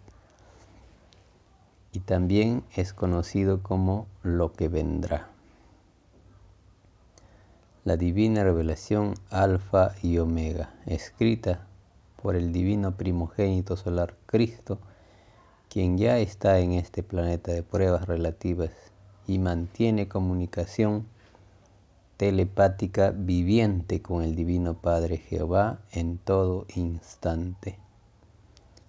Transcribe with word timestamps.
Y 1.92 1.98
también 2.00 2.62
es 2.76 2.92
conocido 2.92 3.64
como 3.64 4.06
lo 4.22 4.52
que 4.52 4.68
vendrá. 4.68 5.28
La 7.84 7.96
divina 7.96 8.44
revelación 8.44 9.14
alfa 9.30 9.92
y 10.02 10.18
omega, 10.18 10.72
escrita 10.86 11.66
por 12.22 12.36
el 12.36 12.52
divino 12.52 12.96
primogénito 12.96 13.76
solar 13.76 14.14
Cristo, 14.26 14.78
quien 15.68 15.98
ya 15.98 16.18
está 16.18 16.58
en 16.58 16.72
este 16.72 17.02
planeta 17.02 17.52
de 17.52 17.62
pruebas 17.62 18.06
relativas 18.06 18.70
y 19.26 19.38
mantiene 19.38 20.08
comunicación 20.08 21.06
telepática 22.16 23.12
viviente 23.12 24.02
con 24.02 24.22
el 24.22 24.36
Divino 24.36 24.74
Padre 24.74 25.16
Jehová 25.16 25.78
en 25.92 26.18
todo 26.18 26.66
instante. 26.74 27.78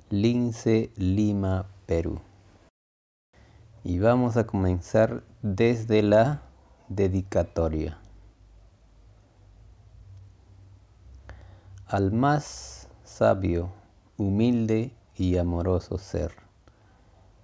Lince, 0.10 0.92
Lima, 0.98 1.68
Perú. 1.86 2.20
Y 3.86 4.00
vamos 4.00 4.36
a 4.36 4.46
comenzar 4.46 5.24
desde 5.42 6.04
la 6.04 6.42
dedicatoria. 6.90 8.00
Al 11.88 12.12
más 12.12 12.81
sabio, 13.22 13.70
humilde 14.18 14.96
y 15.16 15.38
amoroso 15.38 16.00
ser, 16.00 16.32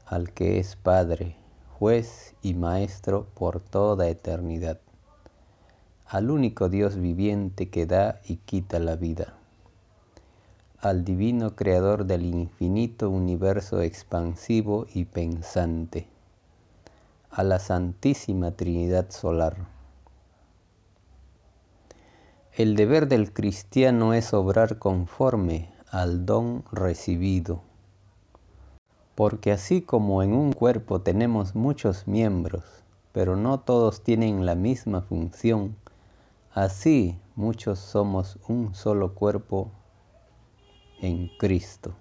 al 0.08 0.34
que 0.34 0.58
es 0.58 0.76
Padre, 0.76 1.36
juez 1.78 2.34
y 2.42 2.56
Maestro 2.56 3.28
por 3.36 3.60
toda 3.60 4.10
eternidad, 4.10 4.80
al 6.08 6.32
único 6.32 6.68
Dios 6.68 6.98
viviente 6.98 7.70
que 7.70 7.86
da 7.86 8.22
y 8.26 8.38
quita 8.38 8.80
la 8.80 8.96
vida, 8.96 9.36
al 10.80 11.06
divino 11.06 11.56
Creador 11.56 12.06
del 12.06 12.26
infinito 12.26 13.12
universo 13.12 13.84
expansivo 13.84 14.88
y 14.96 15.06
pensante, 15.06 16.08
a 17.30 17.44
la 17.44 17.60
Santísima 17.60 18.50
Trinidad 18.50 19.12
Solar, 19.12 19.77
el 22.58 22.76
deber 22.76 23.08
del 23.08 23.34
cristiano 23.34 24.16
es 24.16 24.34
obrar 24.34 24.80
conforme 24.80 25.70
al 25.92 26.26
don 26.26 26.64
recibido, 26.72 27.62
porque 29.14 29.52
así 29.52 29.84
como 29.84 30.24
en 30.24 30.34
un 30.34 30.54
cuerpo 30.54 31.02
tenemos 31.02 31.54
muchos 31.54 32.08
miembros, 32.08 32.64
pero 33.12 33.36
no 33.36 33.60
todos 33.60 34.02
tienen 34.02 34.48
la 34.48 34.56
misma 34.56 35.04
función, 35.04 35.76
así 36.52 37.20
muchos 37.36 37.78
somos 37.78 38.40
un 38.48 38.74
solo 38.74 39.14
cuerpo 39.14 39.70
en 41.00 41.30
Cristo, 41.38 41.94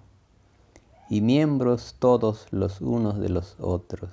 y 1.07 1.21
miembros 1.21 1.97
todos 1.99 2.47
los 2.49 2.81
unos 2.81 3.19
de 3.19 3.29
los 3.29 3.57
otros, 3.59 4.09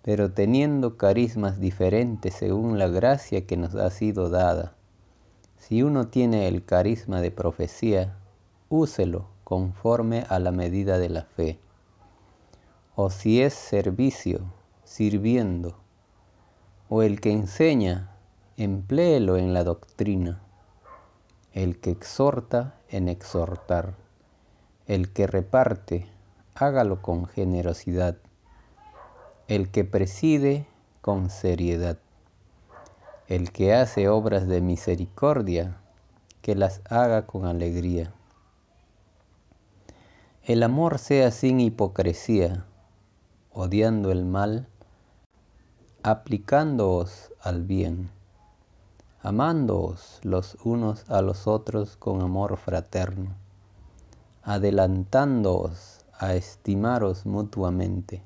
pero 0.00 0.32
teniendo 0.32 0.96
carismas 0.96 1.60
diferentes 1.60 2.32
según 2.32 2.78
la 2.78 2.88
gracia 2.88 3.46
que 3.46 3.58
nos 3.58 3.74
ha 3.74 3.90
sido 3.90 4.30
dada 4.30 4.77
si 5.58 5.82
uno 5.82 6.08
tiene 6.08 6.48
el 6.48 6.64
carisma 6.64 7.20
de 7.20 7.30
profecía, 7.30 8.16
úselo 8.68 9.26
conforme 9.44 10.24
a 10.28 10.38
la 10.38 10.50
medida 10.50 10.98
de 10.98 11.08
la 11.08 11.22
fe. 11.22 11.58
O 12.94 13.10
si 13.10 13.42
es 13.42 13.54
servicio, 13.54 14.40
sirviendo. 14.84 15.76
O 16.88 17.02
el 17.02 17.20
que 17.20 17.32
enseña, 17.32 18.10
empléelo 18.56 19.36
en 19.36 19.52
la 19.52 19.64
doctrina. 19.64 20.40
El 21.52 21.78
que 21.80 21.90
exhorta, 21.90 22.76
en 22.88 23.08
exhortar. 23.08 23.94
El 24.86 25.12
que 25.12 25.26
reparte, 25.26 26.06
hágalo 26.54 27.02
con 27.02 27.26
generosidad. 27.26 28.16
El 29.48 29.70
que 29.70 29.84
preside, 29.84 30.66
con 31.00 31.30
seriedad 31.30 31.98
el 33.28 33.52
que 33.52 33.74
hace 33.74 34.08
obras 34.08 34.48
de 34.48 34.62
misericordia, 34.62 35.76
que 36.40 36.54
las 36.54 36.80
haga 36.88 37.26
con 37.26 37.44
alegría. 37.44 38.14
El 40.44 40.62
amor 40.62 40.98
sea 40.98 41.30
sin 41.30 41.60
hipocresía, 41.60 42.64
odiando 43.52 44.12
el 44.12 44.24
mal, 44.24 44.66
aplicándoos 46.02 47.30
al 47.42 47.64
bien, 47.64 48.08
amándoos 49.20 50.20
los 50.22 50.56
unos 50.64 51.10
a 51.10 51.20
los 51.20 51.46
otros 51.46 51.98
con 51.98 52.22
amor 52.22 52.56
fraterno, 52.56 53.36
adelantándoos 54.42 56.06
a 56.18 56.32
estimaros 56.34 57.26
mutuamente 57.26 58.22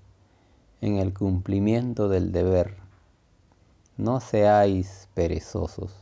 en 0.80 0.98
el 0.98 1.12
cumplimiento 1.12 2.08
del 2.08 2.30
deber 2.30 2.81
no 4.02 4.18
seáis 4.18 5.08
perezosos. 5.14 5.94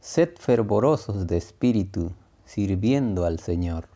Sed 0.00 0.36
fervorosos 0.38 1.26
de 1.26 1.38
espíritu, 1.38 2.12
sirviendo 2.44 3.24
al 3.24 3.38
Señor. 3.38 3.88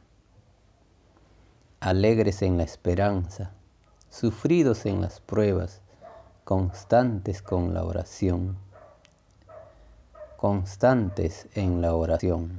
Alegres 1.80 2.40
en 2.40 2.56
la 2.56 2.62
esperanza, 2.62 3.52
sufridos 4.08 4.86
en 4.86 5.02
las 5.02 5.20
pruebas, 5.20 5.82
constantes 6.44 7.42
con 7.42 7.74
la 7.74 7.84
oración. 7.84 8.56
Constantes 10.38 11.46
en 11.54 11.82
la 11.82 11.94
oración. 11.94 12.58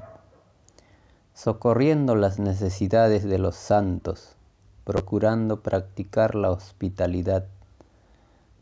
Socorriendo 1.34 2.16
las 2.16 2.38
necesidades 2.38 3.24
de 3.24 3.40
los 3.40 3.56
santos, 3.56 4.36
procurando 4.84 5.62
practicar 5.62 6.36
la 6.36 6.52
hospitalidad. 6.52 7.48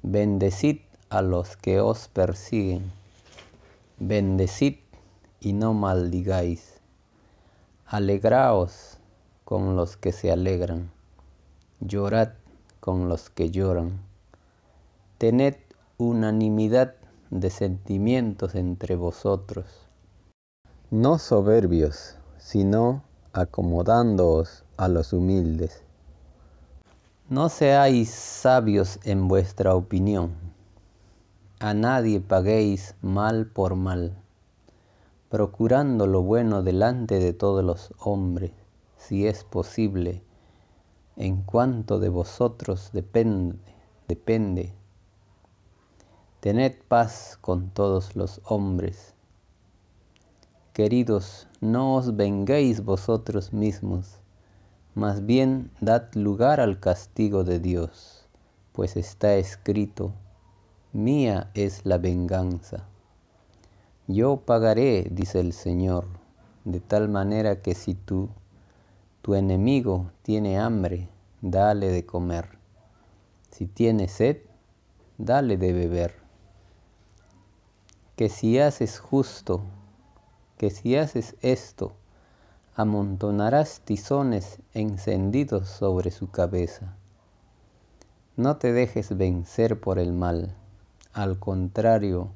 Bendecid 0.02 0.80
a 1.14 1.22
los 1.22 1.58
que 1.58 1.80
os 1.80 2.08
persiguen. 2.08 2.92
Bendecid 4.00 4.78
y 5.42 5.54
no 5.54 5.76
maldigáis. 5.76 6.80
Alegraos 7.86 8.98
con 9.46 9.76
los 9.76 9.96
que 9.96 10.12
se 10.12 10.32
alegran. 10.32 10.90
Llorad 11.82 12.30
con 12.80 13.10
los 13.10 13.30
que 13.30 13.52
lloran. 13.52 14.02
Tened 15.20 15.56
unanimidad 15.98 16.96
de 17.30 17.52
sentimientos 17.52 18.56
entre 18.56 18.96
vosotros, 18.96 19.66
no 20.90 21.20
soberbios, 21.20 22.16
sino 22.40 23.04
acomodándoos 23.34 24.64
a 24.78 24.88
los 24.88 25.14
humildes. 25.14 25.84
No 27.30 27.50
seáis 27.50 28.10
sabios 28.10 29.00
en 29.04 29.28
vuestra 29.28 29.76
opinión. 29.76 30.43
A 31.64 31.74
nadie 31.74 32.20
paguéis 32.20 32.94
mal 33.02 33.48
por 33.48 33.76
mal, 33.76 34.18
procurando 35.30 36.08
lo 36.08 36.22
bueno 36.22 36.62
delante 36.62 37.20
de 37.20 37.32
todos 37.32 37.64
los 37.64 37.94
hombres, 38.00 38.52
si 38.98 39.28
es 39.28 39.46
posible, 39.46 40.22
en 41.16 41.42
cuanto 41.42 42.00
de 42.00 42.10
vosotros 42.10 42.90
depende, 42.92 43.56
depende 44.10 44.74
Tened 46.42 46.74
paz 46.90 47.38
con 47.40 47.70
todos 47.70 48.18
los 48.18 48.42
hombres. 48.44 49.14
Queridos, 50.74 51.48
no 51.62 51.96
os 51.96 52.18
venguéis 52.18 52.84
vosotros 52.84 53.54
mismos, 53.54 54.20
más 54.96 55.26
bien 55.26 55.72
dad 55.80 56.14
lugar 56.14 56.60
al 56.60 56.82
castigo 56.82 57.46
de 57.46 57.62
Dios, 57.62 58.28
pues 58.74 58.98
está 58.98 59.36
escrito, 59.36 60.12
mía 60.94 61.52
es 61.54 61.86
la 61.86 61.98
venganza. 61.98 62.86
Yo 64.08 64.38
pagaré, 64.38 65.08
dice 65.12 65.40
el 65.40 65.54
Señor, 65.54 66.08
de 66.66 66.80
tal 66.80 67.10
manera 67.10 67.62
que 67.62 67.76
si 67.76 67.94
tú, 67.94 68.30
tu 69.22 69.36
enemigo, 69.36 70.12
tiene 70.22 70.60
hambre, 70.60 71.10
dale 71.42 71.90
de 71.90 72.06
comer. 72.06 72.58
Si 73.52 73.66
tiene 73.66 74.08
sed, 74.08 74.38
dale 75.18 75.58
de 75.58 75.74
beber 75.74 76.24
que 78.16 78.30
si 78.30 78.60
haces 78.60 79.00
justo, 79.00 79.64
que 80.58 80.70
si 80.70 80.96
haces 80.96 81.36
esto, 81.42 81.94
amontonarás 82.76 83.82
tizones 83.82 84.60
encendidos 84.74 85.68
sobre 85.68 86.12
su 86.12 86.30
cabeza. 86.30 86.96
No 88.36 88.58
te 88.58 88.72
dejes 88.72 89.18
vencer 89.18 89.80
por 89.80 89.98
el 89.98 90.14
mal, 90.14 90.56
al 91.14 91.38
contrario, 91.38 92.32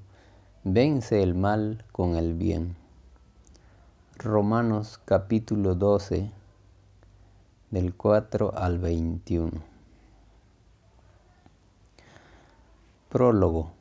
vence 0.63 1.23
el 1.23 1.33
mal 1.33 1.83
con 1.91 2.15
el 2.15 2.35
bien. 2.35 2.75
Romanos 4.17 4.99
capítulo 5.03 5.73
12, 5.73 6.29
del 7.71 7.95
4 7.95 8.53
al 8.55 8.77
21. 8.77 9.51
Prólogo 13.09 13.71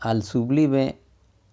al 0.00 0.22
sublime, 0.22 0.98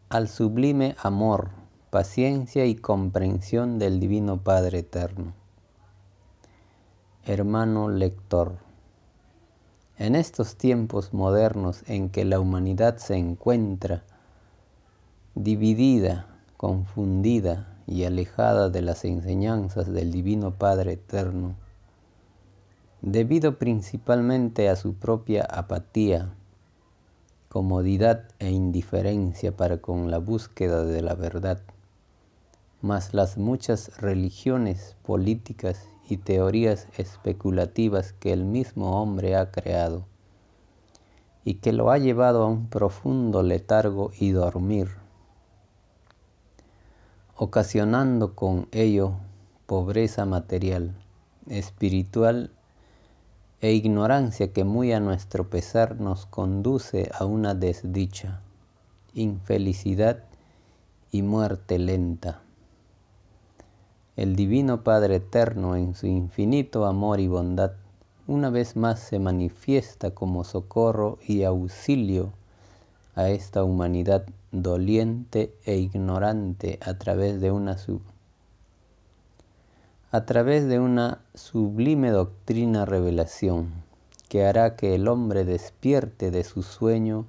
al 0.09 0.27
sublime 0.27 0.95
amor, 1.01 1.51
paciencia 1.89 2.65
y 2.65 2.75
comprensión 2.75 3.79
del 3.79 3.99
Divino 3.99 4.41
Padre 4.41 4.79
Eterno. 4.79 5.33
Hermano 7.23 7.87
lector, 7.87 8.57
en 10.01 10.15
estos 10.15 10.55
tiempos 10.55 11.13
modernos 11.13 11.83
en 11.85 12.09
que 12.09 12.25
la 12.25 12.39
humanidad 12.39 12.97
se 12.97 13.17
encuentra 13.17 14.01
dividida, 15.35 16.25
confundida 16.57 17.77
y 17.85 18.05
alejada 18.05 18.71
de 18.71 18.81
las 18.81 19.05
enseñanzas 19.05 19.93
del 19.93 20.11
Divino 20.11 20.55
Padre 20.55 20.93
Eterno, 20.93 21.53
debido 23.01 23.59
principalmente 23.59 24.69
a 24.69 24.75
su 24.75 24.95
propia 24.95 25.43
apatía, 25.43 26.33
comodidad 27.47 28.23
e 28.39 28.49
indiferencia 28.49 29.55
para 29.55 29.81
con 29.81 30.09
la 30.09 30.17
búsqueda 30.17 30.83
de 30.83 31.03
la 31.03 31.13
verdad, 31.13 31.61
más 32.81 33.13
las 33.13 33.37
muchas 33.37 33.95
religiones 34.01 34.95
políticas 35.03 35.90
y 36.07 36.17
teorías 36.17 36.87
especulativas 36.97 38.13
que 38.13 38.33
el 38.33 38.43
mismo 38.43 39.01
hombre 39.01 39.35
ha 39.35 39.51
creado 39.51 40.05
y 41.43 41.55
que 41.55 41.73
lo 41.73 41.91
ha 41.91 41.97
llevado 41.97 42.43
a 42.43 42.47
un 42.47 42.67
profundo 42.67 43.43
letargo 43.43 44.11
y 44.19 44.31
dormir, 44.31 44.89
ocasionando 47.35 48.35
con 48.35 48.67
ello 48.71 49.13
pobreza 49.65 50.25
material, 50.25 50.93
espiritual 51.47 52.51
e 53.61 53.73
ignorancia 53.73 54.51
que 54.53 54.63
muy 54.63 54.91
a 54.91 54.99
nuestro 54.99 55.49
pesar 55.49 55.99
nos 55.99 56.25
conduce 56.25 57.09
a 57.13 57.25
una 57.25 57.55
desdicha, 57.55 58.41
infelicidad 59.13 60.23
y 61.11 61.21
muerte 61.21 61.79
lenta. 61.79 62.41
El 64.17 64.35
Divino 64.35 64.83
Padre 64.83 65.15
Eterno 65.15 65.77
en 65.77 65.95
su 65.95 66.05
infinito 66.05 66.85
amor 66.85 67.21
y 67.21 67.27
bondad 67.29 67.71
una 68.27 68.49
vez 68.49 68.75
más 68.75 68.99
se 68.99 69.19
manifiesta 69.19 70.11
como 70.11 70.43
socorro 70.43 71.17
y 71.25 71.43
auxilio 71.43 72.33
a 73.15 73.29
esta 73.29 73.63
humanidad 73.63 74.25
doliente 74.51 75.55
e 75.65 75.77
ignorante 75.77 76.77
a 76.81 76.97
través 76.97 77.39
de 77.39 77.51
una 77.51 77.77
a 80.11 80.25
través 80.25 80.67
de 80.67 80.79
una 80.79 81.21
sublime 81.33 82.11
doctrina 82.11 82.83
revelación 82.85 83.71
que 84.27 84.45
hará 84.45 84.75
que 84.75 84.93
el 84.93 85.07
hombre 85.07 85.45
despierte 85.45 86.31
de 86.31 86.43
su 86.43 86.63
sueño 86.63 87.27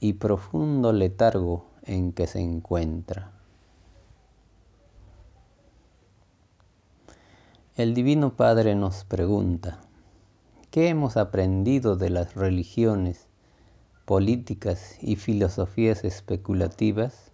y 0.00 0.14
profundo 0.14 0.94
letargo 0.94 1.66
en 1.82 2.12
que 2.12 2.26
se 2.26 2.40
encuentra. 2.40 3.39
El 7.80 7.94
Divino 7.94 8.36
Padre 8.36 8.74
nos 8.74 9.04
pregunta, 9.04 9.78
¿qué 10.70 10.90
hemos 10.90 11.16
aprendido 11.16 11.96
de 11.96 12.10
las 12.10 12.34
religiones, 12.34 13.26
políticas 14.04 14.98
y 15.00 15.16
filosofías 15.16 16.04
especulativas? 16.04 17.32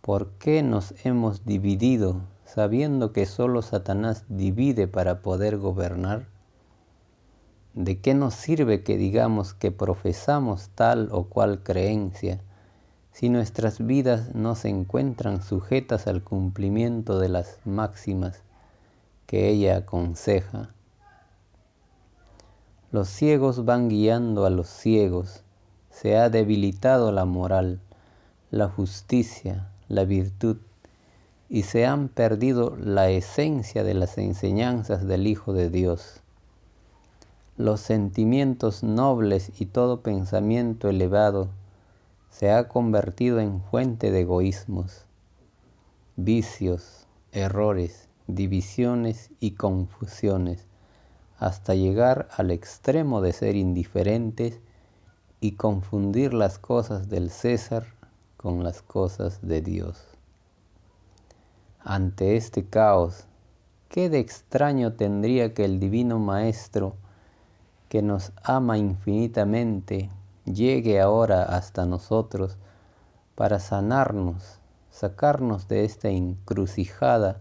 ¿Por 0.00 0.30
qué 0.38 0.62
nos 0.62 0.94
hemos 1.04 1.44
dividido 1.44 2.22
sabiendo 2.46 3.12
que 3.12 3.26
solo 3.26 3.60
Satanás 3.60 4.24
divide 4.30 4.88
para 4.88 5.20
poder 5.20 5.58
gobernar? 5.58 6.26
¿De 7.74 8.00
qué 8.00 8.14
nos 8.14 8.32
sirve 8.32 8.82
que 8.82 8.96
digamos 8.96 9.52
que 9.52 9.70
profesamos 9.70 10.70
tal 10.74 11.10
o 11.12 11.24
cual 11.24 11.62
creencia 11.62 12.40
si 13.12 13.28
nuestras 13.28 13.84
vidas 13.84 14.34
no 14.34 14.54
se 14.54 14.70
encuentran 14.70 15.42
sujetas 15.42 16.06
al 16.06 16.22
cumplimiento 16.22 17.18
de 17.18 17.28
las 17.28 17.58
máximas 17.66 18.43
que 19.26 19.48
ella 19.48 19.78
aconseja? 19.78 20.74
Los 22.92 23.08
ciegos 23.08 23.64
van 23.64 23.88
guiando 23.88 24.46
a 24.46 24.50
los 24.50 24.68
ciegos, 24.68 25.42
se 25.90 26.16
ha 26.16 26.30
debilitado 26.30 27.10
la 27.12 27.24
moral, 27.24 27.80
la 28.50 28.68
justicia, 28.68 29.68
la 29.88 30.04
virtud, 30.04 30.58
y 31.48 31.62
se 31.62 31.86
han 31.86 32.08
perdido 32.08 32.76
la 32.76 33.10
esencia 33.10 33.84
de 33.84 33.94
las 33.94 34.16
enseñanzas 34.18 35.06
del 35.06 35.26
Hijo 35.26 35.52
de 35.52 35.70
Dios. 35.70 36.20
Los 37.56 37.80
sentimientos 37.80 38.82
nobles 38.82 39.52
y 39.60 39.66
todo 39.66 40.00
pensamiento 40.00 40.88
elevado 40.88 41.48
se 42.30 42.50
ha 42.50 42.66
convertido 42.66 43.38
en 43.38 43.60
fuente 43.60 44.10
de 44.10 44.22
egoísmos, 44.22 45.06
vicios, 46.16 47.06
errores, 47.30 48.08
divisiones 48.26 49.30
y 49.40 49.52
confusiones, 49.52 50.66
hasta 51.38 51.74
llegar 51.74 52.28
al 52.36 52.50
extremo 52.50 53.20
de 53.20 53.32
ser 53.32 53.56
indiferentes 53.56 54.60
y 55.40 55.52
confundir 55.52 56.32
las 56.32 56.58
cosas 56.58 57.08
del 57.08 57.30
César 57.30 57.86
con 58.36 58.64
las 58.64 58.80
cosas 58.82 59.40
de 59.42 59.60
Dios. 59.60 60.02
Ante 61.80 62.36
este 62.36 62.64
caos, 62.64 63.26
¿qué 63.90 64.08
de 64.08 64.20
extraño 64.20 64.94
tendría 64.94 65.52
que 65.52 65.66
el 65.66 65.80
Divino 65.80 66.18
Maestro, 66.18 66.94
que 67.90 68.00
nos 68.00 68.32
ama 68.42 68.78
infinitamente, 68.78 70.08
llegue 70.46 71.00
ahora 71.00 71.42
hasta 71.42 71.84
nosotros 71.84 72.56
para 73.34 73.60
sanarnos, 73.60 74.60
sacarnos 74.90 75.68
de 75.68 75.84
esta 75.84 76.08
encrucijada 76.08 77.38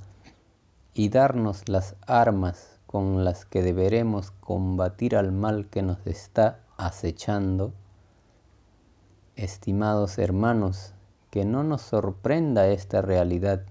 y 0.93 1.09
darnos 1.09 1.67
las 1.69 1.95
armas 2.05 2.79
con 2.85 3.23
las 3.25 3.45
que 3.45 3.61
deberemos 3.61 4.31
combatir 4.31 5.15
al 5.15 5.31
mal 5.31 5.67
que 5.67 5.81
nos 5.81 6.05
está 6.05 6.59
acechando? 6.77 7.73
Estimados 9.35 10.17
hermanos, 10.19 10.93
que 11.31 11.45
no 11.45 11.63
nos 11.63 11.81
sorprenda 11.81 12.67
esta 12.67 13.01
realidad 13.01 13.63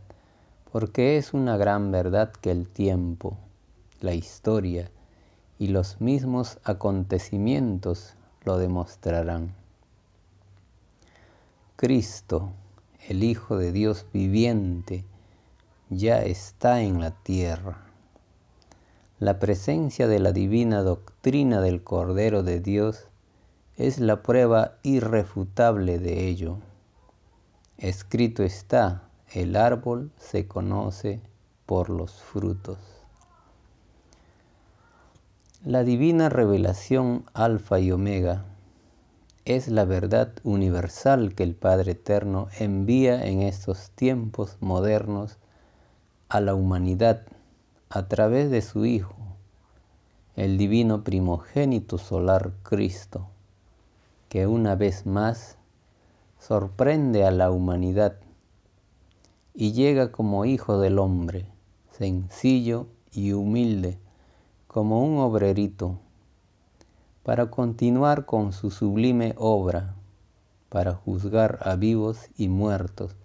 porque 0.73 1.19
es 1.19 1.35
una 1.35 1.59
gran 1.59 1.93
verdad 1.93 2.33
que 2.33 2.50
el 2.50 2.67
tiempo, 2.67 3.37
la 4.00 4.14
historia 4.14 4.91
y 5.59 5.69
los 5.69 6.00
mismos 6.00 6.59
acontecimientos 6.64 8.14
lo 8.45 8.57
demostrarán. 8.57 9.55
Cristo, 11.76 12.49
el 13.07 13.23
Hijo 13.23 13.59
de 13.59 13.71
Dios 13.71 14.07
viviente, 14.14 15.05
ya 15.97 16.23
está 16.23 16.81
en 16.81 17.01
la 17.01 17.11
tierra. 17.11 17.77
La 19.19 19.39
presencia 19.39 20.09
de 20.09 20.19
la 20.19 20.33
divina 20.33 20.83
doctrina 20.83 21.61
del 21.61 21.83
Cordero 21.83 22.43
de 22.43 22.61
Dios 22.61 23.09
es 23.77 23.99
la 24.01 24.23
prueba 24.23 24.79
irrefutable 24.83 25.99
de 25.99 26.29
ello. 26.29 26.59
Escrito 27.77 28.43
está, 28.43 29.03
el 29.33 29.55
árbol 29.55 30.11
se 30.17 30.49
conoce 30.49 31.21
por 31.67 31.91
los 31.91 32.23
frutos. 32.23 32.79
La 35.65 35.85
divina 35.85 36.31
revelación 36.31 37.27
alfa 37.35 37.81
y 37.81 37.93
omega 37.93 38.45
es 39.45 39.69
la 39.69 39.85
verdad 39.85 40.33
universal 40.43 41.35
que 41.35 41.43
el 41.43 41.55
Padre 41.55 41.93
Eterno 41.93 42.49
envía 42.59 43.27
en 43.27 43.43
estos 43.43 43.91
tiempos 43.91 44.57
modernos 44.61 45.39
a 46.33 46.41
la 46.41 46.55
humanidad 46.55 47.27
a 47.91 48.09
través 48.09 48.51
de 48.51 48.62
su 48.62 48.87
Hijo, 48.87 49.15
el 50.35 50.57
divino 50.57 51.05
primogénito 51.05 51.99
solar 51.99 52.55
Cristo, 52.62 53.29
que 54.31 54.47
una 54.47 54.75
vez 54.75 55.05
más 55.05 55.59
sorprende 56.39 57.27
a 57.27 57.33
la 57.33 57.51
humanidad 57.51 58.17
y 59.53 59.73
llega 59.73 60.11
como 60.11 60.47
Hijo 60.47 60.79
del 60.79 60.99
Hombre, 60.99 61.45
sencillo 61.91 62.87
y 63.12 63.33
humilde, 63.33 63.99
como 64.69 65.05
un 65.05 65.19
obrerito, 65.19 65.99
para 67.25 67.51
continuar 67.51 68.25
con 68.25 68.55
su 68.55 68.71
sublime 68.71 69.35
obra, 69.37 69.97
para 70.71 70.95
juzgar 70.95 71.59
a 71.61 71.77
vivos 71.77 72.31
y 72.39 72.49
muertos, 72.49 73.17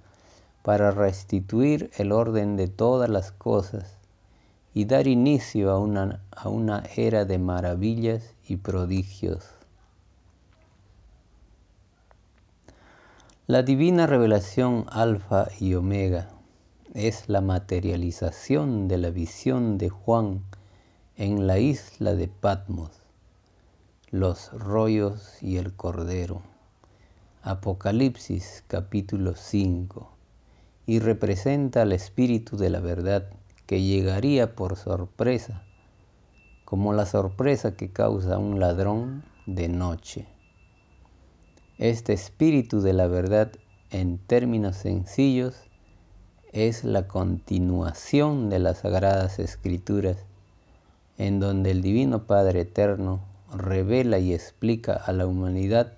para 0.68 0.92
restituir 0.92 1.90
el 1.96 2.12
orden 2.12 2.58
de 2.58 2.68
todas 2.68 3.10
las 3.10 3.32
cosas 3.32 3.96
y 4.74 4.84
dar 4.84 5.08
inicio 5.08 5.72
a 5.72 5.80
una, 5.80 6.20
a 6.30 6.50
una 6.50 6.84
era 6.98 7.24
de 7.24 7.38
maravillas 7.38 8.34
y 8.46 8.58
prodigios. 8.58 9.46
La 13.46 13.64
divina 13.64 14.08
revelación 14.08 14.88
alfa 14.90 15.48
y 15.58 15.74
omega 15.76 16.28
es 16.94 17.30
la 17.30 17.40
materialización 17.40 18.90
de 18.90 18.98
la 18.98 19.10
visión 19.10 19.78
de 19.78 19.88
Juan 19.88 20.44
en 21.16 21.48
la 21.48 21.60
isla 21.60 22.14
de 22.14 22.28
Patmos, 22.28 22.92
los 24.12 24.52
rollos 24.52 25.42
y 25.42 25.56
el 25.56 25.74
cordero. 25.74 26.42
Apocalipsis 27.42 28.66
capítulo 28.68 29.34
5 29.34 30.17
y 30.88 31.00
representa 31.00 31.84
al 31.84 31.92
espíritu 31.92 32.56
de 32.58 32.70
la 32.70 32.80
verdad 32.80 33.30
que 33.68 33.82
llegaría 33.82 34.56
por 34.56 34.78
sorpresa, 34.78 35.62
como 36.64 36.94
la 36.94 37.06
sorpresa 37.06 37.76
que 37.76 37.92
causa 37.92 38.38
un 38.38 38.62
ladrón 38.62 39.24
de 39.46 39.68
noche. 39.68 40.26
Este 41.78 42.14
espíritu 42.14 42.80
de 42.82 42.94
la 42.94 43.08
verdad, 43.08 43.52
en 43.92 44.18
términos 44.18 44.78
sencillos, 44.78 45.56
es 46.54 46.86
la 46.86 47.10
continuación 47.10 48.50
de 48.50 48.60
las 48.60 48.80
sagradas 48.80 49.40
escrituras, 49.40 50.18
en 51.18 51.42
donde 51.42 51.72
el 51.72 51.82
Divino 51.82 52.24
Padre 52.28 52.62
Eterno 52.62 53.20
revela 53.54 54.20
y 54.20 54.34
explica 54.34 54.94
a 54.94 55.12
la 55.12 55.28
humanidad 55.28 55.94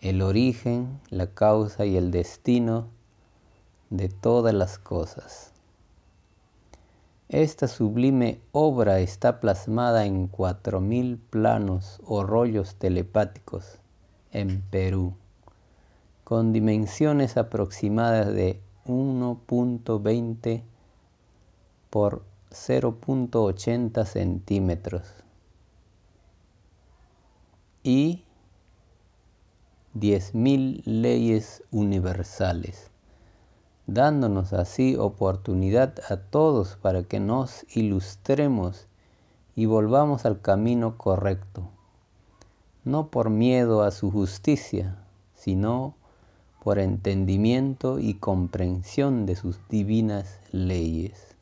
el 0.00 0.22
origen, 0.22 0.98
la 1.10 1.26
causa 1.26 1.84
y 1.84 1.96
el 1.96 2.10
destino 2.10 2.88
de 3.92 4.08
todas 4.08 4.54
las 4.54 4.78
cosas. 4.78 5.52
Esta 7.28 7.68
sublime 7.68 8.40
obra 8.50 9.00
está 9.00 9.38
plasmada 9.38 10.06
en 10.06 10.28
cuatro 10.28 10.80
mil 10.80 11.18
planos 11.18 12.00
o 12.06 12.24
rollos 12.24 12.74
telepáticos 12.76 13.78
en 14.32 14.62
Perú, 14.70 15.14
con 16.24 16.54
dimensiones 16.54 17.36
aproximadas 17.36 18.32
de 18.32 18.60
1.20 18.86 20.62
por 21.90 22.22
0.80 22.50 24.06
centímetros 24.06 25.06
y 27.82 28.24
10.000 29.94 30.82
leyes 30.86 31.62
universales 31.70 32.91
dándonos 33.86 34.52
así 34.52 34.96
oportunidad 34.96 35.94
a 36.08 36.16
todos 36.16 36.76
para 36.76 37.02
que 37.02 37.20
nos 37.20 37.66
ilustremos 37.74 38.86
y 39.54 39.66
volvamos 39.66 40.24
al 40.24 40.40
camino 40.40 40.96
correcto, 40.96 41.68
no 42.84 43.08
por 43.08 43.30
miedo 43.30 43.82
a 43.82 43.90
su 43.90 44.10
justicia, 44.10 44.96
sino 45.34 45.94
por 46.62 46.78
entendimiento 46.78 47.98
y 47.98 48.14
comprensión 48.14 49.26
de 49.26 49.34
sus 49.36 49.58
divinas 49.68 50.38
leyes. 50.52 51.34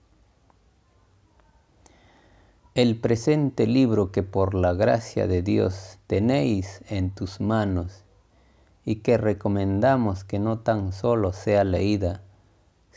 El 2.74 2.98
presente 2.98 3.66
libro 3.66 4.12
que 4.12 4.22
por 4.22 4.54
la 4.54 4.72
gracia 4.72 5.26
de 5.26 5.42
Dios 5.42 5.98
tenéis 6.06 6.80
en 6.88 7.10
tus 7.10 7.40
manos 7.40 8.04
y 8.84 8.96
que 8.96 9.18
recomendamos 9.18 10.24
que 10.24 10.38
no 10.38 10.60
tan 10.60 10.92
solo 10.92 11.32
sea 11.32 11.64
leída, 11.64 12.22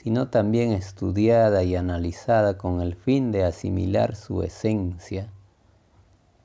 sino 0.03 0.27
también 0.27 0.73
estudiada 0.73 1.63
y 1.63 1.77
analizada 1.77 2.57
con 2.57 2.81
el 2.81 2.93
fin 2.93 3.31
de 3.31 3.45
asimilar 3.45 4.17
su 4.17 4.43
esencia. 4.43 5.31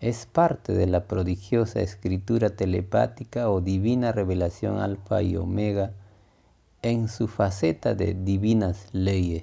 Es 0.00 0.26
parte 0.26 0.74
de 0.74 0.86
la 0.86 1.08
prodigiosa 1.08 1.80
escritura 1.80 2.50
telepática 2.50 3.50
o 3.50 3.60
divina 3.60 4.12
revelación 4.12 4.78
alfa 4.78 5.22
y 5.22 5.36
omega 5.36 5.90
en 6.82 7.08
su 7.08 7.26
faceta 7.26 7.96
de 7.96 8.14
divinas 8.14 8.86
leyes, 8.92 9.42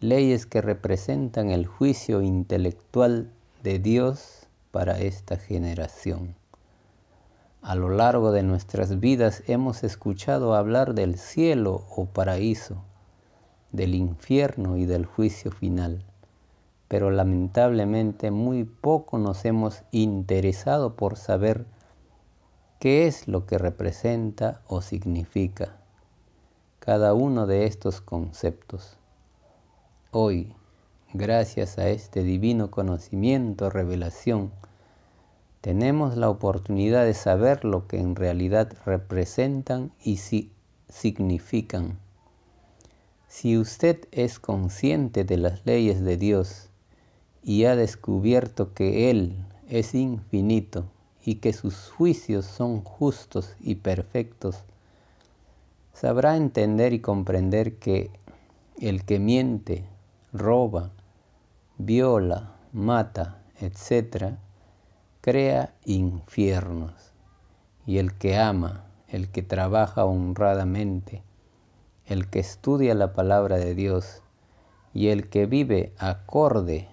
leyes 0.00 0.44
que 0.44 0.60
representan 0.60 1.48
el 1.50 1.66
juicio 1.66 2.20
intelectual 2.20 3.30
de 3.62 3.78
Dios 3.78 4.46
para 4.72 5.00
esta 5.00 5.38
generación. 5.38 6.34
A 7.66 7.76
lo 7.76 7.88
largo 7.88 8.30
de 8.30 8.42
nuestras 8.42 9.00
vidas 9.00 9.42
hemos 9.46 9.84
escuchado 9.84 10.54
hablar 10.54 10.92
del 10.92 11.16
cielo 11.16 11.86
o 11.96 12.04
paraíso, 12.04 12.84
del 13.72 13.94
infierno 13.94 14.76
y 14.76 14.84
del 14.84 15.06
juicio 15.06 15.50
final, 15.50 16.04
pero 16.88 17.10
lamentablemente 17.10 18.30
muy 18.30 18.64
poco 18.64 19.16
nos 19.16 19.46
hemos 19.46 19.82
interesado 19.92 20.94
por 20.94 21.16
saber 21.16 21.64
qué 22.80 23.06
es 23.06 23.28
lo 23.28 23.46
que 23.46 23.56
representa 23.56 24.60
o 24.66 24.82
significa 24.82 25.78
cada 26.80 27.14
uno 27.14 27.46
de 27.46 27.64
estos 27.64 28.02
conceptos. 28.02 28.98
Hoy, 30.10 30.54
gracias 31.14 31.78
a 31.78 31.88
este 31.88 32.24
divino 32.24 32.70
conocimiento, 32.70 33.70
revelación, 33.70 34.52
tenemos 35.64 36.18
la 36.18 36.28
oportunidad 36.28 37.06
de 37.06 37.14
saber 37.14 37.64
lo 37.64 37.86
que 37.86 37.98
en 37.98 38.16
realidad 38.16 38.70
representan 38.84 39.92
y 40.02 40.18
si 40.18 40.52
significan. 40.90 41.98
Si 43.28 43.56
usted 43.56 44.06
es 44.12 44.38
consciente 44.38 45.24
de 45.24 45.38
las 45.38 45.64
leyes 45.64 46.04
de 46.04 46.18
Dios 46.18 46.68
y 47.42 47.64
ha 47.64 47.76
descubierto 47.76 48.74
que 48.74 49.08
Él 49.08 49.38
es 49.66 49.94
infinito 49.94 50.84
y 51.24 51.36
que 51.36 51.54
sus 51.54 51.88
juicios 51.88 52.44
son 52.44 52.82
justos 52.82 53.56
y 53.58 53.76
perfectos, 53.76 54.64
sabrá 55.94 56.36
entender 56.36 56.92
y 56.92 57.00
comprender 57.00 57.76
que 57.78 58.10
el 58.82 59.06
que 59.06 59.18
miente, 59.18 59.86
roba, 60.34 60.90
viola, 61.78 62.52
mata, 62.74 63.40
etc., 63.62 64.43
crea 65.24 65.72
infiernos. 65.86 66.92
Y 67.86 67.96
el 67.96 68.12
que 68.12 68.36
ama, 68.36 68.84
el 69.08 69.30
que 69.30 69.40
trabaja 69.40 70.04
honradamente, 70.04 71.22
el 72.04 72.28
que 72.28 72.40
estudia 72.40 72.94
la 72.94 73.14
palabra 73.14 73.56
de 73.56 73.74
Dios 73.74 74.20
y 74.92 75.08
el 75.08 75.30
que 75.30 75.46
vive 75.46 75.94
acorde 75.96 76.88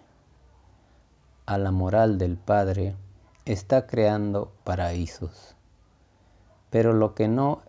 a 1.46 1.58
la 1.58 1.72
moral 1.72 2.18
del 2.18 2.38
Padre, 2.38 2.96
está 3.44 3.86
creando 3.86 4.54
paraísos. 4.64 5.58
Pero 6.70 6.94
lo 6.94 7.16
que 7.16 7.28
no 7.28 7.64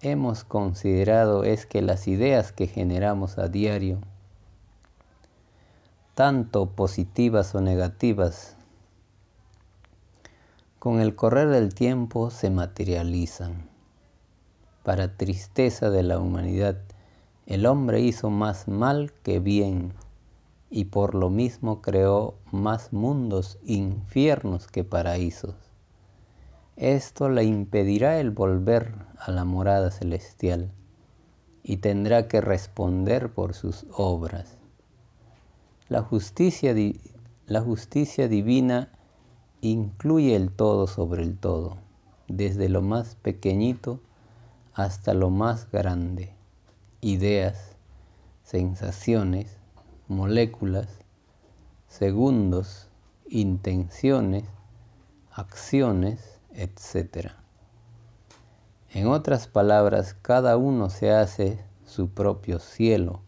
hemos 0.00 0.42
considerado 0.42 1.44
es 1.44 1.66
que 1.66 1.82
las 1.82 2.08
ideas 2.08 2.50
que 2.50 2.66
generamos 2.66 3.36
a 3.36 3.48
diario 3.48 3.98
tanto 6.14 6.70
positivas 6.70 7.54
o 7.54 7.60
negativas, 7.60 8.56
con 10.78 11.00
el 11.00 11.16
correr 11.16 11.48
del 11.48 11.74
tiempo 11.74 12.30
se 12.30 12.50
materializan. 12.50 13.68
Para 14.84 15.16
tristeza 15.16 15.90
de 15.90 16.02
la 16.02 16.18
humanidad, 16.18 16.78
el 17.46 17.66
hombre 17.66 18.00
hizo 18.00 18.30
más 18.30 18.68
mal 18.68 19.12
que 19.22 19.40
bien 19.40 19.92
y 20.70 20.86
por 20.86 21.14
lo 21.14 21.30
mismo 21.30 21.80
creó 21.80 22.34
más 22.52 22.92
mundos 22.92 23.58
infiernos 23.64 24.68
que 24.68 24.84
paraísos. 24.84 25.56
Esto 26.76 27.28
le 27.28 27.42
impedirá 27.42 28.20
el 28.20 28.30
volver 28.30 28.94
a 29.18 29.32
la 29.32 29.44
morada 29.44 29.90
celestial 29.90 30.70
y 31.64 31.78
tendrá 31.78 32.28
que 32.28 32.40
responder 32.40 33.32
por 33.32 33.54
sus 33.54 33.84
obras. 33.92 34.58
La 35.88 36.02
justicia, 36.02 36.74
la 37.46 37.62
justicia 37.62 38.28
divina 38.28 38.92
incluye 39.60 40.36
el 40.36 40.50
todo 40.52 40.86
sobre 40.86 41.22
el 41.22 41.36
todo, 41.36 41.78
desde 42.28 42.68
lo 42.68 42.82
más 42.82 43.16
pequeñito 43.16 44.00
hasta 44.72 45.14
lo 45.14 45.30
más 45.30 45.70
grande, 45.70 46.32
ideas, 47.00 47.76
sensaciones, 48.44 49.56
moléculas, 50.06 50.88
segundos, 51.88 52.88
intenciones, 53.28 54.44
acciones, 55.32 56.40
etc. 56.52 57.32
En 58.92 59.08
otras 59.08 59.48
palabras, 59.48 60.14
cada 60.14 60.56
uno 60.56 60.90
se 60.90 61.10
hace 61.10 61.58
su 61.84 62.08
propio 62.10 62.60
cielo 62.60 63.20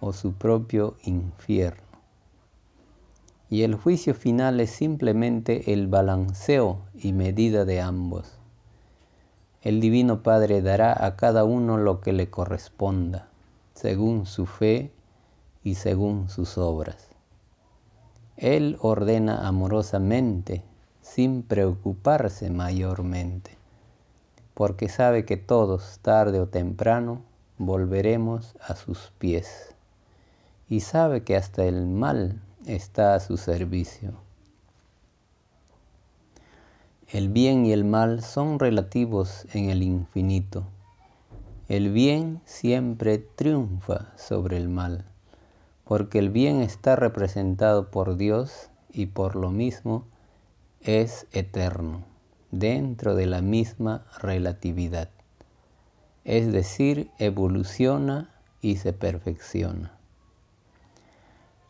o 0.00 0.12
su 0.12 0.34
propio 0.34 0.96
infierno 1.04 1.85
y 3.48 3.62
el 3.62 3.74
juicio 3.74 4.14
final 4.14 4.60
es 4.60 4.70
simplemente 4.70 5.72
el 5.72 5.86
balanceo 5.86 6.80
y 6.94 7.12
medida 7.12 7.64
de 7.64 7.80
ambos. 7.80 8.38
El 9.62 9.80
Divino 9.80 10.22
Padre 10.22 10.62
dará 10.62 11.04
a 11.04 11.16
cada 11.16 11.44
uno 11.44 11.76
lo 11.76 12.00
que 12.00 12.12
le 12.12 12.28
corresponda, 12.28 13.28
según 13.74 14.26
su 14.26 14.46
fe 14.46 14.92
y 15.62 15.74
según 15.74 16.28
sus 16.28 16.58
obras. 16.58 17.08
Él 18.36 18.76
ordena 18.80 19.46
amorosamente, 19.46 20.62
sin 21.00 21.42
preocuparse 21.42 22.50
mayormente, 22.50 23.56
porque 24.54 24.88
sabe 24.88 25.24
que 25.24 25.36
todos, 25.36 26.00
tarde 26.02 26.40
o 26.40 26.48
temprano, 26.48 27.22
volveremos 27.58 28.56
a 28.60 28.76
sus 28.76 29.12
pies, 29.18 29.74
y 30.68 30.80
sabe 30.80 31.22
que 31.22 31.36
hasta 31.36 31.64
el 31.64 31.86
mal 31.86 32.40
está 32.66 33.14
a 33.14 33.20
su 33.20 33.36
servicio. 33.36 34.14
El 37.08 37.28
bien 37.28 37.64
y 37.64 37.72
el 37.72 37.84
mal 37.84 38.22
son 38.22 38.58
relativos 38.58 39.46
en 39.54 39.70
el 39.70 39.82
infinito. 39.82 40.64
El 41.68 41.92
bien 41.92 42.40
siempre 42.44 43.18
triunfa 43.18 44.12
sobre 44.16 44.56
el 44.56 44.68
mal, 44.68 45.04
porque 45.84 46.18
el 46.18 46.30
bien 46.30 46.62
está 46.62 46.96
representado 46.96 47.90
por 47.90 48.16
Dios 48.16 48.70
y 48.92 49.06
por 49.06 49.36
lo 49.36 49.50
mismo 49.50 50.04
es 50.80 51.26
eterno, 51.32 52.04
dentro 52.50 53.14
de 53.14 53.26
la 53.26 53.40
misma 53.40 54.04
relatividad. 54.20 55.08
Es 56.24 56.52
decir, 56.52 57.10
evoluciona 57.18 58.30
y 58.60 58.76
se 58.76 58.92
perfecciona. 58.92 59.95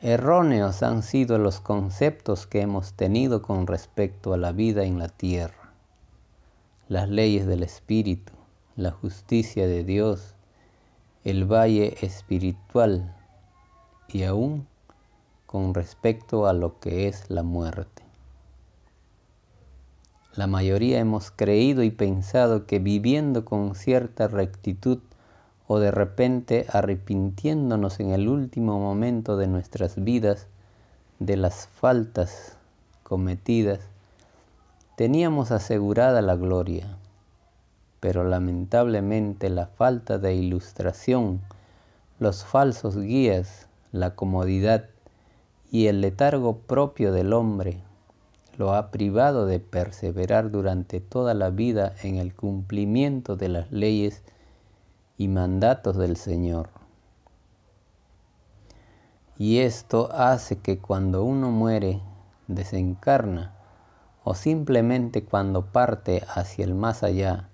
Erróneos 0.02 0.82
han 0.82 1.02
sido 1.02 1.38
los 1.38 1.60
conceptos 1.60 2.46
que 2.46 2.60
hemos 2.60 2.92
tenido 2.92 3.40
con 3.40 3.66
respecto 3.66 4.34
a 4.34 4.36
la 4.36 4.52
vida 4.52 4.84
en 4.84 4.98
la 4.98 5.08
tierra, 5.08 5.72
las 6.86 7.08
leyes 7.08 7.46
del 7.46 7.62
Espíritu, 7.62 8.34
la 8.76 8.90
justicia 8.90 9.66
de 9.66 9.85
Dios, 9.85 10.35
el 11.24 11.50
valle 11.50 11.96
espiritual 12.02 13.16
y 14.09 14.24
aún 14.24 14.66
con 15.46 15.72
respecto 15.72 16.46
a 16.46 16.52
lo 16.52 16.78
que 16.78 17.09
es 17.09 17.30
la 17.30 17.42
muerte. 17.42 18.02
La 20.35 20.46
mayoría 20.46 20.98
hemos 20.98 21.30
creído 21.30 21.82
y 21.82 21.90
pensado 21.90 22.66
que 22.66 22.80
viviendo 22.80 23.46
con 23.46 23.74
cierta 23.74 24.28
rectitud 24.28 24.98
o 25.68 25.79
de 25.79 25.90
repente 25.90 26.66
arrepintiéndonos 26.70 28.00
en 28.00 28.11
el 28.11 28.29
último 28.29 28.79
momento 28.79 29.37
de 29.37 29.46
nuestras 29.46 30.02
vidas 30.02 30.46
de 31.18 31.37
las 31.37 31.66
faltas 31.66 32.57
cometidas, 33.02 33.81
teníamos 34.96 35.50
asegurada 35.50 36.22
la 36.22 36.37
gloria, 36.37 36.96
pero 38.00 38.24
lamentablemente 38.24 39.50
la 39.50 39.66
falta 39.66 40.18
de 40.18 40.35
ilustración, 40.35 41.40
los 42.18 42.44
falsos 42.44 42.96
guías, 42.96 43.66
la 43.92 44.14
comodidad 44.14 44.87
y 45.70 45.87
el 45.87 46.00
letargo 46.00 46.59
propio 46.59 47.12
del 47.12 47.33
hombre 47.33 47.81
lo 48.57 48.74
ha 48.74 48.90
privado 48.90 49.46
de 49.46 49.61
perseverar 49.61 50.50
durante 50.50 51.00
toda 51.00 51.35
la 51.35 51.50
vida 51.50 51.94
en 52.02 52.16
el 52.16 52.35
cumplimiento 52.35 53.37
de 53.37 53.48
las 53.48 53.70
leyes 53.70 54.22
y 55.18 55.29
mandatos 55.29 55.96
del 55.96 56.16
Señor. 56.16 56.68
Y 59.38 59.59
esto 59.59 60.11
hace 60.12 60.59
que 60.59 60.79
cuando 60.79 61.24
uno 61.24 61.50
muere, 61.50 62.00
desencarna, 62.48 63.55
o 64.24 64.35
simplemente 64.35 65.24
cuando 65.24 65.66
parte 65.66 66.22
hacia 66.35 66.64
el 66.64 66.74
más 66.74 67.02
allá, 67.02 67.48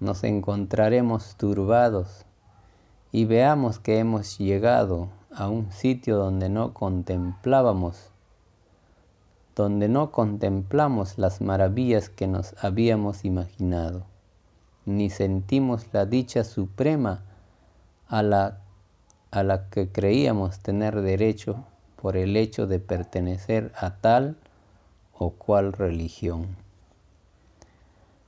nos 0.00 0.22
encontraremos 0.24 1.36
turbados 1.36 2.24
y 3.10 3.24
veamos 3.24 3.78
que 3.78 3.98
hemos 3.98 4.38
llegado 4.38 5.08
a 5.34 5.48
un 5.48 5.72
sitio 5.72 6.16
donde 6.16 6.48
no 6.48 6.72
contemplábamos, 6.74 8.12
donde 9.56 9.88
no 9.88 10.12
contemplamos 10.12 11.18
las 11.18 11.40
maravillas 11.40 12.10
que 12.10 12.28
nos 12.28 12.54
habíamos 12.62 13.24
imaginado 13.24 14.06
ni 14.88 15.10
sentimos 15.10 15.86
la 15.92 16.06
dicha 16.06 16.44
suprema 16.44 17.20
a 18.08 18.22
la, 18.22 18.60
a 19.30 19.42
la 19.42 19.68
que 19.68 19.92
creíamos 19.92 20.60
tener 20.60 21.02
derecho 21.02 21.62
por 22.00 22.16
el 22.16 22.38
hecho 22.38 22.66
de 22.66 22.80
pertenecer 22.80 23.70
a 23.76 23.96
tal 23.96 24.38
o 25.12 25.30
cual 25.30 25.74
religión. 25.74 26.56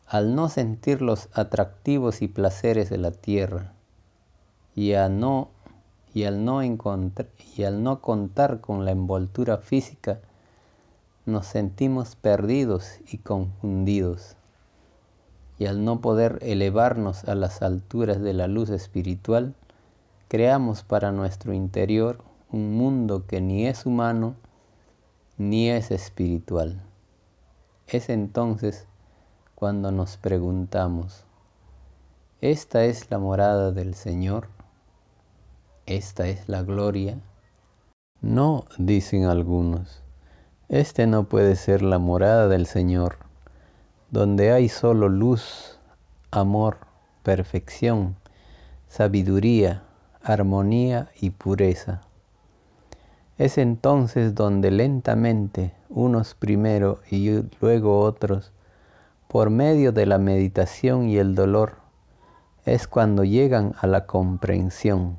Al 0.06 0.34
no 0.34 0.50
sentir 0.50 1.00
los 1.00 1.30
atractivos 1.32 2.20
y 2.20 2.28
placeres 2.28 2.90
de 2.90 2.98
la 2.98 3.12
tierra 3.12 3.72
y, 4.74 4.92
no, 5.10 5.48
y, 6.12 6.24
al 6.24 6.44
no 6.44 6.62
y 6.62 7.64
al 7.64 7.82
no 7.82 8.02
contar 8.02 8.60
con 8.60 8.84
la 8.84 8.90
envoltura 8.90 9.56
física, 9.56 10.20
nos 11.24 11.46
sentimos 11.46 12.16
perdidos 12.16 12.98
y 13.10 13.16
confundidos 13.18 14.36
y 15.60 15.66
al 15.66 15.84
no 15.84 16.00
poder 16.00 16.38
elevarnos 16.40 17.24
a 17.24 17.34
las 17.34 17.60
alturas 17.60 18.18
de 18.22 18.32
la 18.32 18.48
luz 18.48 18.70
espiritual, 18.70 19.54
creamos 20.26 20.82
para 20.84 21.12
nuestro 21.12 21.52
interior 21.52 22.24
un 22.50 22.72
mundo 22.78 23.26
que 23.26 23.42
ni 23.42 23.66
es 23.66 23.84
humano 23.84 24.36
ni 25.36 25.68
es 25.68 25.90
espiritual. 25.90 26.82
Es 27.86 28.08
entonces 28.08 28.86
cuando 29.54 29.92
nos 29.92 30.16
preguntamos, 30.16 31.26
¿esta 32.40 32.86
es 32.86 33.10
la 33.10 33.18
morada 33.18 33.70
del 33.70 33.94
Señor? 33.94 34.48
¿Esta 35.84 36.26
es 36.26 36.48
la 36.48 36.62
gloria? 36.62 37.20
No, 38.22 38.64
dicen 38.78 39.24
algunos, 39.24 40.02
este 40.70 41.06
no 41.06 41.24
puede 41.24 41.54
ser 41.54 41.82
la 41.82 41.98
morada 41.98 42.48
del 42.48 42.64
Señor 42.64 43.29
donde 44.10 44.52
hay 44.52 44.68
solo 44.68 45.08
luz, 45.08 45.78
amor, 46.30 46.78
perfección, 47.22 48.16
sabiduría, 48.88 49.84
armonía 50.22 51.08
y 51.20 51.30
pureza. 51.30 52.02
Es 53.38 53.56
entonces 53.56 54.34
donde 54.34 54.70
lentamente, 54.70 55.72
unos 55.88 56.34
primero 56.34 57.00
y 57.10 57.42
luego 57.60 58.00
otros, 58.00 58.52
por 59.28 59.48
medio 59.48 59.92
de 59.92 60.06
la 60.06 60.18
meditación 60.18 61.08
y 61.08 61.18
el 61.18 61.34
dolor, 61.34 61.76
es 62.64 62.88
cuando 62.88 63.24
llegan 63.24 63.74
a 63.80 63.86
la 63.86 64.06
comprensión. 64.06 65.18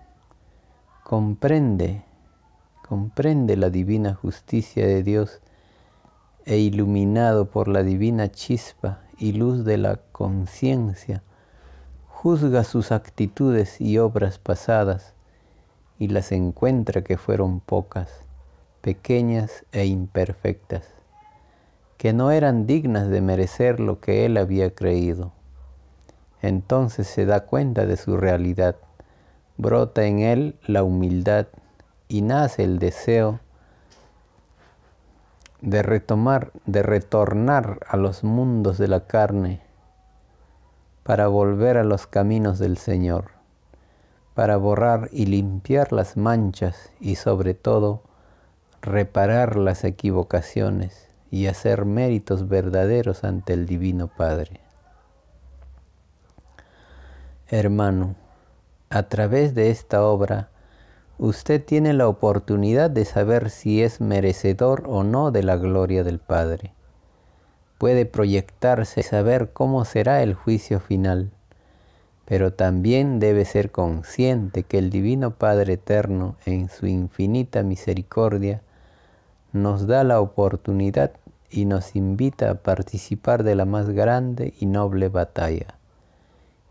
Comprende, 1.03 2.03
comprende 2.87 3.55
la 3.55 3.69
divina 3.69 4.13
justicia 4.13 4.85
de 4.85 5.01
Dios 5.01 5.41
e 6.45 6.57
iluminado 6.57 7.49
por 7.49 7.67
la 7.67 7.83
divina 7.83 8.31
chispa 8.31 8.99
y 9.17 9.33
luz 9.33 9.63
de 9.65 9.77
la 9.77 9.97
conciencia, 10.11 11.23
juzga 12.07 12.63
sus 12.63 12.91
actitudes 12.91 13.79
y 13.79 13.97
obras 13.97 14.39
pasadas 14.39 15.13
y 15.99 16.07
las 16.07 16.31
encuentra 16.31 17.03
que 17.03 17.17
fueron 17.17 17.59
pocas, 17.59 18.09
pequeñas 18.81 19.65
e 19.71 19.85
imperfectas, 19.85 20.87
que 21.97 22.13
no 22.13 22.31
eran 22.31 22.65
dignas 22.65 23.09
de 23.09 23.21
merecer 23.21 23.79
lo 23.79 23.99
que 23.99 24.25
él 24.25 24.37
había 24.37 24.73
creído. 24.73 25.31
Entonces 26.41 27.07
se 27.07 27.25
da 27.25 27.41
cuenta 27.41 27.85
de 27.85 27.97
su 27.97 28.17
realidad, 28.17 28.75
brota 29.57 30.05
en 30.05 30.19
él 30.19 30.55
la 30.65 30.83
humildad 30.83 31.47
y 32.07 32.21
nace 32.21 32.63
el 32.63 32.79
deseo 32.79 33.39
de 35.61 35.83
retomar, 35.83 36.51
de 36.65 36.83
retornar 36.83 37.79
a 37.87 37.97
los 37.97 38.23
mundos 38.23 38.77
de 38.77 38.87
la 38.87 39.05
carne 39.05 39.61
para 41.03 41.27
volver 41.27 41.77
a 41.77 41.83
los 41.83 42.07
caminos 42.07 42.59
del 42.59 42.77
Señor, 42.77 43.31
para 44.33 44.57
borrar 44.57 45.09
y 45.11 45.25
limpiar 45.25 45.91
las 45.93 46.17
manchas 46.17 46.91
y 46.99 47.15
sobre 47.15 47.53
todo 47.53 48.03
reparar 48.81 49.55
las 49.55 49.83
equivocaciones 49.83 51.09
y 51.29 51.47
hacer 51.47 51.85
méritos 51.85 52.47
verdaderos 52.47 53.23
ante 53.23 53.53
el 53.53 53.65
Divino 53.65 54.07
Padre. 54.07 54.59
Hermano, 57.47 58.15
a 58.89 59.03
través 59.03 59.55
de 59.55 59.69
esta 59.71 60.03
obra, 60.03 60.50
usted 61.21 61.63
tiene 61.63 61.93
la 61.93 62.07
oportunidad 62.07 62.89
de 62.89 63.05
saber 63.05 63.51
si 63.51 63.83
es 63.83 64.01
merecedor 64.01 64.85
o 64.87 65.03
no 65.03 65.29
de 65.29 65.43
la 65.43 65.55
gloria 65.55 66.03
del 66.03 66.17
Padre. 66.17 66.73
Puede 67.77 68.07
proyectarse 68.07 69.01
y 69.01 69.03
saber 69.03 69.51
cómo 69.53 69.85
será 69.85 70.23
el 70.23 70.33
juicio 70.33 70.79
final, 70.79 71.29
pero 72.25 72.53
también 72.53 73.19
debe 73.19 73.45
ser 73.45 73.69
consciente 73.69 74.63
que 74.63 74.79
el 74.79 74.89
Divino 74.89 75.35
Padre 75.35 75.73
Eterno, 75.73 76.37
en 76.47 76.69
su 76.69 76.87
infinita 76.87 77.61
misericordia, 77.61 78.63
nos 79.53 79.85
da 79.85 80.03
la 80.03 80.21
oportunidad 80.21 81.11
y 81.51 81.65
nos 81.65 81.95
invita 81.95 82.49
a 82.49 82.55
participar 82.55 83.43
de 83.43 83.53
la 83.53 83.65
más 83.65 83.91
grande 83.91 84.55
y 84.59 84.65
noble 84.65 85.09
batalla, 85.09 85.75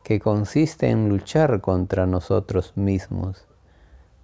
que 0.03 0.19
consiste 0.19 0.91
en 0.91 1.09
luchar 1.09 1.61
contra 1.61 2.05
nosotros 2.07 2.73
mismos 2.75 3.47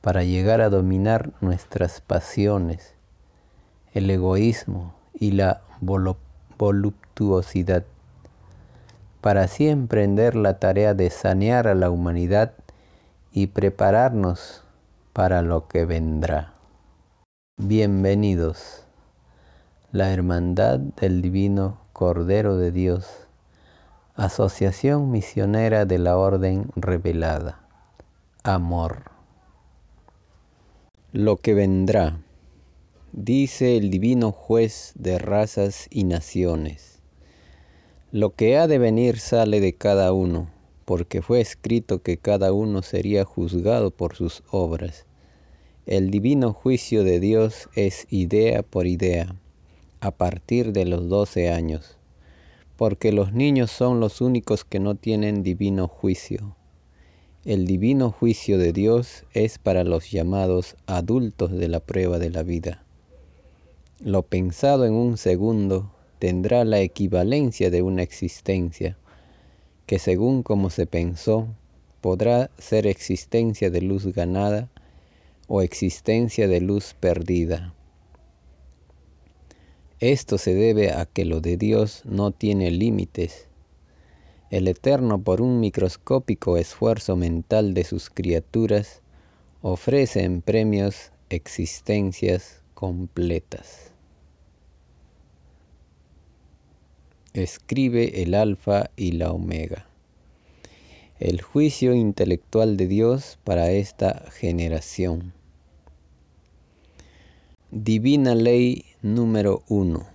para 0.06 0.22
llegar 0.22 0.60
a 0.60 0.68
dominar 0.68 1.32
nuestras 1.40 2.00
pasiones, 2.00 2.94
el 3.92 4.08
egoísmo 4.08 4.94
y 5.12 5.32
la 5.32 5.62
voluptuosidad, 5.80 7.82
para 9.20 9.42
así 9.42 9.68
emprender 9.68 10.36
la 10.36 10.60
tarea 10.60 10.94
de 10.94 11.10
sanear 11.10 11.66
a 11.66 11.74
la 11.74 11.90
humanidad 11.90 12.52
y 13.32 13.48
prepararnos 13.48 14.62
para 15.12 15.42
lo 15.42 15.66
que 15.66 15.84
vendrá. 15.86 16.52
Bienvenidos, 17.56 18.84
la 19.90 20.12
Hermandad 20.12 20.78
del 20.78 21.20
Divino 21.20 21.80
Cordero 21.92 22.56
de 22.56 22.70
Dios, 22.70 23.26
Asociación 24.14 25.10
Misionera 25.10 25.84
de 25.84 25.98
la 25.98 26.16
Orden 26.16 26.70
Revelada, 26.76 27.58
Amor. 28.44 29.15
Lo 31.12 31.36
que 31.36 31.54
vendrá, 31.54 32.20
dice 33.12 33.76
el 33.76 33.90
Divino 33.90 34.32
Juez 34.32 34.92
de 34.94 35.18
razas 35.18 35.86
y 35.90 36.04
naciones. 36.04 37.00
Lo 38.12 38.34
que 38.34 38.56
ha 38.56 38.66
de 38.66 38.78
venir 38.78 39.18
sale 39.18 39.60
de 39.60 39.72
cada 39.74 40.12
uno, 40.12 40.50
porque 40.84 41.22
fue 41.22 41.40
escrito 41.40 42.02
que 42.02 42.16
cada 42.16 42.52
uno 42.52 42.82
sería 42.82 43.24
juzgado 43.24 43.90
por 43.90 44.14
sus 44.14 44.42
obras 44.50 45.06
el 45.86 46.10
divino 46.10 46.52
juicio 46.52 47.04
de 47.04 47.20
Dios 47.20 47.68
es 47.76 48.08
idea 48.10 48.64
por 48.64 48.88
idea, 48.88 49.36
a 50.00 50.10
partir 50.10 50.72
de 50.72 50.84
los 50.84 51.08
doce 51.08 51.48
años, 51.48 51.96
porque 52.76 53.12
los 53.12 53.32
niños 53.32 53.70
son 53.70 54.00
los 54.00 54.20
únicos 54.20 54.64
que 54.64 54.80
no 54.80 54.96
tienen 54.96 55.44
divino 55.44 55.86
juicio. 55.86 56.55
El 57.46 57.64
divino 57.64 58.10
juicio 58.10 58.58
de 58.58 58.72
Dios 58.72 59.22
es 59.32 59.58
para 59.58 59.84
los 59.84 60.10
llamados 60.10 60.74
adultos 60.86 61.52
de 61.52 61.68
la 61.68 61.78
prueba 61.78 62.18
de 62.18 62.28
la 62.28 62.42
vida. 62.42 62.84
Lo 64.00 64.24
pensado 64.24 64.84
en 64.84 64.94
un 64.94 65.16
segundo 65.16 65.92
tendrá 66.18 66.64
la 66.64 66.80
equivalencia 66.80 67.70
de 67.70 67.82
una 67.82 68.02
existencia, 68.02 68.98
que 69.86 70.00
según 70.00 70.42
como 70.42 70.70
se 70.70 70.86
pensó, 70.86 71.46
podrá 72.00 72.50
ser 72.58 72.88
existencia 72.88 73.70
de 73.70 73.80
luz 73.80 74.12
ganada, 74.12 74.68
o 75.46 75.62
existencia 75.62 76.48
de 76.48 76.60
luz 76.60 76.96
perdida. 76.98 77.74
Esto 80.00 80.36
se 80.36 80.52
debe 80.52 80.90
a 80.90 81.06
que 81.06 81.24
lo 81.24 81.40
de 81.40 81.56
Dios 81.56 82.02
no 82.06 82.32
tiene 82.32 82.72
límites. 82.72 83.46
El 84.50 84.68
Eterno, 84.68 85.20
por 85.20 85.40
un 85.40 85.58
microscópico 85.58 86.56
esfuerzo 86.56 87.16
mental 87.16 87.74
de 87.74 87.82
sus 87.82 88.10
criaturas, 88.10 89.02
ofrece 89.60 90.22
en 90.22 90.40
premios 90.40 91.10
existencias 91.30 92.62
completas. 92.74 93.90
Escribe 97.32 98.22
el 98.22 98.34
Alfa 98.34 98.90
y 98.96 99.12
la 99.12 99.32
Omega. 99.32 99.86
El 101.18 101.42
juicio 101.42 101.94
intelectual 101.94 102.76
de 102.76 102.86
Dios 102.86 103.38
para 103.42 103.72
esta 103.72 104.30
generación. 104.30 105.32
Divina 107.72 108.36
ley 108.36 108.84
número 109.02 109.64
uno. 109.68 110.06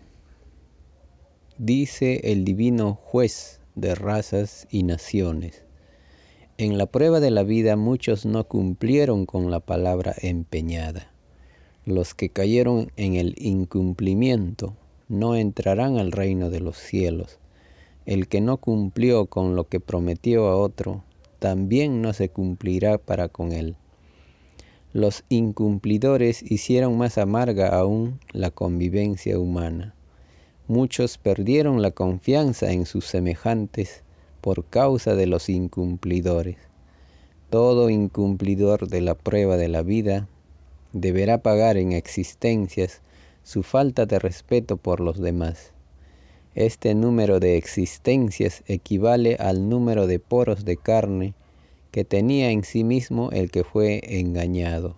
Dice 1.58 2.22
el 2.32 2.46
divino 2.46 2.96
juez 2.96 3.61
de 3.76 3.96
razas 3.96 4.68
y 4.70 4.84
naciones. 4.84 5.64
En 6.58 6.78
la 6.78 6.86
prueba 6.86 7.20
de 7.20 7.32
la 7.32 7.44
vida 7.44 7.76
muchos 7.76 8.26
no 8.26 8.48
cumplieron 8.48 9.26
con 9.26 9.52
la 9.52 9.60
palabra 9.60 10.14
empeñada. 10.22 11.12
Los 11.86 12.14
que 12.14 12.30
cayeron 12.30 12.92
en 12.96 13.16
el 13.16 13.36
incumplimiento 13.38 14.76
no 15.10 15.36
entrarán 15.36 15.98
al 15.98 16.12
reino 16.12 16.50
de 16.50 16.60
los 16.60 16.78
cielos 16.78 17.42
el 18.06 18.28
que 18.28 18.42
no 18.42 18.58
cumplió 18.58 19.28
con 19.28 19.56
lo 19.56 19.68
que 19.68 19.80
prometió 19.80 20.48
a 20.48 20.56
otro, 20.56 21.04
también 21.40 22.02
no 22.02 22.14
se 22.14 22.30
cumplirá 22.30 22.98
para 22.98 23.30
con 23.30 23.52
él. 23.52 23.76
Los 24.92 25.24
incumplidores 25.30 26.44
hicieron 26.44 26.98
más 26.98 27.18
amarga 27.18 27.70
aún 27.70 28.20
la 28.34 28.52
convivencia 28.52 29.40
humana. 29.40 29.96
Muchos 30.72 31.18
perdieron 31.18 31.82
la 31.82 31.92
confianza 31.92 32.72
en 32.72 32.86
sus 32.86 33.04
semejantes 33.06 34.04
por 34.40 34.64
causa 34.64 35.16
de 35.16 35.28
los 35.28 35.50
incumplidores. 35.50 36.56
Todo 37.50 37.90
incumplidor 37.90 38.88
de 38.88 39.02
la 39.02 39.16
prueba 39.16 39.58
de 39.58 39.68
la 39.68 39.82
vida 39.82 40.30
deberá 40.94 41.40
pagar 41.40 41.76
en 41.76 41.92
existencias 41.92 43.02
su 43.44 43.64
falta 43.64 44.06
de 44.06 44.18
respeto 44.18 44.78
por 44.78 45.02
los 45.02 45.20
demás. 45.20 45.74
Este 46.56 46.96
número 46.96 47.42
de 47.42 47.58
existencias 47.58 48.64
equivale 48.66 49.36
al 49.42 49.68
número 49.68 50.08
de 50.08 50.20
poros 50.20 50.64
de 50.64 50.78
carne 50.78 51.34
que 51.92 52.06
tenía 52.06 52.50
en 52.50 52.64
sí 52.64 52.86
mismo 52.86 53.30
el 53.34 53.52
que 53.52 53.66
fue 53.66 54.00
engañado. 54.08 54.96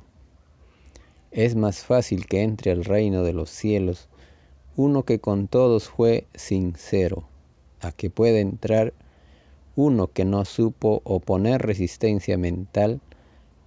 Es 1.32 1.56
más 1.56 1.84
fácil 1.84 2.28
que 2.28 2.44
entre 2.44 2.70
al 2.70 2.86
reino 2.86 3.24
de 3.24 3.34
los 3.34 3.50
cielos 3.50 4.08
uno 4.76 5.04
que 5.04 5.20
con 5.20 5.48
todos 5.48 5.90
fue 5.90 6.26
sincero, 6.34 7.28
a 7.82 7.92
que 7.92 8.10
pueda 8.10 8.40
entrar 8.40 8.94
uno 9.76 10.08
que 10.08 10.26
no 10.26 10.46
supo 10.46 11.02
oponer 11.04 11.62
resistencia 11.62 12.38
mental 12.38 13.02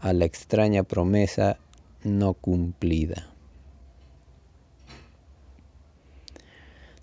a 0.00 0.12
la 0.12 0.24
extraña 0.24 0.82
promesa 0.82 1.58
no 2.04 2.34
cumplida. 2.34 3.28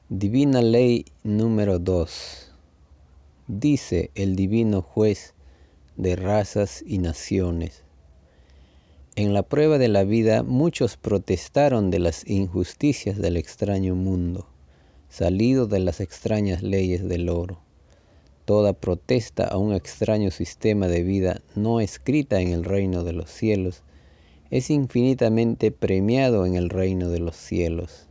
Divina 0.10 0.62
ley 0.62 1.06
número 1.24 1.80
2. 1.80 2.52
Dice 3.48 4.12
el 4.16 4.36
divino 4.36 4.82
juez 4.82 5.34
de 5.98 6.16
razas 6.16 6.84
y 6.86 7.00
naciones. 7.00 7.83
En 9.16 9.32
la 9.36 9.44
prueba 9.44 9.78
de 9.78 9.90
la 9.90 10.04
vida 10.04 10.42
muchos 10.42 10.98
protestaron 10.98 11.92
de 11.92 12.00
las 12.00 12.28
injusticias 12.28 13.20
del 13.20 13.38
extraño 13.38 13.94
mundo, 13.94 14.48
salido 15.08 15.68
de 15.68 15.78
las 15.80 16.00
extrañas 16.00 16.64
leyes 16.64 17.08
del 17.08 17.30
oro. 17.30 17.60
Toda 18.46 18.74
protesta 18.74 19.44
a 19.44 19.58
un 19.58 19.74
extraño 19.74 20.32
sistema 20.32 20.88
de 20.88 21.04
vida 21.04 21.42
no 21.54 21.80
escrita 21.80 22.42
en 22.42 22.50
el 22.50 22.64
reino 22.64 23.04
de 23.04 23.14
los 23.14 23.30
cielos 23.30 23.84
es 24.50 24.72
infinitamente 24.72 25.72
premiado 25.72 26.48
en 26.48 26.56
el 26.56 26.72
reino 26.72 27.10
de 27.10 27.20
los 27.20 27.36
cielos. 27.36 28.08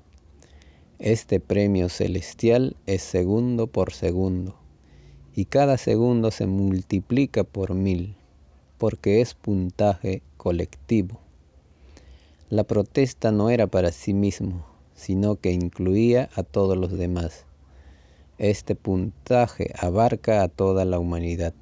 Este 1.01 1.41
premio 1.41 1.89
celestial 1.89 2.77
es 2.87 3.03
segundo 3.03 3.67
por 3.67 3.93
segundo, 3.93 4.57
y 5.35 5.47
cada 5.47 5.79
segundo 5.79 6.31
se 6.31 6.47
multiplica 6.47 7.43
por 7.43 7.75
mil, 7.75 8.15
porque 8.83 9.21
es 9.21 9.35
puntaje 9.35 10.23
colectivo. 10.37 11.21
La 12.51 12.65
protesta 12.65 13.31
no 13.31 13.49
era 13.49 13.69
para 13.69 13.93
sí 13.93 14.13
mismo, 14.13 14.67
sino 14.97 15.37
que 15.37 15.53
incluía 15.53 16.31
a 16.35 16.43
todos 16.43 16.77
los 16.77 16.91
demás. 16.91 17.45
Este 18.39 18.75
puntaje 18.75 19.73
abarca 19.79 20.43
a 20.43 20.49
toda 20.49 20.85
la 20.85 20.99
humanidad. 20.99 21.55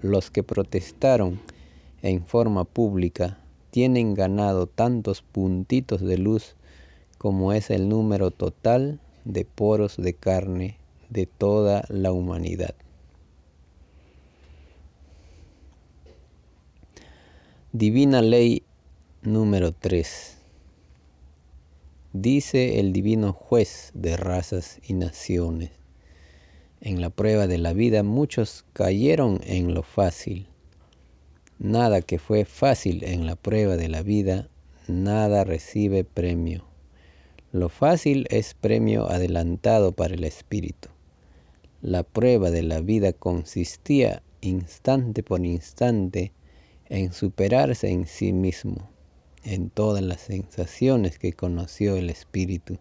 Los 0.00 0.30
que 0.30 0.44
protestaron 0.44 1.40
en 2.02 2.24
forma 2.24 2.62
pública 2.62 3.40
tienen 3.72 4.14
ganado 4.14 4.68
tantos 4.68 5.22
puntitos 5.22 6.02
de 6.02 6.18
luz 6.18 6.54
como 7.18 7.52
es 7.52 7.68
el 7.68 7.88
número 7.88 8.30
total 8.30 9.00
de 9.24 9.44
poros 9.44 9.96
de 9.96 10.14
carne 10.14 10.78
de 11.10 11.26
toda 11.26 11.82
la 11.88 12.12
humanidad. 12.12 12.76
Divina 17.78 18.22
ley 18.22 18.64
número 19.22 19.70
3. 19.70 20.36
Dice 22.12 22.80
el 22.80 22.92
divino 22.92 23.32
juez 23.32 23.92
de 23.94 24.16
razas 24.16 24.80
y 24.82 24.94
naciones. 24.94 25.70
En 26.80 27.00
la 27.00 27.10
prueba 27.10 27.46
de 27.46 27.58
la 27.58 27.74
vida 27.74 28.02
muchos 28.02 28.64
cayeron 28.72 29.40
en 29.44 29.74
lo 29.74 29.84
fácil. 29.84 30.48
Nada 31.60 32.02
que 32.02 32.18
fue 32.18 32.44
fácil 32.44 33.04
en 33.04 33.26
la 33.26 33.36
prueba 33.36 33.76
de 33.76 33.88
la 33.88 34.02
vida, 34.02 34.48
nada 34.88 35.44
recibe 35.44 36.02
premio. 36.02 36.64
Lo 37.52 37.68
fácil 37.68 38.26
es 38.30 38.54
premio 38.54 39.08
adelantado 39.08 39.92
para 39.92 40.14
el 40.14 40.24
espíritu. 40.24 40.88
La 41.80 42.02
prueba 42.02 42.50
de 42.50 42.64
la 42.64 42.80
vida 42.80 43.12
consistía 43.12 44.24
instante 44.40 45.22
por 45.22 45.46
instante 45.46 46.32
en 46.88 47.12
superarse 47.12 47.90
en 47.90 48.06
sí 48.06 48.32
mismo, 48.32 48.90
en 49.44 49.70
todas 49.70 50.02
las 50.02 50.20
sensaciones 50.20 51.18
que 51.18 51.32
conoció 51.32 51.96
el 51.96 52.10
espíritu. 52.10 52.78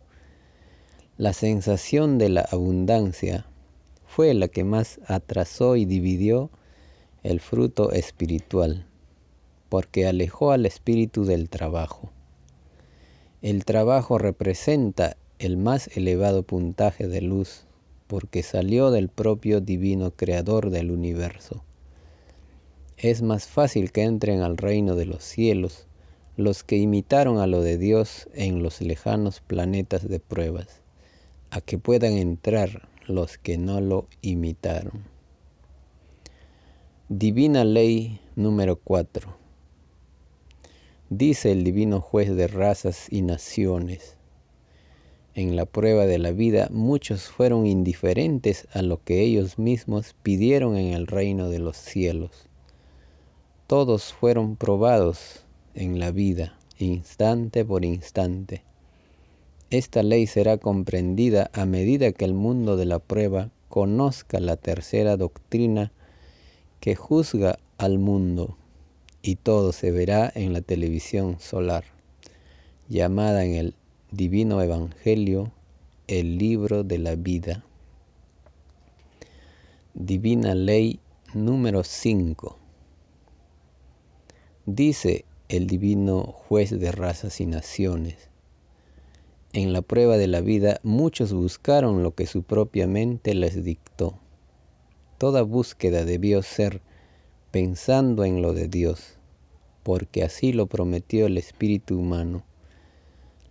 La 1.18 1.34
sensación 1.34 2.18
de 2.18 2.30
la 2.30 2.42
abundancia 2.42 3.46
fue 4.06 4.34
la 4.34 4.48
que 4.48 4.64
más 4.64 5.00
atrasó 5.08 5.76
y 5.76 5.86
dividió 5.86 6.50
el 7.24 7.40
fruto 7.40 7.92
espiritual, 7.92 8.86
porque 9.70 10.08
alejó 10.08 10.52
al 10.52 10.66
espíritu 10.66 11.26
del 11.26 11.50
trabajo. 11.50 12.12
El 13.42 13.66
trabajo 13.66 14.18
representa 14.18 15.18
el 15.40 15.58
más 15.58 15.96
elevado 15.96 16.44
puntaje 16.44 17.08
de 17.08 17.22
luz 17.22 17.66
porque 18.08 18.42
salió 18.42 18.90
del 18.90 19.10
propio 19.10 19.60
divino 19.62 20.12
creador 20.12 20.70
del 20.70 20.92
universo. 20.92 21.64
Es 22.98 23.22
más 23.22 23.46
fácil 23.46 23.92
que 23.92 24.02
entren 24.02 24.42
al 24.42 24.58
reino 24.58 24.96
de 24.96 25.06
los 25.06 25.24
cielos 25.24 25.86
los 26.36 26.64
que 26.64 26.78
imitaron 26.78 27.38
a 27.38 27.46
lo 27.46 27.62
de 27.62 27.78
Dios 27.78 28.28
en 28.34 28.64
los 28.64 28.82
lejanos 28.82 29.40
planetas 29.40 30.10
de 30.10 30.20
pruebas, 30.20 30.82
a 31.52 31.62
que 31.62 31.78
puedan 31.78 32.14
entrar 32.14 32.90
los 33.08 33.38
que 33.38 33.60
no 33.60 33.82
lo 33.82 34.08
imitaron. 34.22 35.04
Divina 37.08 37.64
Ley 37.64 38.20
número 38.36 38.78
4 38.78 39.36
Dice 41.12 41.52
el 41.52 41.64
divino 41.64 42.02
juez 42.02 42.36
de 42.36 42.48
razas 42.48 43.08
y 43.12 43.22
naciones, 43.22 44.18
en 45.36 45.56
la 45.56 45.68
prueba 45.68 46.08
de 46.08 46.18
la 46.18 46.32
vida 46.32 46.68
muchos 46.72 47.26
fueron 47.26 47.68
indiferentes 47.68 48.68
a 48.74 48.82
lo 48.82 49.04
que 49.04 49.22
ellos 49.22 49.60
mismos 49.60 50.16
pidieron 50.24 50.76
en 50.78 50.94
el 50.94 51.06
reino 51.06 51.50
de 51.50 51.60
los 51.60 51.78
cielos. 51.78 52.47
Todos 53.68 54.14
fueron 54.14 54.56
probados 54.56 55.42
en 55.74 56.00
la 56.00 56.12
vida, 56.12 56.58
instante 56.80 57.66
por 57.66 57.84
instante. 57.84 58.64
Esta 59.70 60.04
ley 60.04 60.26
será 60.26 60.58
comprendida 60.58 61.52
a 61.52 61.66
medida 61.66 62.14
que 62.14 62.24
el 62.24 62.34
mundo 62.34 62.78
de 62.78 62.86
la 62.86 63.00
prueba 63.00 63.50
conozca 63.68 64.40
la 64.40 64.56
tercera 64.56 65.18
doctrina 65.18 65.92
que 66.80 66.96
juzga 66.96 67.60
al 67.78 68.00
mundo 68.00 68.56
y 69.22 69.36
todo 69.36 69.74
se 69.74 69.92
verá 69.92 70.32
en 70.34 70.54
la 70.54 70.62
televisión 70.62 71.38
solar, 71.42 71.84
llamada 72.88 73.44
en 73.44 73.56
el 73.56 73.74
Divino 74.12 74.62
Evangelio 74.62 75.52
el 76.08 76.38
libro 76.38 76.86
de 76.86 77.00
la 77.00 77.16
vida. 77.18 77.66
Divina 79.94 80.56
Ley 80.56 81.02
número 81.34 81.84
5. 81.84 82.57
Dice 84.70 85.24
el 85.48 85.66
Divino 85.66 86.24
Juez 86.24 86.78
de 86.78 86.92
razas 86.92 87.40
y 87.40 87.46
naciones. 87.46 88.30
En 89.54 89.72
la 89.72 89.82
prueba 89.82 90.18
de 90.18 90.28
la 90.28 90.42
vida 90.42 90.82
muchos 90.84 91.32
buscaron 91.32 92.04
lo 92.04 92.14
que 92.16 92.28
su 92.28 92.44
propia 92.44 92.86
mente 92.86 93.34
les 93.34 93.64
dictó. 93.64 94.20
Toda 95.18 95.44
búsqueda 95.44 96.04
debió 96.04 96.44
ser 96.44 96.82
pensando 97.52 98.26
en 98.26 98.42
lo 98.42 98.52
de 98.54 98.68
Dios 98.68 99.18
porque 99.84 100.22
así 100.22 100.52
lo 100.52 100.66
prometió 100.68 101.28
el 101.28 101.38
espíritu 101.38 101.98
humano. 101.98 102.44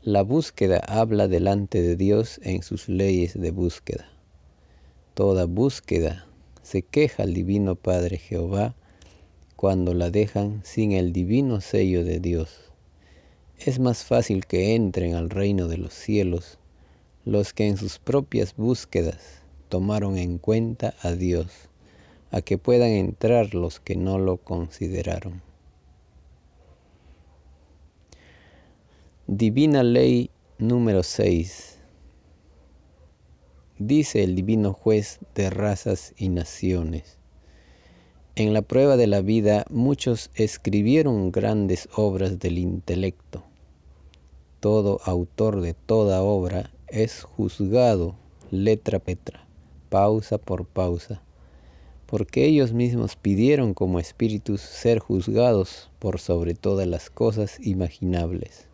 La 0.02 0.20
búsqueda 0.20 0.82
habla 0.86 1.28
delante 1.28 1.80
de 1.80 1.96
Dios 1.96 2.38
en 2.42 2.62
sus 2.62 2.90
leyes 2.90 3.40
de 3.40 3.52
búsqueda. 3.52 4.06
Toda 5.14 5.46
búsqueda 5.46 6.26
se 6.62 6.82
queja 6.82 7.22
al 7.22 7.32
divino 7.32 7.74
Padre 7.74 8.18
Jehová 8.18 8.74
cuando 9.56 9.94
la 9.94 10.10
dejan 10.10 10.60
sin 10.64 10.92
el 10.92 11.12
divino 11.12 11.60
sello 11.60 12.04
de 12.04 12.20
Dios. 12.20 12.72
Es 13.58 13.78
más 13.78 14.04
fácil 14.04 14.46
que 14.46 14.74
entren 14.74 15.14
al 15.14 15.30
reino 15.30 15.66
de 15.66 15.78
los 15.78 15.94
cielos 15.94 16.58
los 17.24 17.52
que 17.52 17.66
en 17.66 17.76
sus 17.76 17.98
propias 17.98 18.54
búsquedas 18.54 19.42
tomaron 19.68 20.16
en 20.18 20.38
cuenta 20.38 20.94
a 21.02 21.12
Dios, 21.12 21.48
a 22.30 22.40
que 22.40 22.58
puedan 22.58 22.90
entrar 22.90 23.54
los 23.54 23.80
que 23.80 23.96
no 23.96 24.18
lo 24.18 24.36
consideraron. 24.36 25.42
Divina 29.26 29.82
Ley 29.82 30.30
número 30.58 31.02
6. 31.02 31.80
Dice 33.78 34.22
el 34.22 34.36
divino 34.36 34.72
juez 34.72 35.18
de 35.34 35.50
razas 35.50 36.14
y 36.16 36.28
naciones. 36.28 37.18
En 38.38 38.52
la 38.52 38.60
prueba 38.60 38.98
de 38.98 39.06
la 39.06 39.22
vida 39.22 39.64
muchos 39.70 40.30
escribieron 40.34 41.32
grandes 41.32 41.88
obras 41.96 42.38
del 42.38 42.58
intelecto. 42.58 43.42
Todo 44.60 45.00
autor 45.06 45.62
de 45.62 45.72
toda 45.72 46.20
obra 46.20 46.70
es 46.88 47.22
juzgado 47.22 48.14
letra 48.50 48.98
petra, 48.98 49.48
pausa 49.88 50.36
por 50.36 50.66
pausa, 50.66 51.22
porque 52.04 52.44
ellos 52.44 52.74
mismos 52.74 53.16
pidieron 53.16 53.72
como 53.72 54.00
espíritus 54.00 54.60
ser 54.60 54.98
juzgados 54.98 55.90
por 55.98 56.20
sobre 56.20 56.52
todas 56.52 56.86
las 56.86 57.08
cosas 57.08 57.58
imaginables. 57.66 58.68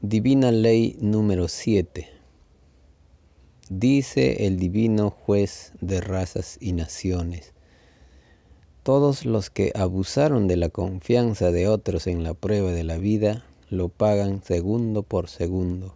Divina 0.00 0.52
Ley 0.52 0.96
número 1.00 1.48
7. 1.48 2.19
Dice 3.72 4.48
el 4.48 4.56
divino 4.56 5.10
juez 5.10 5.70
de 5.80 6.00
razas 6.00 6.58
y 6.60 6.72
naciones. 6.72 7.52
Todos 8.82 9.24
los 9.24 9.48
que 9.48 9.70
abusaron 9.76 10.48
de 10.48 10.56
la 10.56 10.70
confianza 10.70 11.52
de 11.52 11.68
otros 11.68 12.08
en 12.08 12.24
la 12.24 12.34
prueba 12.34 12.72
de 12.72 12.82
la 12.82 12.98
vida 12.98 13.44
lo 13.68 13.88
pagan 13.88 14.42
segundo 14.42 15.04
por 15.04 15.28
segundo. 15.28 15.94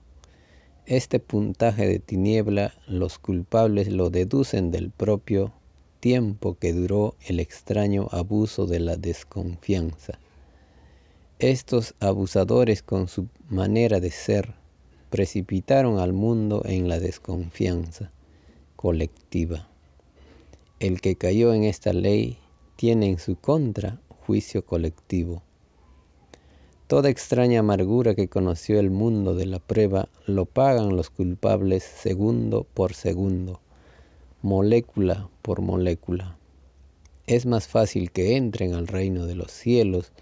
Este 0.86 1.18
puntaje 1.18 1.88
de 1.88 1.98
tiniebla 1.98 2.74
los 2.86 3.18
culpables 3.18 3.88
lo 3.88 4.08
deducen 4.08 4.70
del 4.70 4.90
propio 4.90 5.52
tiempo 5.98 6.56
que 6.56 6.72
duró 6.72 7.16
el 7.26 7.40
extraño 7.40 8.06
abuso 8.12 8.66
de 8.66 8.78
la 8.78 8.94
desconfianza. 8.96 10.20
Estos 11.40 11.96
abusadores 11.98 12.84
con 12.84 13.08
su 13.08 13.26
manera 13.48 13.98
de 13.98 14.12
ser 14.12 14.54
precipitaron 15.10 15.98
al 15.98 16.12
mundo 16.12 16.62
en 16.64 16.88
la 16.88 16.98
desconfianza 16.98 18.10
colectiva. 18.76 19.68
El 20.80 21.00
que 21.00 21.16
cayó 21.16 21.54
en 21.54 21.64
esta 21.64 21.92
ley 21.92 22.38
tiene 22.76 23.08
en 23.08 23.18
su 23.18 23.36
contra 23.36 24.00
juicio 24.26 24.64
colectivo. 24.64 25.42
Toda 26.86 27.08
extraña 27.08 27.60
amargura 27.60 28.14
que 28.14 28.28
conoció 28.28 28.78
el 28.78 28.90
mundo 28.90 29.34
de 29.34 29.46
la 29.46 29.58
prueba 29.58 30.08
lo 30.26 30.44
pagan 30.44 30.96
los 30.96 31.10
culpables 31.10 31.82
segundo 31.82 32.66
por 32.74 32.94
segundo, 32.94 33.60
molécula 34.42 35.28
por 35.42 35.62
molécula. 35.62 36.36
Es 37.26 37.46
más 37.46 37.68
fácil 37.68 38.10
que 38.10 38.36
entren 38.36 38.74
al 38.74 38.86
reino 38.86 39.26
de 39.26 39.34
los 39.34 39.50
cielos 39.50 40.12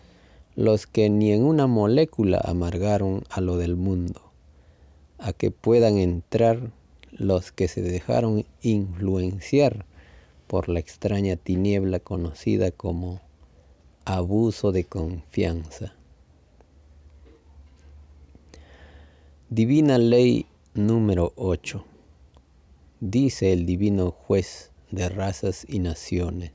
los 0.55 0.87
que 0.87 1.09
ni 1.09 1.33
en 1.33 1.45
una 1.45 1.67
molécula 1.67 2.41
amargaron 2.45 3.25
a 3.31 3.41
lo 3.41 3.57
del 3.57 3.77
mundo, 3.77 4.32
a 5.23 5.33
que 5.33 5.53
puedan 5.53 5.99
entrar 5.99 6.73
los 7.13 7.53
que 7.53 7.69
se 7.69 7.81
dejaron 7.81 8.45
influenciar 8.61 9.87
por 10.49 10.69
la 10.69 10.81
extraña 10.81 11.37
tiniebla 11.37 12.01
conocida 12.01 12.73
como 12.73 13.21
abuso 14.05 14.73
de 14.73 14.85
confianza. 14.85 15.95
Divina 19.49 19.97
ley 19.99 20.47
número 20.75 21.33
8. 21.37 21.85
Dice 23.01 23.53
el 23.53 23.65
divino 23.65 24.11
juez 24.11 24.73
de 24.91 25.09
razas 25.09 25.65
y 25.69 25.79
naciones. 25.79 26.51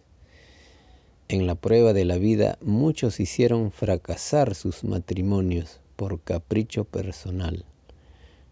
En 1.29 1.47
la 1.47 1.55
prueba 1.55 1.93
de 1.93 2.03
la 2.03 2.17
vida 2.17 2.57
muchos 2.61 3.19
hicieron 3.19 3.71
fracasar 3.71 4.55
sus 4.55 4.83
matrimonios 4.83 5.79
por 5.95 6.21
capricho 6.21 6.83
personal. 6.83 7.65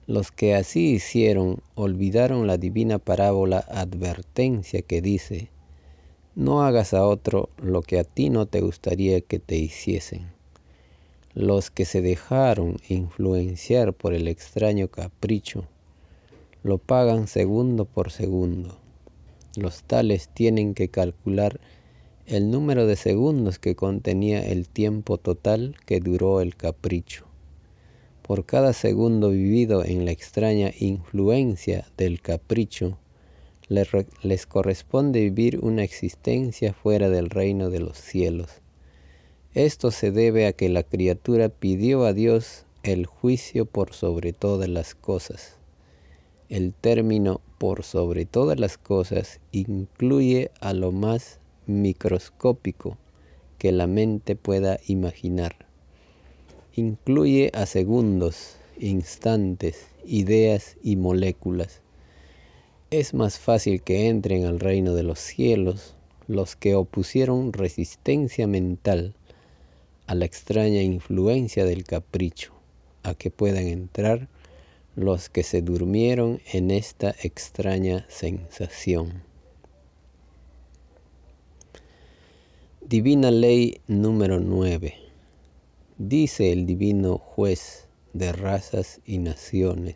Los 0.08 0.32
que 0.32 0.54
así 0.54 0.91
hicieron 0.91 1.62
olvidaron 1.74 2.46
la 2.46 2.58
divina 2.58 3.00
parábola 3.00 3.65
advertencia 3.68 4.84
que 4.84 5.02
dice, 5.02 5.50
no 6.36 6.62
hagas 6.62 6.94
a 6.94 7.06
otro 7.08 7.50
lo 7.58 7.82
que 7.82 7.98
a 7.98 8.04
ti 8.04 8.30
no 8.30 8.46
te 8.46 8.62
gustaría 8.62 9.22
que 9.22 9.39
te 9.39 9.56
hiciesen. 9.56 10.28
Los 11.34 11.72
que 11.72 11.86
se 11.86 12.02
dejaron 12.02 12.78
influenciar 12.88 13.94
por 13.94 14.13
el 14.13 14.28
extraño 14.28 14.89
capricho 14.89 15.65
lo 16.62 16.78
pagan 16.78 17.28
segundo 17.28 17.86
por 17.86 18.12
segundo. 18.12 18.78
Los 19.56 19.84
tales 19.84 20.30
tienen 20.30 20.74
que 20.74 20.89
calcular 20.89 21.60
el 22.28 22.52
número 22.52 22.86
de 22.86 22.96
segundos 22.96 23.58
que 23.58 23.76
contenía 23.76 24.46
el 24.46 24.68
tiempo 24.68 25.18
total 25.18 25.76
que 25.86 26.00
duró 26.00 26.41
el 26.41 26.56
capricho. 26.56 27.26
Por 28.26 28.44
cada 28.44 28.74
segundo 28.74 29.30
vivido 29.30 29.86
en 29.86 30.04
la 30.06 30.10
extraña 30.10 30.72
influencia 30.80 31.86
del 31.96 32.22
capricho, 32.22 32.98
les 33.70 34.48
corresponde 34.48 35.20
vivir 35.20 35.60
una 35.62 35.84
existencia 35.84 36.74
fuera 36.74 37.08
del 37.10 37.30
reino 37.30 37.70
de 37.70 37.82
los 37.82 38.00
cielos. 38.00 38.50
Esto 39.54 39.92
se 39.92 40.10
debe 40.10 40.48
a 40.48 40.54
que 40.54 40.70
la 40.70 40.82
criatura 40.82 41.50
pidió 41.50 42.04
a 42.04 42.14
Dios 42.14 42.66
el 42.82 43.06
juicio 43.06 43.68
por 43.68 43.94
sobre 43.94 44.34
todas 44.34 44.70
las 44.70 44.96
cosas. 44.96 45.58
El 46.50 46.74
término 46.74 47.42
por 47.60 47.84
sobre 47.84 48.26
todas 48.26 48.60
las 48.60 48.80
cosas 48.80 49.40
incluye 49.52 50.50
a 50.62 50.74
lo 50.74 50.92
más 50.92 51.40
microscópico 51.68 52.98
que 53.60 53.72
la 53.72 53.86
mente 53.86 54.36
pueda 54.36 54.80
imaginar. 54.88 55.68
Incluye 56.76 57.52
a 57.54 57.66
segundos, 57.66 58.58
instantes, 58.80 59.88
ideas 60.06 60.78
y 60.84 60.96
moléculas 60.96 61.82
es 62.92 63.14
más 63.14 63.40
fácil 63.40 63.82
que 63.82 64.08
entren 64.08 64.46
al 64.46 64.60
reino 64.60 64.94
de 64.94 65.04
los 65.04 65.20
cielos 65.20 65.96
los 66.28 66.56
que 66.56 66.76
opusieron 66.76 67.52
resistencia 67.52 68.48
mental 68.48 69.16
a 70.08 70.16
la 70.16 70.26
extraña 70.26 70.82
influencia 70.82 71.66
del 71.66 71.84
capricho, 71.84 72.54
a 73.04 73.16
que 73.16 73.32
puedan 73.32 73.68
entrar 73.68 74.28
los 74.96 75.30
que 75.30 75.44
se 75.44 75.62
durmieron 75.62 76.40
en 76.54 76.72
esta 76.72 77.14
extraña 77.22 78.06
sensación. 78.08 79.24
Divina 82.82 83.32
Ley 83.32 83.82
número 83.88 84.40
9. 84.40 85.05
Dice 85.98 86.52
el 86.52 86.66
divino 86.66 87.18
juez 87.18 87.88
de 88.12 88.34
razas 88.34 89.00
y 89.06 89.18
naciones, 89.18 89.96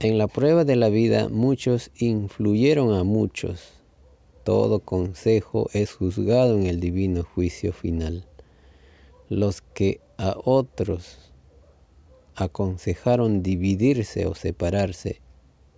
en 0.00 0.18
la 0.18 0.26
prueba 0.26 0.64
de 0.64 0.74
la 0.74 0.88
vida 0.88 1.28
muchos 1.28 1.92
influyeron 1.96 2.92
a 2.92 3.04
muchos. 3.04 3.74
Todo 4.42 4.80
consejo 4.80 5.70
es 5.72 5.92
juzgado 5.92 6.58
en 6.58 6.66
el 6.66 6.80
divino 6.80 7.22
juicio 7.22 7.72
final. 7.72 8.26
Los 9.28 9.62
que 9.62 10.00
a 10.18 10.36
otros 10.44 11.30
aconsejaron 12.34 13.44
dividirse 13.44 14.26
o 14.26 14.34
separarse, 14.34 15.20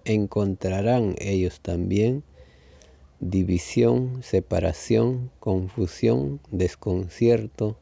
encontrarán 0.07 1.15
ellos 1.19 1.61
también 1.61 2.25
división, 3.21 4.23
separación, 4.23 5.31
confusión, 5.41 6.41
desconcierto, 6.51 7.77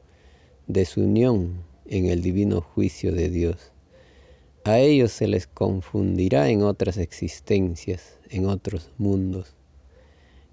desunión 0.66 1.62
en 1.86 2.06
el 2.06 2.22
divino 2.22 2.60
juicio 2.60 3.12
de 3.12 3.28
Dios. 3.28 3.72
A 4.64 4.78
ellos 4.78 5.12
se 5.12 5.28
les 5.28 5.46
confundirá 5.46 6.48
en 6.48 6.62
otras 6.62 6.96
existencias, 6.96 8.18
en 8.30 8.46
otros 8.46 8.90
mundos. 8.96 9.54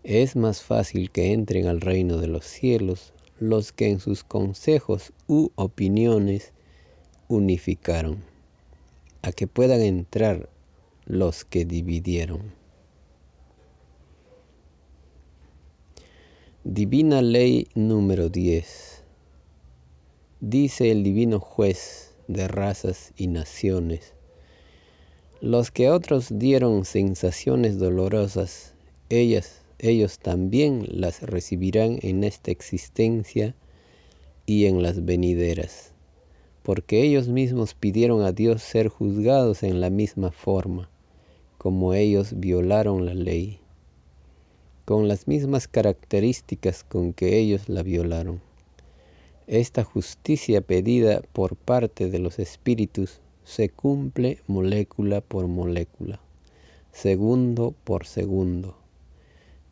Es 0.04 0.36
más 0.36 0.62
fácil 0.62 1.12
que 1.12 1.32
entren 1.32 1.68
al 1.68 1.80
reino 1.80 2.18
de 2.18 2.28
los 2.28 2.46
cielos 2.46 3.14
los 3.40 3.72
que 3.72 3.90
en 3.90 4.00
sus 4.00 4.24
consejos 4.24 5.14
u 5.28 5.50
opiniones 5.56 6.52
unificaron, 7.28 8.24
a 9.22 9.32
que 9.32 9.48
puedan 9.48 9.82
entrar 9.82 10.50
los 11.06 11.46
que 11.46 11.66
dividieron. 11.66 12.54
Divina 16.64 17.22
Ley 17.22 17.68
número 17.74 18.30
10. 18.30 19.01
Dice 20.44 20.90
el 20.90 21.04
Divino 21.04 21.40
Juez 21.40 22.16
de 22.28 22.48
razas 22.48 23.14
y 23.16 23.28
naciones. 23.28 24.16
Los 25.40 25.70
que 25.70 25.92
otros 25.92 26.30
dieron 26.32 26.84
sensaciones 26.84 27.78
dolorosas, 27.78 28.74
ellas, 29.10 29.62
ellos 29.78 30.18
también 30.18 30.88
las 30.90 31.22
recibirán 31.22 32.00
en 32.02 32.24
esta 32.24 32.50
existencia 32.50 33.54
y 34.48 34.66
en 34.66 34.82
las 34.82 35.06
venideras, 35.06 35.94
porque 36.64 37.04
ellos 37.04 37.28
mismos 37.28 37.76
pidieron 37.76 38.24
a 38.24 38.32
Dios 38.32 38.64
ser 38.64 38.88
juzgados 38.88 39.62
en 39.62 39.80
la 39.80 39.92
misma 39.92 40.32
forma, 40.32 40.90
como 41.60 41.94
ellos 41.94 42.34
violaron 42.36 43.06
la 43.06 43.14
ley, 43.14 43.60
con 44.86 45.08
las 45.08 45.28
mismas 45.28 45.68
características 45.68 46.84
con 46.84 47.14
que 47.14 47.38
ellos 47.38 47.70
la 47.70 47.84
violaron. 47.84 48.42
Esta 49.48 49.84
justicia 49.84 50.62
pedida 50.62 51.22
por 51.34 51.56
parte 51.56 52.10
de 52.10 52.20
los 52.20 52.40
espíritus 52.40 53.22
se 53.44 53.70
cumple 53.70 54.40
molécula 54.48 55.22
por 55.22 55.48
molécula, 55.48 56.22
segundo 56.92 57.74
por 57.84 58.06
segundo. 58.06 58.78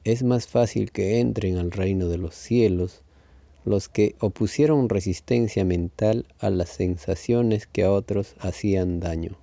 Es 0.04 0.24
más 0.24 0.48
fácil 0.48 0.92
que 0.92 1.20
entren 1.20 1.58
al 1.58 1.72
reino 1.72 2.08
de 2.08 2.18
los 2.18 2.36
cielos 2.36 3.04
los 3.64 3.90
que 3.90 4.16
opusieron 4.20 4.90
resistencia 4.90 5.64
mental 5.66 6.26
a 6.40 6.50
las 6.50 6.70
sensaciones 6.70 7.68
que 7.68 7.84
a 7.84 7.92
otros 7.92 8.36
hacían 8.40 9.00
daño, 9.00 9.38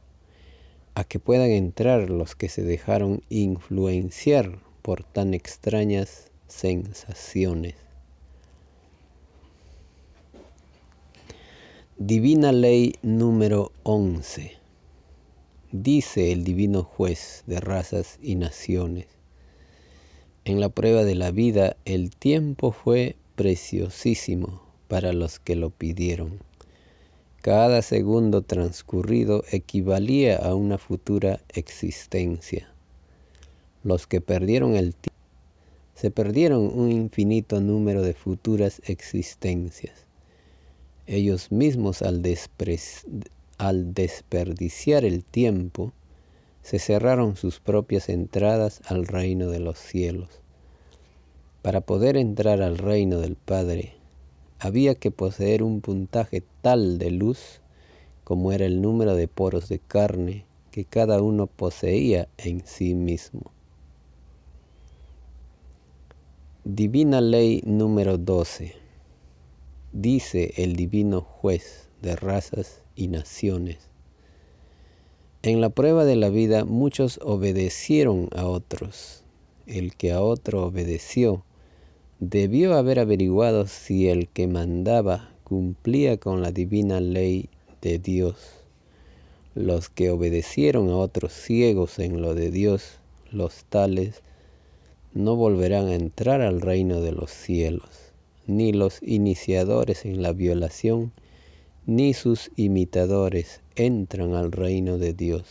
a 0.95 1.05
que 1.05 1.21
puedan 1.21 1.51
entrar 1.51 2.11
los 2.11 2.35
que 2.35 2.49
se 2.49 2.63
dejaron 2.63 3.23
influenciar 3.29 4.59
por 4.83 5.05
tan 5.05 5.35
extrañas 5.35 6.33
sensaciones. 6.49 7.75
Divina 11.99 12.53
Ley 12.53 12.97
número 13.01 13.73
11. 13.83 14.53
Dice 15.73 16.31
el 16.31 16.45
Divino 16.45 16.83
Juez 16.83 17.43
de 17.47 17.59
razas 17.59 18.19
y 18.21 18.35
naciones. 18.35 19.07
En 20.45 20.61
la 20.61 20.69
prueba 20.69 21.05
de 21.05 21.15
la 21.15 21.31
vida 21.31 21.79
el 21.87 22.11
tiempo 22.11 22.73
fue 22.73 23.17
preciosísimo 23.35 24.61
para 24.89 25.15
los 25.15 25.39
que 25.39 25.57
lo 25.57 25.71
pidieron. 25.71 26.39
Cada 27.41 27.81
segundo 27.81 28.43
transcurrido 28.43 29.43
equivalía 29.51 30.37
a 30.37 30.55
una 30.55 30.77
futura 30.77 31.41
existencia. 31.55 32.69
Los 33.85 34.07
que 34.07 34.21
perdieron 34.21 34.77
el 34.77 34.95
tiempo 34.95 35.19
se 35.95 36.11
perdieron 36.11 36.79
un 36.79 36.93
infinito 36.93 37.59
número 37.63 38.03
de 38.03 38.13
futuras 38.13 38.83
existencias 38.85 40.06
ellos 41.07 41.53
mismos 41.53 42.03
al, 42.03 42.23
desperdiciar 43.95 45.05
el 45.05 45.25
tiempo, 45.25 45.93
se 46.63 46.79
cerraron 46.79 47.37
sus 47.37 47.61
propias 47.61 48.09
entradas 48.09 48.81
al 48.87 49.07
reino 49.07 49.49
de 49.49 49.61
los 49.61 49.79
cielos. 49.79 50.29
Para 51.63 51.81
poder 51.81 52.17
entrar 52.17 52.61
al 52.63 52.79
reino 52.79 53.21
del 53.21 53.37
Padre, 53.37 53.95
había 54.59 54.95
que 54.95 55.11
poseer 55.11 55.63
un 55.63 55.81
puntaje 55.81 56.43
tal 56.63 56.99
de 56.99 57.11
luz 57.11 57.61
como 58.25 58.53
era 58.53 58.67
el 58.67 58.83
número 58.83 59.15
de 59.15 59.29
poros 59.29 59.69
de 59.69 59.79
carne 59.79 60.45
que 60.73 60.85
cada 60.85 61.23
uno 61.23 61.47
poseía 61.47 62.29
en 62.39 62.67
sí 62.67 62.95
mismo. 62.95 63.53
Divina 66.65 67.21
Ley 67.21 67.63
número 67.65 68.19
12 68.19 68.86
dice 70.03 70.53
el 70.57 70.77
divino 70.77 71.23
juez 71.23 71.89
de 72.03 72.17
razas 72.17 72.83
y 72.95 73.09
naciones. 73.09 73.79
En 75.43 75.63
la 75.63 75.71
prueba 75.71 76.05
de 76.05 76.17
la 76.17 76.29
vida 76.29 76.65
muchos 76.67 77.19
obedecieron 77.23 78.29
a 78.35 78.47
otros. 78.47 79.23
El 79.67 79.95
que 79.95 80.13
a 80.13 80.21
otro 80.21 80.67
obedeció 80.67 81.45
debió 82.21 82.75
haber 82.75 82.99
averiguado 82.99 83.67
si 83.67 84.09
el 84.09 84.29
que 84.29 84.47
mandaba 84.47 85.31
cumplía 85.45 86.19
con 86.19 86.43
la 86.43 86.53
divina 86.53 87.01
ley 87.01 87.49
de 87.81 87.99
Dios. 87.99 88.37
Los 89.55 89.89
que 89.89 90.11
obedecieron 90.11 90.91
a 90.91 90.97
otros 90.97 91.33
ciegos 91.33 91.99
en 91.99 92.21
lo 92.21 92.35
de 92.35 92.51
Dios, 92.51 92.99
los 93.33 93.65
tales, 93.65 94.23
no 95.15 95.37
volverán 95.37 95.87
a 95.87 95.95
entrar 95.95 96.43
al 96.43 96.61
reino 96.61 97.01
de 97.01 97.13
los 97.13 97.31
cielos, 97.31 98.06
ni 98.47 98.73
los 98.73 99.03
iniciadores 99.03 100.05
en 100.05 100.23
la 100.23 100.33
violación, 100.33 101.13
ni 101.87 102.15
sus 102.15 102.51
imitadores 102.57 103.61
entran 103.75 104.35
al 104.35 104.53
reino 104.53 104.99
de 104.99 105.13
Dios. 105.13 105.45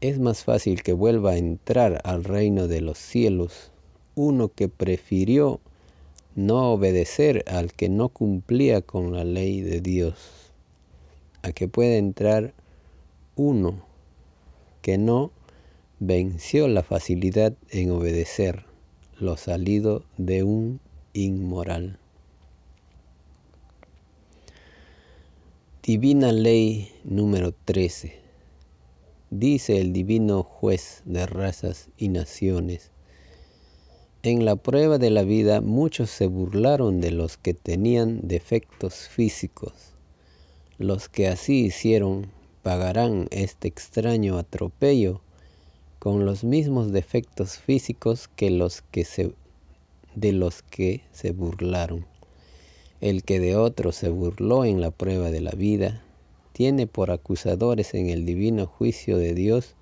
Es 0.00 0.18
más 0.18 0.44
fácil 0.44 0.82
que 0.82 0.92
vuelva 0.92 1.32
a 1.32 1.36
entrar 1.38 2.00
al 2.04 2.24
reino 2.24 2.68
de 2.68 2.80
los 2.80 2.98
cielos 2.98 3.72
uno 4.14 4.48
que 4.48 4.68
prefirió 4.68 5.60
no 6.34 6.72
obedecer 6.72 7.44
al 7.46 7.72
que 7.72 7.88
no 7.88 8.08
cumplía 8.08 8.80
con 8.80 9.12
la 9.12 9.24
ley 9.24 9.60
de 9.60 9.80
Dios, 9.80 10.52
a 11.42 11.52
que 11.52 11.68
pueda 11.68 11.96
entrar 11.96 12.54
uno 13.36 13.82
que 14.82 14.98
no 14.98 15.30
venció 16.00 16.68
la 16.68 16.82
facilidad 16.82 17.54
en 17.70 17.90
obedecer 17.90 18.64
lo 19.18 19.36
salido 19.36 20.04
de 20.16 20.44
un 20.44 20.80
inmoral. 21.12 21.98
Divina 25.82 26.32
Ley 26.32 26.92
número 27.04 27.54
13. 27.64 28.14
Dice 29.30 29.80
el 29.80 29.92
divino 29.92 30.42
juez 30.42 31.02
de 31.04 31.26
razas 31.26 31.88
y 31.96 32.08
naciones. 32.08 32.90
En 34.22 34.44
la 34.44 34.56
prueba 34.56 34.98
de 34.98 35.10
la 35.10 35.22
vida 35.22 35.60
muchos 35.60 36.10
se 36.10 36.26
burlaron 36.26 37.00
de 37.00 37.10
los 37.10 37.36
que 37.36 37.54
tenían 37.54 38.20
defectos 38.26 39.08
físicos. 39.08 39.72
Los 40.76 41.08
que 41.08 41.28
así 41.28 41.66
hicieron 41.66 42.30
pagarán 42.62 43.28
este 43.30 43.68
extraño 43.68 44.38
atropello 44.38 45.22
con 45.98 46.26
los 46.26 46.44
mismos 46.44 46.92
defectos 46.92 47.58
físicos 47.58 48.28
que 48.28 48.50
los 48.50 48.82
que 48.82 49.04
se, 49.04 49.32
de 50.20 50.32
los 50.32 50.62
que 50.62 51.02
se 51.12 51.32
burlaron. 51.32 52.06
El 53.00 53.22
que 53.22 53.40
de 53.40 53.56
otro 53.56 53.92
se 53.92 54.08
burló 54.08 54.64
en 54.64 54.80
la 54.80 54.90
prueba 54.90 55.30
de 55.30 55.40
la 55.40 55.52
vida, 55.52 56.02
tiene 56.52 56.86
por 56.86 57.10
acusadores 57.10 57.94
en 57.94 58.08
el 58.08 58.24
divino 58.24 58.66
juicio 58.66 59.18
de 59.18 59.34
Dios 59.34 59.74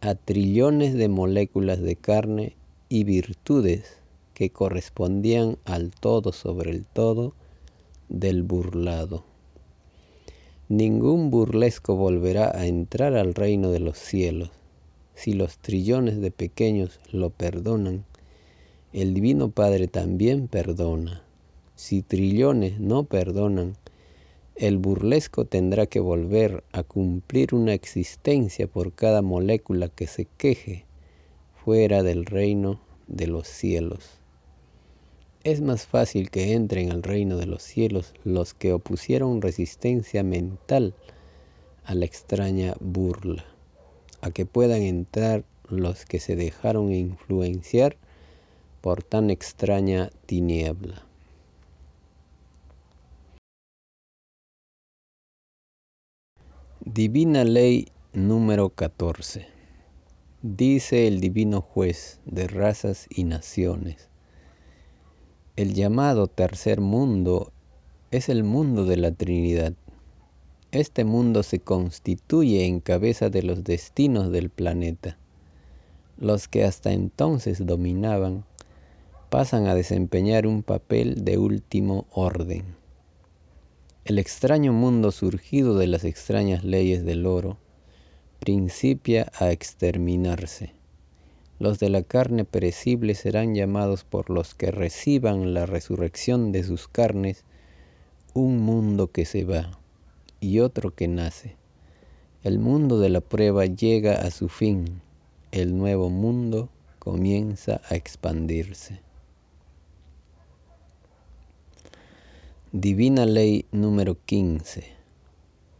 a 0.00 0.14
trillones 0.14 0.94
de 0.94 1.08
moléculas 1.08 1.80
de 1.80 1.96
carne 1.96 2.54
y 2.88 3.04
virtudes 3.04 3.98
que 4.34 4.50
correspondían 4.50 5.56
al 5.64 5.90
todo 5.90 6.32
sobre 6.32 6.70
el 6.70 6.84
todo 6.84 7.32
del 8.08 8.42
burlado. 8.42 9.24
Ningún 10.68 11.30
burlesco 11.30 11.96
volverá 11.96 12.50
a 12.54 12.66
entrar 12.66 13.14
al 13.14 13.34
reino 13.34 13.70
de 13.70 13.80
los 13.80 13.98
cielos 13.98 14.50
si 15.16 15.32
los 15.32 15.58
trillones 15.58 16.20
de 16.20 16.30
pequeños 16.30 17.00
lo 17.10 17.30
perdonan, 17.30 18.04
el 18.92 19.14
Divino 19.14 19.50
Padre 19.50 19.88
también 19.88 20.48
perdona. 20.48 21.22
Si 21.74 22.02
trillones 22.02 22.80
no 22.80 23.04
perdonan, 23.04 23.76
el 24.54 24.78
burlesco 24.78 25.44
tendrá 25.44 25.86
que 25.86 26.00
volver 26.00 26.64
a 26.72 26.82
cumplir 26.82 27.54
una 27.54 27.74
existencia 27.74 28.66
por 28.66 28.94
cada 28.94 29.20
molécula 29.20 29.88
que 29.88 30.06
se 30.06 30.26
queje 30.38 30.86
fuera 31.64 32.02
del 32.02 32.24
reino 32.24 32.80
de 33.06 33.26
los 33.26 33.46
cielos. 33.46 34.20
Es 35.44 35.60
más 35.60 35.86
fácil 35.86 36.30
que 36.30 36.54
entren 36.54 36.90
al 36.90 37.02
reino 37.02 37.36
de 37.36 37.46
los 37.46 37.62
cielos 37.62 38.14
los 38.24 38.54
que 38.54 38.72
opusieron 38.72 39.42
resistencia 39.42 40.22
mental 40.22 40.94
a 41.84 41.94
la 41.94 42.04
extraña 42.04 42.74
burla 42.80 43.44
a 44.20 44.30
que 44.30 44.46
puedan 44.46 44.82
entrar 44.82 45.44
los 45.68 46.04
que 46.04 46.18
se 46.18 46.34
dejaron 46.34 46.92
influenciar 46.92 47.96
por 48.86 49.02
tan 49.02 49.30
extraña 49.30 50.12
tiniebla. 50.26 51.04
Divina 56.84 57.42
Ley 57.42 57.88
número 58.12 58.68
14. 58.68 59.48
Dice 60.42 61.08
el 61.08 61.18
Divino 61.18 61.62
Juez 61.62 62.20
de 62.26 62.46
razas 62.46 63.08
y 63.10 63.24
naciones. 63.24 64.08
El 65.56 65.74
llamado 65.74 66.28
tercer 66.28 66.80
mundo 66.80 67.50
es 68.12 68.28
el 68.28 68.44
mundo 68.44 68.84
de 68.84 68.98
la 68.98 69.10
Trinidad 69.10 69.74
este 70.70 71.04
mundo 71.04 71.42
se 71.42 71.58
constituye 71.58 72.66
en 72.66 72.78
cabeza 72.78 73.30
de 73.30 73.42
los 73.42 73.64
destinos 73.64 74.30
del 74.30 74.48
planeta. 74.48 75.18
Los 76.18 76.46
que 76.46 76.62
hasta 76.62 76.92
entonces 76.92 77.66
dominaban 77.66 78.44
pasan 79.30 79.66
a 79.66 79.74
desempeñar 79.74 80.46
un 80.46 80.62
papel 80.62 81.24
de 81.24 81.38
último 81.38 82.06
orden. 82.12 82.76
El 84.04 84.18
extraño 84.18 84.72
mundo 84.72 85.10
surgido 85.10 85.76
de 85.76 85.88
las 85.88 86.04
extrañas 86.04 86.62
leyes 86.62 87.04
del 87.04 87.26
oro 87.26 87.58
principia 88.38 89.32
a 89.38 89.50
exterminarse. 89.50 90.72
Los 91.58 91.78
de 91.80 91.90
la 91.90 92.02
carne 92.02 92.44
perecible 92.44 93.14
serán 93.14 93.54
llamados 93.54 94.04
por 94.04 94.30
los 94.30 94.54
que 94.54 94.70
reciban 94.70 95.54
la 95.54 95.66
resurrección 95.66 96.52
de 96.52 96.62
sus 96.62 96.86
carnes 96.86 97.44
un 98.34 98.58
mundo 98.58 99.10
que 99.10 99.24
se 99.24 99.44
va 99.44 99.78
y 100.38 100.60
otro 100.60 100.94
que 100.94 101.08
nace. 101.08 101.56
El 102.44 102.58
mundo 102.60 103.00
de 103.00 103.08
la 103.08 103.22
prueba 103.22 103.64
llega 103.64 104.14
a 104.14 104.30
su 104.30 104.48
fin, 104.48 105.00
el 105.50 105.76
nuevo 105.76 106.10
mundo 106.10 106.68
comienza 107.00 107.80
a 107.88 107.96
expandirse. 107.96 109.05
Divina 112.72 113.26
Ley 113.26 113.64
número 113.70 114.18
15. 114.26 114.82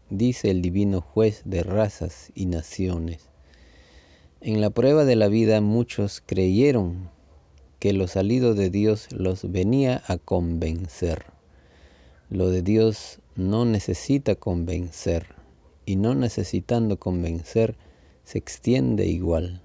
Dice 0.09 0.53
el 0.53 0.63
divino 0.63 1.01
juez 1.01 1.43
de 1.45 1.65
razas 1.65 2.31
y 2.37 2.47
naciones. 2.47 3.29
En 4.41 4.61
la 4.61 4.71
prueba 4.71 5.05
de 5.05 5.17
la 5.17 5.27
vida 5.27 5.61
muchos 5.61 6.23
creyeron 6.25 7.11
que 7.81 7.93
lo 7.93 8.07
salido 8.07 8.55
de 8.55 8.71
Dios 8.71 9.09
los 9.11 9.51
venía 9.51 10.05
a 10.07 10.17
convencer. 10.17 11.25
Lo 12.31 12.51
de 12.51 12.63
Dios 12.63 13.19
no 13.35 13.65
necesita 13.65 14.37
convencer 14.37 15.35
y 15.87 15.97
no 15.97 16.15
necesitando 16.15 17.01
convencer 17.01 17.77
se 18.23 18.39
extiende 18.39 19.07
igual. 19.07 19.61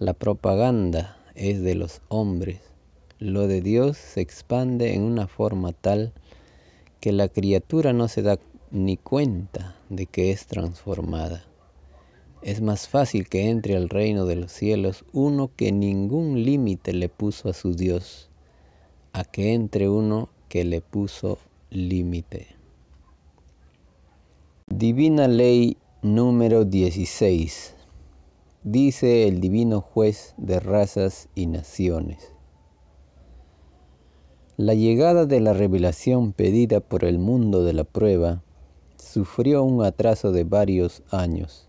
La 0.00 0.14
propaganda 0.14 1.16
es 1.36 1.62
de 1.62 1.76
los 1.76 2.02
hombres, 2.08 2.60
lo 3.20 3.46
de 3.46 3.62
Dios 3.62 3.96
se 3.96 4.20
expande 4.20 4.94
en 4.94 5.02
una 5.02 5.28
forma 5.28 5.72
tal 5.72 6.12
que 7.04 7.12
la 7.12 7.28
criatura 7.28 7.92
no 7.92 8.08
se 8.08 8.22
da 8.22 8.38
ni 8.70 8.96
cuenta 8.96 9.76
de 9.90 10.06
que 10.06 10.30
es 10.30 10.46
transformada. 10.46 11.44
Es 12.40 12.62
más 12.62 12.88
fácil 12.88 13.28
que 13.28 13.50
entre 13.50 13.76
al 13.76 13.90
reino 13.90 14.24
de 14.24 14.36
los 14.36 14.50
cielos 14.50 15.04
uno 15.12 15.50
que 15.54 15.70
ningún 15.70 16.44
límite 16.44 16.94
le 16.94 17.10
puso 17.10 17.50
a 17.50 17.52
su 17.52 17.74
Dios, 17.74 18.30
a 19.12 19.24
que 19.24 19.52
entre 19.52 19.90
uno 19.90 20.30
que 20.48 20.64
le 20.64 20.80
puso 20.80 21.36
límite. 21.68 22.46
Divina 24.66 25.28
Ley 25.28 25.76
número 26.00 26.64
16. 26.64 27.74
Dice 28.62 29.28
el 29.28 29.42
Divino 29.42 29.82
Juez 29.82 30.32
de 30.38 30.58
razas 30.58 31.28
y 31.34 31.48
naciones. 31.48 32.33
La 34.56 34.74
llegada 34.74 35.26
de 35.26 35.40
la 35.40 35.52
revelación 35.52 36.32
pedida 36.32 36.80
por 36.80 37.04
el 37.04 37.18
mundo 37.18 37.64
de 37.64 37.72
la 37.72 37.84
prueba 37.84 38.42
sufrió 38.96 39.62
un 39.62 39.84
atraso 39.84 40.32
de 40.32 40.44
varios 40.44 41.02
años, 41.10 41.68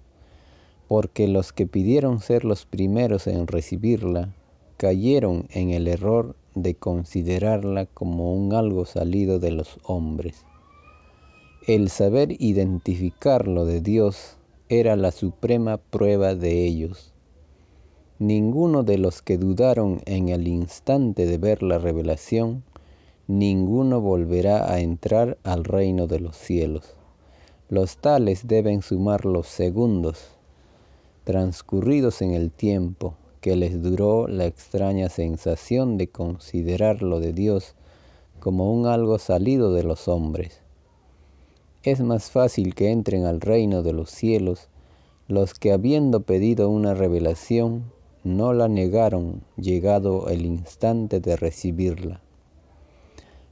porque 0.88 1.28
los 1.28 1.52
que 1.52 1.68
pidieron 1.68 2.20
ser 2.20 2.46
los 2.46 2.66
primeros 2.66 3.28
en 3.28 3.48
recibirla 3.48 4.34
cayeron 4.78 5.48
en 5.50 5.72
el 5.72 5.88
error 5.88 6.36
de 6.54 6.76
considerarla 6.76 7.86
como 7.88 8.34
un 8.34 8.54
algo 8.54 8.86
salido 8.86 9.40
de 9.40 9.52
los 9.52 9.80
hombres 9.84 10.46
el 11.68 11.90
saber 11.90 12.40
identificar 12.40 13.48
lo 13.48 13.66
de 13.66 13.82
Dios 13.82 14.38
era 14.70 14.96
la 14.96 15.12
suprema 15.12 15.78
prueba 15.78 16.36
de 16.36 16.64
ellos. 16.64 17.12
Ninguno 18.20 18.84
de 18.84 19.00
los 19.00 19.24
que 19.24 19.40
dudaron 19.40 20.00
en 20.06 20.30
el 20.30 20.48
instante 20.48 21.26
de 21.26 21.40
ver 21.40 21.64
la 21.64 21.80
revelación, 21.80 22.64
ninguno 23.28 24.01
volverá 24.01 24.71
a 24.71 24.80
entrar 24.80 25.38
al 25.43 25.63
reino 25.63 26.07
de 26.07 26.19
los 26.19 26.38
cielos. 26.38 26.95
Los 27.69 27.97
tales 27.97 28.47
deben 28.47 28.82
sumar 28.82 29.26
los 29.26 29.47
segundos 29.47 30.36
transcurridos 31.23 32.21
en 32.21 32.32
el 32.32 32.51
tiempo 32.51 33.15
que 33.41 33.55
les 33.55 33.82
duró 33.82 34.28
la 34.28 34.45
extraña 34.45 35.09
sensación 35.09 35.97
de 35.97 36.07
considerar 36.07 37.01
lo 37.01 37.19
de 37.19 37.34
Dios 37.34 37.76
como 38.39 38.71
un 38.71 38.86
algo 38.86 39.17
salido 39.17 39.73
de 39.73 39.84
los 39.84 40.07
hombres. 40.07 40.61
Es 41.84 42.01
más 42.01 42.30
fácil 42.30 42.76
que 42.76 42.91
entren 42.91 43.26
al 43.26 43.41
reino 43.41 43.82
de 43.82 43.93
los 43.93 44.09
cielos 44.11 44.69
los 45.28 45.55
que 45.55 45.71
habiendo 45.71 46.21
pedido 46.21 46.69
una 46.69 46.93
revelación 46.93 47.91
no 48.23 48.53
la 48.53 48.67
negaron 48.67 49.41
llegado 49.57 50.30
el 50.30 50.45
instante 50.45 51.19
de 51.19 51.36
recibirla, 51.36 52.21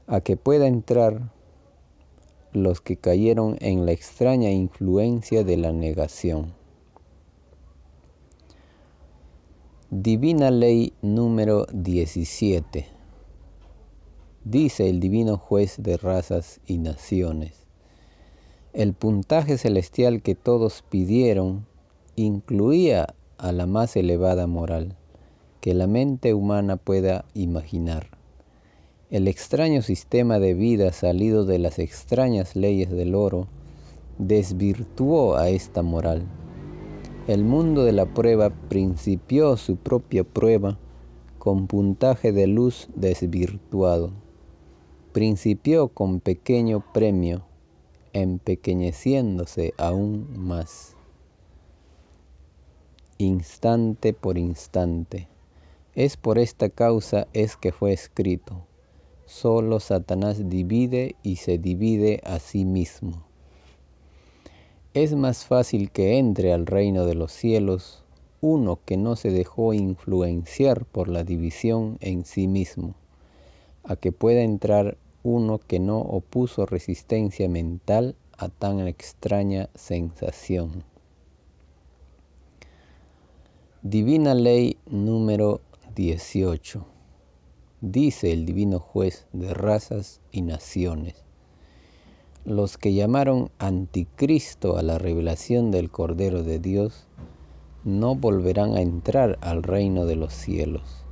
a 0.08 0.22
que 0.22 0.38
pueda 0.38 0.68
entrar 0.68 1.32
los 2.52 2.82
que 2.82 2.98
cayeron 2.98 3.58
en 3.62 3.86
la 3.86 3.92
extraña 3.92 4.52
influencia 4.52 5.44
de 5.44 5.58
la 5.58 5.72
negación. 5.72 6.54
Divina 9.90 10.52
Ley 10.52 10.94
número 11.02 11.66
17. 11.72 12.88
Dice 14.44 14.90
el 14.90 15.00
Divino 15.00 15.38
Juez 15.38 15.76
de 15.78 15.98
razas 15.98 16.60
y 16.66 16.80
naciones. 16.80 17.68
El 18.74 18.94
puntaje 18.94 19.58
celestial 19.58 20.22
que 20.22 20.36
todos 20.36 20.84
pidieron 20.90 21.66
incluía 22.16 23.14
a 23.38 23.52
la 23.52 23.68
más 23.68 23.96
elevada 23.96 24.48
moral 24.48 24.98
que 25.62 25.74
la 25.74 25.88
mente 25.88 26.34
humana 26.34 26.76
pueda 26.76 27.24
imaginar. 27.34 28.23
El 29.14 29.30
extraño 29.30 29.82
sistema 29.82 30.40
de 30.40 30.54
vida 30.54 30.92
salido 30.92 31.46
de 31.46 31.60
las 31.60 31.80
extrañas 31.80 32.58
leyes 32.58 32.90
del 32.90 33.16
oro 33.16 33.48
desvirtuó 34.18 35.38
a 35.38 35.48
esta 35.48 35.82
moral 35.82 36.28
el 37.26 37.46
mundo 37.46 37.86
de 37.86 37.94
la 37.94 38.06
prueba 38.06 38.50
principió 38.50 39.56
su 39.56 39.78
propia 39.78 40.26
prueba 40.26 40.78
con 41.40 41.68
puntaje 41.68 42.34
de 42.34 42.48
luz 42.48 42.90
desvirtuado. 42.96 44.12
Principió 45.14 45.88
con 45.88 46.20
pequeño 46.20 46.84
premio, 46.94 47.46
empequeñeciéndose 48.12 49.74
aún 49.78 50.28
más. 50.38 50.98
Instante 53.20 54.12
por 54.12 54.38
instante. 54.38 55.30
Es 55.96 56.18
por 56.18 56.40
esta 56.40 56.68
causa 56.68 57.28
es 57.32 57.56
que 57.56 57.72
fue 57.72 57.94
escrito. 57.94 58.66
Solo 59.34 59.80
Satanás 59.80 60.48
divide 60.48 61.16
y 61.24 61.38
se 61.38 61.58
divide 61.58 62.22
a 62.24 62.38
sí 62.38 62.66
mismo. 62.66 63.24
Es 64.94 65.16
más 65.16 65.46
fácil 65.46 65.90
que 65.90 66.20
entre 66.20 66.54
al 66.54 66.68
reino 66.68 67.08
de 67.08 67.16
los 67.16 67.32
cielos 67.32 68.04
uno 68.42 68.80
que 68.86 68.96
no 68.96 69.16
se 69.16 69.32
dejó 69.32 69.74
influenciar 69.74 70.86
por 70.86 71.08
la 71.08 71.24
división 71.24 71.98
en 72.00 72.26
sí 72.26 72.48
mismo, 72.48 72.94
a 73.84 73.96
que 73.96 74.12
pueda 74.12 74.44
entrar 74.44 74.98
uno 75.24 75.58
que 75.58 75.80
no 75.80 75.98
opuso 75.98 76.68
resistencia 76.68 77.50
mental 77.50 78.16
a 78.38 78.50
tan 78.50 78.88
extraña 78.88 79.68
sensación. 79.74 80.84
Divina 83.82 84.36
Ley 84.36 84.78
número 84.86 85.62
18. 85.96 86.93
Dice 87.86 88.32
el 88.32 88.46
Divino 88.46 88.80
Juez 88.80 89.28
de 89.34 89.54
razas 89.54 90.22
y 90.32 90.42
naciones 90.42 91.24
los 92.46 92.78
que 92.78 92.94
llamaron 92.94 93.52
anticristo 93.58 94.78
a 94.78 94.82
la 94.82 94.98
revelación 94.98 95.72
del 95.72 95.90
Cordero 95.90 96.44
de 96.44 96.60
Dios 96.60 97.08
no 97.86 98.16
volverán 98.16 98.76
a 98.76 98.82
entrar 98.82 99.38
al 99.42 99.64
reino 99.64 100.06
de 100.06 100.18
los 100.18 100.34
cielos, 100.34 101.06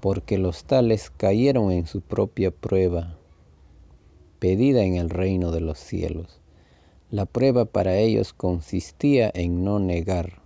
porque 0.00 0.38
los 0.38 0.64
tales 0.64 1.10
cayeron 1.10 1.70
en 1.70 1.86
su 1.86 2.00
propia 2.00 2.50
prueba, 2.50 3.16
pedida 4.40 4.82
en 4.82 4.96
el 4.96 5.08
reino 5.08 5.52
de 5.52 5.60
los 5.60 5.78
cielos. 5.78 6.40
La 7.10 7.26
prueba 7.26 7.64
para 7.64 7.96
ellos 7.96 8.32
consistía 8.32 9.30
en 9.34 9.64
no 9.64 9.78
negar. 9.78 10.42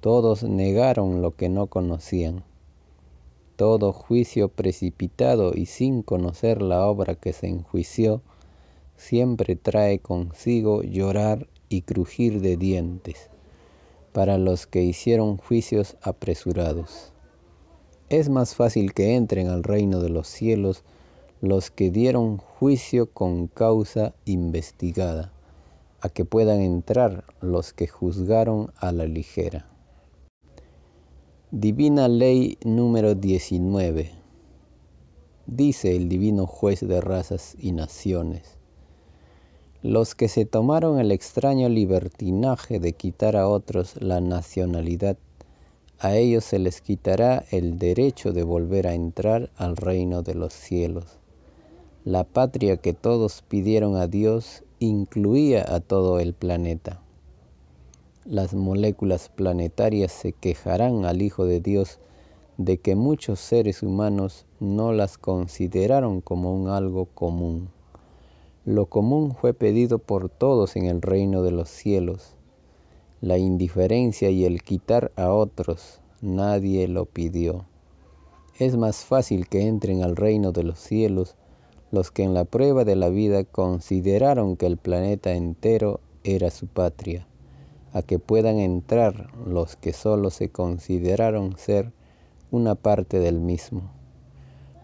Todos 0.00 0.44
negaron 0.44 1.22
lo 1.22 1.34
que 1.34 1.48
no 1.48 1.66
conocían. 1.66 2.44
Todo 3.58 3.92
juicio 3.92 4.50
precipitado 4.50 5.50
y 5.52 5.66
sin 5.66 6.04
conocer 6.04 6.62
la 6.62 6.86
obra 6.86 7.16
que 7.16 7.32
se 7.32 7.48
enjuició 7.48 8.22
siempre 8.96 9.56
trae 9.56 9.98
consigo 9.98 10.84
llorar 10.84 11.48
y 11.68 11.82
crujir 11.82 12.40
de 12.40 12.56
dientes 12.56 13.30
para 14.12 14.38
los 14.38 14.68
que 14.68 14.84
hicieron 14.84 15.38
juicios 15.38 15.96
apresurados. 16.02 17.12
Es 18.10 18.28
más 18.28 18.54
fácil 18.54 18.94
que 18.94 19.16
entren 19.16 19.48
al 19.48 19.64
reino 19.64 19.98
de 19.98 20.10
los 20.10 20.28
cielos 20.28 20.84
los 21.40 21.72
que 21.72 21.90
dieron 21.90 22.36
juicio 22.36 23.10
con 23.10 23.48
causa 23.48 24.14
investigada, 24.24 25.32
a 26.00 26.08
que 26.10 26.24
puedan 26.24 26.60
entrar 26.60 27.24
los 27.40 27.72
que 27.72 27.88
juzgaron 27.88 28.72
a 28.76 28.92
la 28.92 29.06
ligera. 29.06 29.68
Divina 31.50 32.08
Ley 32.08 32.58
número 32.64 33.14
19. 33.14 34.10
Dice 35.46 35.96
el 35.96 36.08
Divino 36.08 36.46
Juez 36.46 36.80
de 36.80 37.00
razas 37.00 37.56
y 37.58 37.72
naciones 37.72 38.58
los 39.82 40.16
que 40.16 40.26
se 40.26 40.44
tomaron 40.44 40.98
el 40.98 41.12
extraño 41.12 41.68
libertinaje 41.68 42.80
de 42.80 42.94
quitar 42.94 43.36
a 43.36 43.48
otros 43.48 43.94
la 44.02 44.20
nacionalidad, 44.20 45.16
a 46.00 46.16
ellos 46.16 46.44
se 46.44 46.58
les 46.58 46.80
quitará 46.80 47.44
el 47.50 47.78
derecho 47.78 48.32
de 48.32 48.42
volver 48.42 48.88
a 48.88 48.94
entrar 48.94 49.50
al 49.56 49.76
reino 49.76 50.22
de 50.22 50.34
los 50.34 50.52
cielos. 50.52 51.18
La 52.04 52.24
patria 52.24 52.78
que 52.78 52.92
todos 52.92 53.42
pidieron 53.46 53.94
a 53.96 54.08
Dios 54.08 54.64
incluía 54.80 55.64
a 55.72 55.78
todo 55.78 56.18
el 56.18 56.34
planeta. 56.34 57.00
Las 58.30 58.52
moléculas 58.52 59.30
planetarias 59.30 60.12
se 60.12 60.34
quejarán 60.34 61.06
al 61.06 61.22
Hijo 61.22 61.46
de 61.46 61.60
Dios 61.60 61.98
de 62.58 62.76
que 62.76 62.94
muchos 62.94 63.40
seres 63.40 63.82
humanos 63.82 64.44
no 64.60 64.92
las 64.92 65.16
consideraron 65.16 66.20
como 66.20 66.54
un 66.54 66.68
algo 66.68 67.06
común. 67.06 67.70
Lo 68.66 68.84
común 68.84 69.34
fue 69.34 69.54
pedido 69.54 69.98
por 69.98 70.28
todos 70.28 70.76
en 70.76 70.84
el 70.84 71.00
reino 71.00 71.42
de 71.42 71.52
los 71.52 71.70
cielos. 71.70 72.34
La 73.22 73.38
indiferencia 73.38 74.28
y 74.28 74.44
el 74.44 74.62
quitar 74.62 75.10
a 75.16 75.32
otros, 75.32 76.02
nadie 76.20 76.86
lo 76.86 77.06
pidió. 77.06 77.64
Es 78.58 78.76
más 78.76 79.06
fácil 79.06 79.48
que 79.48 79.66
entren 79.66 80.02
al 80.02 80.16
reino 80.16 80.52
de 80.52 80.64
los 80.64 80.78
cielos 80.78 81.34
los 81.90 82.10
que 82.10 82.24
en 82.24 82.34
la 82.34 82.44
prueba 82.44 82.84
de 82.84 82.94
la 82.94 83.08
vida 83.08 83.44
consideraron 83.44 84.58
que 84.58 84.66
el 84.66 84.76
planeta 84.76 85.32
entero 85.32 86.00
era 86.24 86.50
su 86.50 86.66
patria, 86.66 87.26
a 87.92 88.02
que 88.02 88.18
puedan 88.18 88.58
entrar 88.58 89.30
los 89.46 89.76
que 89.76 89.92
solo 89.92 90.30
se 90.30 90.50
consideraron 90.50 91.56
ser 91.56 91.92
una 92.50 92.74
parte 92.74 93.18
del 93.18 93.40
mismo. 93.40 93.90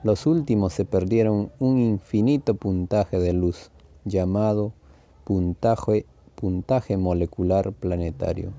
Los 0.02 0.26
últimos 0.26 0.72
se 0.74 0.84
perdieron 0.84 1.50
un 1.58 1.78
infinito 1.78 2.54
puntaje 2.54 3.18
de 3.18 3.32
luz 3.32 3.70
llamado 4.04 4.72
puntaje, 5.24 6.04
puntaje 6.34 6.98
molecular 6.98 7.72
planetario, 7.72 8.52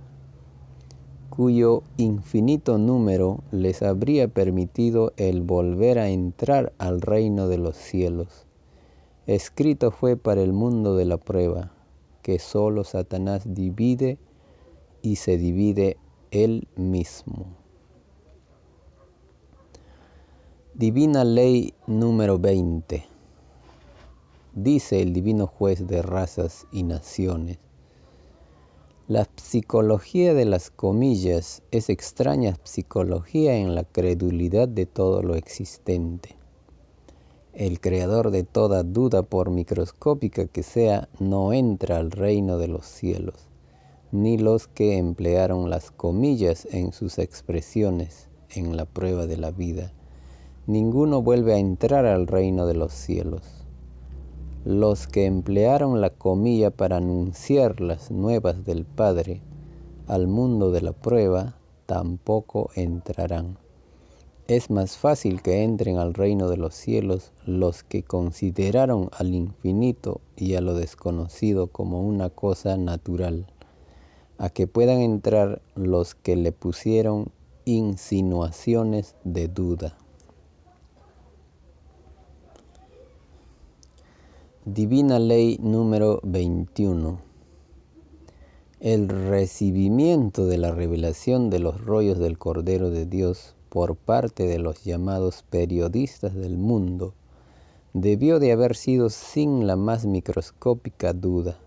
cuyo 1.29 1.83
infinito 1.97 2.79
número 2.79 3.43
les 3.51 3.83
habría 3.83 4.27
permitido 4.27 5.13
el 5.17 5.41
volver 5.41 5.99
a 5.99 6.09
entrar 6.09 6.73
al 6.79 7.01
reino 7.01 7.47
de 7.47 7.59
los 7.59 7.75
cielos. 7.75 8.45
Escrito 9.27 9.91
fue 9.91 10.17
para 10.17 10.41
el 10.41 10.53
mundo 10.53 10.95
de 10.95 11.05
la 11.05 11.17
prueba, 11.17 11.71
que 12.23 12.39
solo 12.39 12.83
Satanás 12.83 13.43
divide 13.45 14.17
y 15.05 15.17
se 15.17 15.37
divide 15.37 15.97
él 16.31 16.67
mismo. 16.75 17.45
Divina 20.73 21.23
Ley 21.23 21.73
número 21.87 22.39
20 22.39 23.05
dice 24.55 25.01
el 25.01 25.13
divino 25.13 25.47
juez 25.47 25.85
de 25.85 26.01
razas 26.01 26.65
y 26.71 26.83
naciones. 26.83 27.59
La 29.07 29.27
psicología 29.35 30.33
de 30.33 30.45
las 30.45 30.71
comillas 30.71 31.61
es 31.69 31.89
extraña 31.89 32.57
psicología 32.63 33.55
en 33.57 33.75
la 33.75 33.83
credulidad 33.83 34.67
de 34.67 34.87
todo 34.87 35.21
lo 35.21 35.35
existente. 35.35 36.35
El 37.53 37.79
creador 37.79 38.31
de 38.31 38.43
toda 38.43 38.81
duda, 38.81 39.21
por 39.21 39.51
microscópica 39.51 40.47
que 40.47 40.63
sea, 40.63 41.07
no 41.19 41.53
entra 41.53 41.97
al 41.97 42.11
reino 42.11 42.57
de 42.57 42.67
los 42.67 42.85
cielos, 42.85 43.47
ni 44.21 44.37
los 44.37 44.67
que 44.67 44.97
emplearon 44.97 45.69
las 45.69 45.91
comillas 45.91 46.67
en 46.71 46.93
sus 46.93 47.19
expresiones 47.19 48.29
en 48.49 48.77
la 48.77 48.85
prueba 48.85 49.27
de 49.27 49.37
la 49.37 49.51
vida. 49.51 49.91
Ninguno 50.67 51.21
vuelve 51.21 51.53
a 51.53 51.57
entrar 51.57 52.05
al 52.05 52.27
reino 52.27 52.65
de 52.65 52.75
los 52.75 52.93
cielos 52.93 53.65
los 54.65 55.05
que 55.05 55.27
emplearon 55.27 56.01
la 56.01 56.09
comilla 56.09 56.71
para 56.71 56.97
anunciar 56.97 57.81
las 57.81 58.09
nuevas 58.09 58.65
del 58.65 58.83
Padre 58.83 59.43
al 60.07 60.27
mundo 60.27 60.71
de 60.71 60.81
la 60.81 60.91
prueba 60.91 61.55
tampoco 61.85 62.71
entrarán. 62.73 63.59
Es 64.47 64.71
más 64.71 64.97
fácil 64.97 65.43
que 65.43 65.63
entren 65.63 65.99
al 65.99 66.15
reino 66.15 66.49
de 66.49 66.57
los 66.57 66.73
cielos 66.73 67.31
los 67.45 67.83
que 67.83 68.01
consideraron 68.01 69.11
al 69.15 69.35
infinito 69.35 70.19
y 70.35 70.55
a 70.55 70.61
lo 70.61 70.73
desconocido 70.73 71.67
como 71.67 72.01
una 72.01 72.31
cosa 72.31 72.75
natural, 72.75 73.45
a 74.37 74.49
que 74.49 74.67
puedan 74.67 75.01
entrar 75.01 75.61
los 75.75 76.15
que 76.15 76.35
le 76.35 76.51
pusieron 76.51 77.31
insinuaciones 77.65 79.15
de 79.23 79.47
duda. 79.47 79.97
Divina 84.65 85.19
Ley 85.19 85.59
número 85.61 86.19
21. 86.23 87.19
El 88.79 89.09
recibimiento 89.09 90.47
de 90.47 90.57
la 90.57 90.71
revelación 90.71 91.49
de 91.49 91.59
los 91.59 91.79
rollos 91.83 92.19
del 92.19 92.37
Cordero 92.37 92.89
de 92.89 93.05
Dios 93.05 93.55
por 93.69 93.95
parte 93.95 94.47
de 94.47 94.59
los 94.59 94.83
llamados 94.83 95.43
periodistas 95.49 96.33
del 96.33 96.57
mundo 96.57 97.13
debió 97.93 98.39
de 98.39 98.51
haber 98.51 98.75
sido 98.75 99.09
sin 99.09 99.67
la 99.67 99.75
más 99.75 100.05
microscópica 100.05 101.13
duda. 101.13 101.59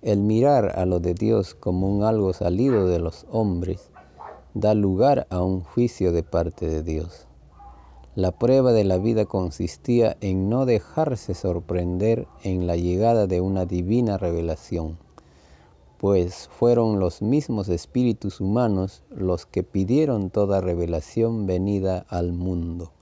El 0.00 0.20
mirar 0.20 0.78
a 0.78 0.86
lo 0.86 1.00
de 1.00 1.12
Dios 1.12 1.56
como 1.56 1.88
un 1.92 2.04
algo 2.04 2.32
salido 2.32 2.86
de 2.86 3.00
los 3.00 3.26
hombres 3.32 3.90
da 4.54 4.72
lugar 4.72 5.26
a 5.28 5.42
un 5.42 5.60
juicio 5.60 6.12
de 6.12 6.22
parte 6.22 6.68
de 6.68 6.84
Dios. 6.84 7.26
La 8.14 8.30
prueba 8.30 8.72
de 8.72 8.84
la 8.84 8.98
vida 8.98 9.24
consistía 9.24 10.16
en 10.20 10.48
no 10.48 10.66
dejarse 10.66 11.34
sorprender 11.34 12.28
en 12.44 12.68
la 12.68 12.76
llegada 12.76 13.26
de 13.26 13.40
una 13.40 13.66
divina 13.66 14.18
revelación, 14.18 14.98
pues 15.98 16.48
fueron 16.48 17.00
los 17.00 17.20
mismos 17.20 17.68
espíritus 17.68 18.40
humanos 18.40 19.02
los 19.10 19.46
que 19.46 19.64
pidieron 19.64 20.30
toda 20.30 20.60
revelación 20.60 21.46
venida 21.46 22.06
al 22.08 22.32
mundo. 22.32 22.92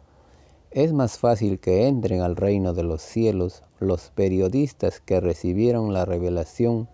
Es 0.71 0.95
más 0.95 1.19
fácil 1.19 1.59
que 1.59 1.89
entren 1.89 2.23
al 2.23 2.37
reino 2.37 2.73
de 2.73 2.85
los 2.85 3.03
cielos 3.03 3.63
los 3.81 4.11
periodistas 4.11 5.01
que 5.01 5.21
recibieron 5.21 5.93
la 5.93 6.05
revelación 6.05 6.89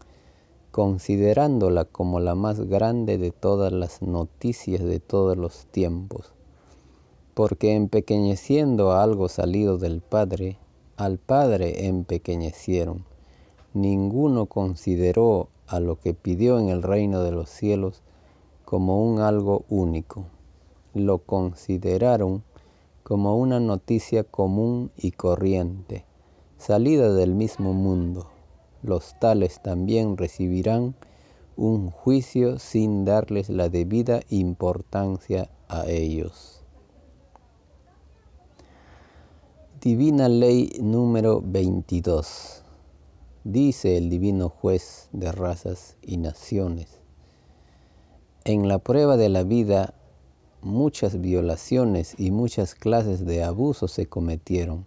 considerándola 0.71 1.85
como 1.85 2.21
la 2.21 2.35
más 2.35 2.61
grande 2.61 3.19
de 3.19 3.31
todas 3.31 3.73
las 3.73 4.03
noticias 4.03 4.83
de 4.83 5.01
todos 5.01 5.37
los 5.37 5.67
tiempos 5.67 6.33
porque 7.35 7.75
empequeñeciendo 7.75 8.93
a 8.93 9.03
algo 9.03 9.29
salido 9.29 9.79
del 9.79 10.01
Padre, 10.03 10.59
al 10.97 11.19
Padre 11.19 11.87
empequeñecieron. 11.87 13.05
Ninguno 13.73 14.47
consideró 14.47 15.49
a 15.67 15.81
lo 15.81 15.99
que 15.99 16.13
pidió 16.13 16.59
en 16.59 16.69
el 16.69 16.83
reino 16.83 17.23
de 17.23 17.33
los 17.33 17.49
cielos 17.49 18.03
como 18.67 19.03
un 19.03 19.21
algo 19.21 19.65
único. 19.71 20.27
Lo 20.93 21.19
consideraron 21.19 22.43
como 23.03 23.37
una 23.37 23.61
noticia 23.61 24.25
común 24.25 24.91
y 24.97 25.13
corriente, 25.13 26.05
salida 26.63 27.13
del 27.13 27.35
mismo 27.35 27.73
mundo. 27.73 28.31
Los 28.85 29.19
tales 29.19 29.61
también 29.63 30.17
recibirán 30.17 30.95
un 31.57 31.91
juicio 31.91 32.61
sin 32.61 33.05
darles 33.05 33.49
la 33.49 33.69
debida 33.69 34.21
importancia 34.31 35.51
a 35.67 35.89
ellos. 35.89 36.63
Divina 39.81 40.29
Ley 40.29 40.79
número 40.81 41.43
22. 41.45 42.63
Dice 43.43 43.97
el 43.97 44.09
Divino 44.09 44.49
Juez 44.49 45.09
de 45.11 45.33
razas 45.33 45.97
y 46.01 46.17
naciones. 46.17 47.01
En 48.45 48.69
la 48.69 48.79
prueba 48.79 49.17
de 49.17 49.31
la 49.31 49.43
vida 49.43 49.95
muchas 50.61 51.21
violaciones 51.21 52.15
y 52.19 52.31
muchas 52.31 52.77
clases 52.77 53.27
de 53.27 53.43
abusos 53.43 53.91
se 53.91 54.07
cometieron. 54.07 54.87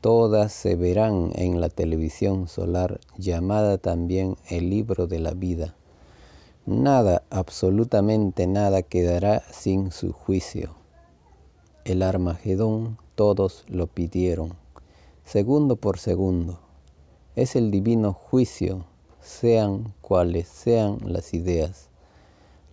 Todas 0.00 0.54
se 0.54 0.76
verán 0.76 1.30
en 1.34 1.60
la 1.60 1.68
televisión 1.68 2.48
solar 2.48 3.00
llamada 3.18 3.76
también 3.76 4.38
el 4.48 4.70
libro 4.70 5.06
de 5.06 5.18
la 5.18 5.32
vida. 5.32 5.74
Nada, 6.64 7.22
absolutamente 7.28 8.46
nada 8.46 8.80
quedará 8.80 9.42
sin 9.52 9.92
su 9.92 10.14
juicio. 10.14 10.74
El 11.84 12.02
Armagedón 12.02 12.96
todos 13.14 13.64
lo 13.68 13.88
pidieron, 13.88 14.54
segundo 15.26 15.76
por 15.76 15.98
segundo. 15.98 16.60
Es 17.36 17.54
el 17.54 17.70
divino 17.70 18.14
juicio, 18.14 18.86
sean 19.20 19.92
cuales 20.00 20.48
sean 20.48 20.96
las 21.04 21.34
ideas. 21.34 21.90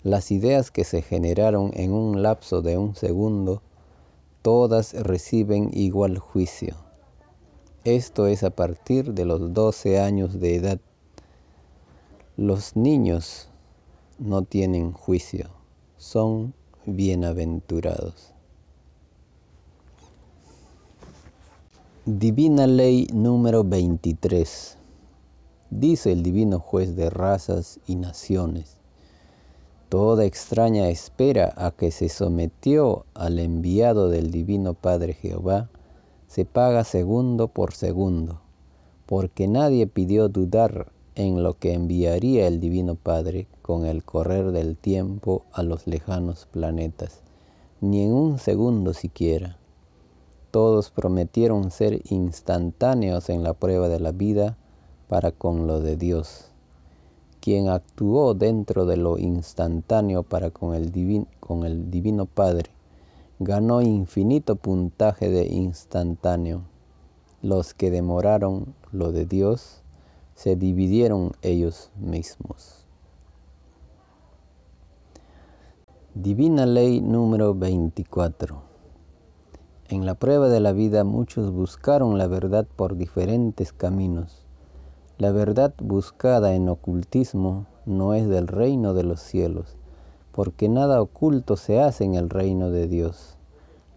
Las 0.01 0.31
ideas 0.31 0.71
que 0.71 0.85
se 0.85 1.01
generaron 1.01 1.71
en 1.73 1.91
un 1.91 2.23
lapso 2.23 2.61
de 2.61 2.77
un 2.77 2.95
segundo, 2.95 3.61
todas 4.41 4.93
reciben 4.93 5.71
igual 5.73 6.19
juicio. 6.19 6.86
Esto 7.87 8.27
es 8.27 8.43
a 8.43 8.49
partir 8.49 9.13
de 9.13 9.23
los 9.23 9.53
12 9.53 10.01
años 10.01 10.41
de 10.41 10.55
edad. 10.55 10.81
Los 12.35 12.75
niños 12.75 13.47
no 14.19 14.41
tienen 14.41 14.91
juicio, 14.91 15.51
son 15.95 16.53
bienaventurados. 16.85 18.33
Divina 22.05 22.67
Ley 22.67 23.07
número 23.13 23.63
23. 23.63 24.77
Dice 25.69 26.11
el 26.11 26.23
Divino 26.23 26.59
Juez 26.59 26.93
de 26.97 27.09
razas 27.09 27.79
y 27.87 27.95
naciones. 27.95 28.75
Toda 29.87 30.25
extraña 30.25 30.89
espera 30.89 31.53
a 31.55 31.71
que 31.71 31.91
se 31.91 32.09
sometió 32.09 33.05
al 33.13 33.39
enviado 33.39 34.09
del 34.09 34.29
Divino 34.29 34.73
Padre 34.73 35.13
Jehová 35.13 35.69
se 36.37 36.45
paga 36.45 36.83
segundo 36.83 37.47
por 37.47 37.73
segundo, 37.73 38.41
porque 39.07 39.47
nadie 39.47 39.87
pidió 39.87 40.29
dudar 40.29 40.91
en 41.15 41.41
lo 41.41 41.57
que 41.57 41.73
enviaría 41.73 42.45
el 42.45 42.59
Divino 42.59 42.93
Padre 42.93 43.47
con 43.63 43.87
el 43.87 44.03
correr 44.03 44.51
del 44.51 44.77
tiempo 44.77 45.45
a 45.51 45.63
los 45.63 45.87
lejanos 45.87 46.45
planetas, 46.45 47.23
ni 47.81 48.03
en 48.03 48.13
un 48.13 48.37
segundo 48.37 48.93
siquiera 48.93 49.57
todos 50.51 50.91
prometieron 50.91 51.71
ser 51.71 52.01
instantáneos 52.09 53.29
en 53.29 53.41
la 53.41 53.53
prueba 53.53 53.89
de 53.89 53.99
la 53.99 54.11
vida 54.11 54.57
para 55.07 55.31
con 55.31 55.65
lo 55.65 55.81
de 55.81 55.97
Dios. 55.97 56.51
Quien 57.41 57.69
actuó 57.69 58.33
dentro 58.33 58.85
de 58.85 58.97
lo 58.97 59.17
instantáneo 59.17 60.21
para 60.21 60.51
con 60.51 60.75
el, 60.75 60.91
divino, 60.91 62.25
Padre 62.27 62.69
ganó 63.39 63.81
infinito 63.81 64.55
puntaje 64.55 65.29
de 65.29 65.45
instantáneo. 65.45 66.63
Los 67.43 67.75
que 67.75 67.91
demoraron 67.91 68.73
lo 68.91 69.11
de 69.11 69.25
Dios 69.25 69.83
se 70.33 70.55
dividieron 70.55 71.33
ellos 71.43 71.91
mismos. 71.99 72.85
Divina 76.15 76.65
Ley 76.65 76.99
número 76.99 77.53
24. 77.53 78.63
En 79.89 80.07
la 80.07 80.15
prueba 80.15 80.49
de 80.49 80.59
la 80.59 80.73
vida 80.73 81.03
muchos 81.03 81.51
buscaron 81.51 82.17
la 82.17 82.25
verdad 82.25 82.65
por 82.75 82.97
diferentes 82.97 83.71
caminos. 83.71 84.47
La 85.19 85.31
verdad 85.31 85.75
buscada 85.77 86.55
en 86.55 86.69
ocultismo 86.69 87.67
no 87.85 88.15
es 88.15 88.27
del 88.27 88.47
reino 88.47 88.95
de 88.95 89.03
los 89.03 89.21
cielos, 89.21 89.77
porque 90.37 90.69
nada 90.69 91.01
oculto 91.01 91.57
se 91.57 91.79
hace 91.79 92.03
en 92.03 92.13
el 92.13 92.29
reino 92.29 92.69
de 92.69 92.87
Dios. 92.87 93.37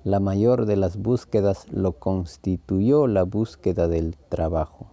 La 0.04 0.20
mayor 0.20 0.64
de 0.64 0.76
las 0.76 0.96
búsquedas 0.96 1.70
lo 1.70 1.92
constituyó 1.92 3.06
la 3.06 3.24
búsqueda 3.24 3.88
del 3.88 4.16
trabajo. 4.30 4.86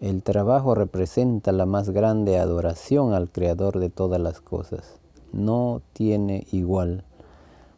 El 0.00 0.22
trabajo 0.22 0.74
representa 0.74 1.52
la 1.52 1.66
más 1.66 1.90
grande 1.90 2.38
adoración 2.38 3.12
al 3.12 3.28
Creador 3.28 3.80
de 3.80 3.90
todas 3.90 4.18
las 4.18 4.40
cosas. 4.40 4.98
No 5.30 5.82
tiene 5.92 6.46
igual, 6.52 7.04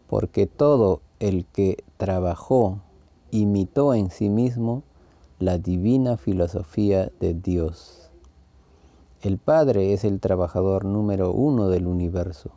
porque 0.06 0.46
todo 0.46 1.00
el 1.18 1.46
que 1.46 1.82
trabajó 1.96 2.78
imitó 3.32 3.92
en 3.92 4.08
sí 4.12 4.28
mismo 4.28 4.84
la 5.40 5.58
divina 5.58 6.16
filosofía 6.16 7.10
de 7.18 7.34
Dios. 7.34 8.01
El 9.22 9.38
Padre 9.38 9.92
es 9.92 10.02
el 10.02 10.18
trabajador 10.18 10.84
número 10.84 11.30
uno 11.30 11.68
del 11.68 11.86
universo. 11.86 12.50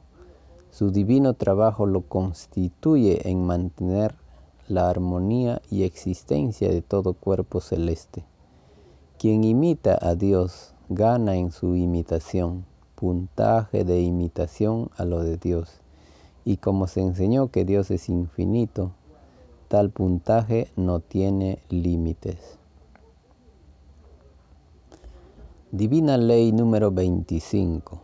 Su 0.72 0.90
divino 0.90 1.36
trabajo 1.36 1.86
lo 1.86 2.02
constituye 2.02 3.30
en 3.30 3.46
mantener 3.46 4.16
la 4.68 4.90
armonía 4.90 5.62
y 5.70 5.84
existencia 5.84 6.70
de 6.70 6.82
todo 6.82 7.14
cuerpo 7.14 7.62
celeste. 7.62 8.24
Quien 9.20 9.44
imita 9.44 9.96
a 10.02 10.16
Dios 10.16 10.74
gana 10.90 11.36
en 11.36 11.52
su 11.52 11.76
imitación, 11.76 12.66
puntaje 12.96 13.84
de 13.84 14.02
imitación 14.02 14.90
a 14.98 15.06
lo 15.06 15.20
de 15.20 15.38
Dios 15.38 15.70
y 16.46 16.58
como 16.58 16.88
se 16.88 17.02
enseñó 17.02 17.52
que 17.52 17.64
Dios 17.64 17.92
es 17.92 18.10
infinito, 18.10 18.92
tal 19.68 19.92
puntaje 19.92 20.72
no 20.76 21.00
tiene 21.00 21.60
límites. 21.70 22.58
Divina 25.72 26.16
Ley 26.18 26.52
número 26.52 26.92
25. 26.92 28.00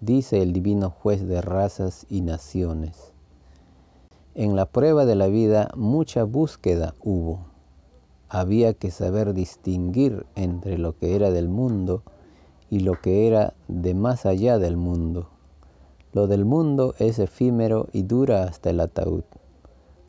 dice 0.00 0.42
el 0.42 0.52
divino 0.52 0.90
juez 0.90 1.26
de 1.28 1.40
razas 1.40 2.06
y 2.10 2.22
naciones. 2.22 3.12
En 4.34 4.56
la 4.56 4.66
prueba 4.66 5.06
de 5.06 5.14
la 5.14 5.28
vida 5.28 5.70
mucha 5.76 6.24
búsqueda 6.24 6.96
hubo. 7.00 7.46
Había 8.28 8.74
que 8.74 8.90
saber 8.90 9.32
distinguir 9.32 10.26
entre 10.34 10.76
lo 10.76 10.98
que 10.98 11.14
era 11.14 11.30
del 11.30 11.48
mundo 11.48 12.02
y 12.68 12.80
lo 12.80 13.00
que 13.00 13.28
era 13.28 13.54
de 13.68 13.94
más 13.94 14.26
allá 14.26 14.58
del 14.58 14.76
mundo. 14.76 15.28
Lo 16.12 16.26
del 16.26 16.44
mundo 16.44 16.94
es 16.98 17.20
efímero 17.20 17.86
y 17.92 18.02
dura 18.02 18.42
hasta 18.42 18.70
el 18.70 18.80
ataúd. 18.80 19.22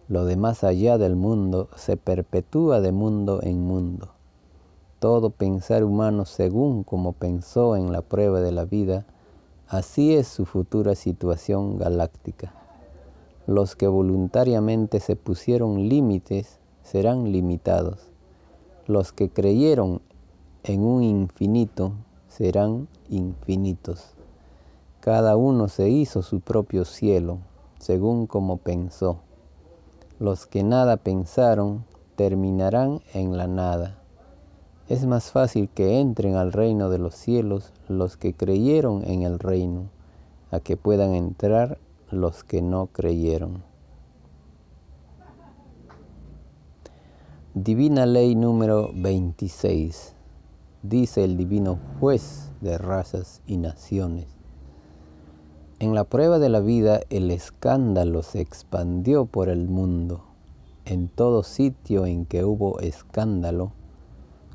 Lo 0.07 0.25
de 0.25 0.37
más 0.37 0.63
allá 0.63 0.97
del 0.97 1.15
mundo 1.15 1.69
se 1.75 1.97
perpetúa 1.97 2.81
de 2.81 2.91
mundo 2.91 3.41
en 3.43 3.61
mundo. 3.61 4.15
Todo 4.99 5.29
pensar 5.29 5.85
humano 5.85 6.25
según 6.25 6.83
como 6.83 7.13
pensó 7.13 7.77
en 7.77 7.93
la 7.93 8.01
prueba 8.01 8.41
de 8.41 8.51
la 8.51 8.65
vida, 8.65 9.05
así 9.69 10.13
es 10.13 10.27
su 10.27 10.45
futura 10.45 10.93
situación 10.93 11.77
galáctica. 11.77 12.53
Los 13.47 13.77
que 13.77 13.87
voluntariamente 13.87 14.99
se 14.99 15.15
pusieron 15.15 15.87
límites 15.87 16.59
serán 16.83 17.31
limitados. 17.31 18.11
Los 18.87 19.13
que 19.13 19.29
creyeron 19.29 20.01
en 20.63 20.83
un 20.83 21.01
infinito 21.03 21.93
serán 22.27 22.89
infinitos. 23.07 24.15
Cada 24.99 25.37
uno 25.37 25.69
se 25.69 25.87
hizo 25.87 26.21
su 26.21 26.41
propio 26.41 26.83
cielo, 26.83 27.37
según 27.79 28.27
como 28.27 28.57
pensó. 28.57 29.19
Los 30.19 30.45
que 30.45 30.61
nada 30.63 30.97
pensaron 30.97 31.85
terminarán 32.17 32.99
en 33.13 33.37
la 33.37 33.47
nada. 33.47 33.98
Es 34.89 35.05
más 35.05 35.31
fácil 35.31 35.69
que 35.69 35.99
entren 35.99 36.33
al 36.33 36.51
reino 36.51 36.89
de 36.89 36.97
los 36.97 37.13
cielos 37.13 37.73
los 37.87 38.17
que 38.17 38.33
creyeron 38.33 39.03
en 39.05 39.21
el 39.21 39.37
reino, 39.37 39.83
a 40.49 40.61
que 40.61 40.77
puedan 40.77 41.13
entrar 41.13 41.77
los 42.09 42.43
que 42.43 42.63
no 42.63 42.87
creyeron. 42.87 43.61
Divina 47.53 48.07
Ley 48.07 48.33
número 48.33 48.89
26 48.95 50.15
dice 50.81 51.23
el 51.23 51.37
divino 51.37 51.77
juez 51.99 52.49
de 52.59 52.79
razas 52.79 53.41
y 53.45 53.57
naciones. 53.57 54.25
En 55.77 55.93
la 55.93 56.03
prueba 56.03 56.39
de 56.39 56.49
la 56.49 56.61
vida 56.61 57.01
el 57.11 57.29
escándalo 57.29 58.23
se 58.23 58.41
expandió 58.41 59.27
por 59.27 59.49
el 59.49 59.67
mundo. 59.67 60.23
En 60.85 61.09
todo 61.09 61.43
sitio 61.43 62.07
en 62.07 62.25
que 62.25 62.43
hubo 62.43 62.79
escándalo, 62.79 63.73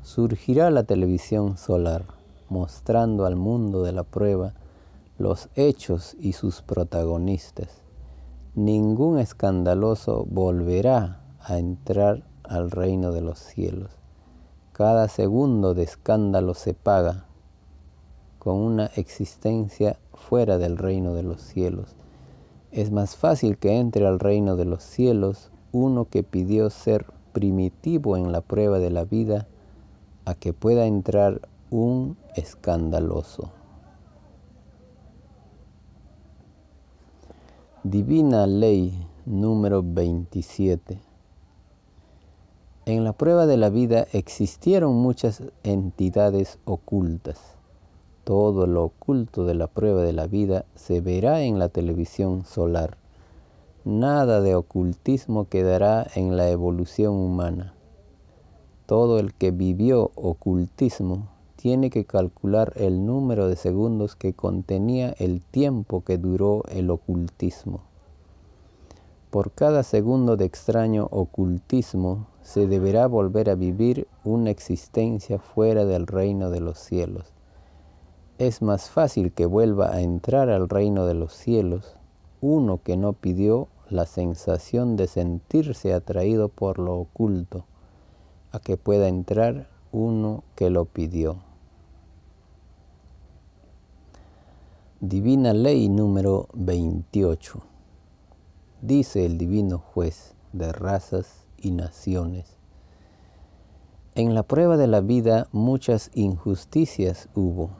surgirá 0.05 0.69
la 0.69 0.83
televisión 0.83 1.57
solar, 1.57 2.05
mostrando 2.47 3.25
al 3.25 3.35
mundo 3.35 3.81
de 3.81 3.91
la 3.91 4.03
prueba 4.03 4.53
los 5.17 5.49
hechos 5.55 6.15
y 6.19 6.33
sus 6.33 6.61
protagonistas. 6.61 7.81
Ningún 8.53 9.17
escandaloso 9.17 10.27
volverá 10.29 11.23
a 11.39 11.57
entrar 11.57 12.23
al 12.43 12.69
reino 12.69 13.11
de 13.13 13.21
los 13.21 13.39
cielos. 13.39 13.89
Cada 14.73 15.07
segundo 15.07 15.73
de 15.73 15.81
escándalo 15.81 16.53
se 16.53 16.75
paga 16.75 17.25
con 18.37 18.57
una 18.57 18.85
existencia 18.95 19.97
fuera 20.13 20.59
del 20.59 20.77
reino 20.77 21.15
de 21.15 21.23
los 21.23 21.41
cielos. 21.41 21.95
Es 22.71 22.91
más 22.91 23.15
fácil 23.15 23.57
que 23.57 23.79
entre 23.79 24.05
al 24.05 24.19
reino 24.19 24.55
de 24.55 24.65
los 24.65 24.83
cielos 24.83 25.49
uno 25.71 26.05
que 26.05 26.21
pidió 26.21 26.69
ser 26.69 27.07
primitivo 27.33 28.17
en 28.17 28.31
la 28.31 28.41
prueba 28.41 28.77
de 28.77 28.91
la 28.91 29.03
vida 29.03 29.47
a 30.25 30.35
que 30.35 30.53
pueda 30.53 30.85
entrar 30.85 31.41
un 31.69 32.17
escandaloso. 32.35 33.51
Divina 37.83 38.47
Ley 38.47 39.07
número 39.25 39.83
27 39.83 40.99
en 42.87 43.03
la 43.03 43.13
prueba 43.13 43.47
de 43.47 43.57
la 43.57 43.71
vida 43.71 44.05
existieron 44.13 44.93
muchas 44.93 45.41
entidades 45.63 46.59
ocultas. 46.65 47.41
Todo 48.23 48.67
lo 48.67 48.83
oculto 48.83 49.43
de 49.43 49.55
la 49.55 49.65
prueba 49.65 50.03
de 50.03 50.13
la 50.13 50.27
vida 50.27 50.65
se 50.75 51.01
verá 51.01 51.41
en 51.41 51.57
la 51.57 51.69
televisión 51.69 52.45
solar. 52.45 52.97
Nada 53.85 54.39
de 54.39 54.53
ocultismo 54.53 55.49
quedará 55.49 56.05
en 56.13 56.37
la 56.37 56.51
evolución 56.51 57.15
humana. 57.15 57.73
Todo 58.85 59.19
el 59.19 59.33
que 59.33 59.51
vivió 59.51 60.11
ocultismo 60.15 61.27
tiene 61.55 61.89
que 61.89 62.05
calcular 62.05 62.73
el 62.75 63.05
número 63.05 63.47
de 63.47 63.55
segundos 63.55 64.15
que 64.15 64.33
contenía 64.33 65.15
el 65.17 65.41
tiempo 65.41 66.03
que 66.03 66.17
duró 66.17 66.63
el 66.69 66.91
ocultismo. 66.91 67.81
Por 69.31 69.51
cada 69.51 69.83
segundo 69.83 70.37
de 70.37 70.45
extraño 70.45 71.07
ocultismo 71.11 72.27
se 72.43 72.67
deberá 72.67 73.07
volver 73.07 73.49
a 73.49 73.55
vivir 73.55 74.07
una 74.23 74.51
existencia 74.51 75.39
fuera 75.39 75.85
del 75.85 76.05
reino 76.05 76.51
de 76.51 76.61
los 76.61 76.77
cielos. 76.77 77.33
Es 78.37 78.61
más 78.61 78.89
fácil 78.89 79.31
que 79.31 79.45
vuelva 79.45 79.93
a 79.93 80.01
entrar 80.01 80.49
al 80.49 80.69
reino 80.69 81.05
de 81.05 81.15
los 81.15 81.33
cielos 81.33 81.97
uno 82.41 82.79
que 82.83 82.95
no 82.95 83.13
pidió 83.13 83.67
la 83.89 84.05
sensación 84.05 84.95
de 84.95 85.07
sentirse 85.07 85.93
atraído 85.93 86.49
por 86.49 86.77
lo 86.77 86.95
oculto, 86.95 87.65
a 88.55 88.59
que 88.59 88.77
pueda 88.77 89.09
entrar 89.09 89.67
uno 89.91 90.45
que 90.55 90.69
lo 90.69 90.85
pidió. 90.85 91.39
Divina 95.01 95.51
Ley 95.51 95.89
número 95.89 96.47
28 96.53 97.61
dice 98.81 99.25
el 99.25 99.37
divino 99.37 99.79
juez 99.79 100.35
de 100.53 100.71
razas 100.71 101.45
y 101.57 101.71
naciones. 101.71 102.55
En 104.15 104.33
la 104.33 104.43
prueba 104.43 104.77
de 104.77 104.87
la 104.87 105.01
vida 105.01 105.49
muchas 105.51 106.09
injusticias 106.13 107.27
hubo. 107.35 107.71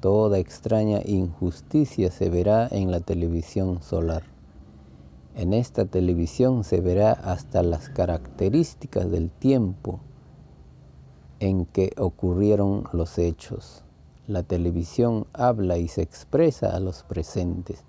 Toda 0.00 0.38
extraña 0.38 1.00
injusticia 1.04 2.12
se 2.12 2.30
verá 2.30 2.68
en 2.70 2.92
la 2.92 3.00
televisión 3.00 3.82
solar. 3.82 4.37
En 5.38 5.54
esta 5.54 5.84
televisión 5.84 6.64
se 6.64 6.80
verá 6.80 7.12
hasta 7.12 7.62
las 7.62 7.88
características 7.90 9.08
del 9.08 9.30
tiempo 9.30 10.00
en 11.38 11.64
que 11.64 11.92
ocurrieron 11.96 12.88
los 12.92 13.18
hechos. 13.18 13.84
La 14.26 14.42
televisión 14.42 15.28
habla 15.32 15.78
y 15.78 15.86
se 15.86 16.02
expresa 16.02 16.74
a 16.74 16.80
los 16.80 17.04
presentes. 17.04 17.84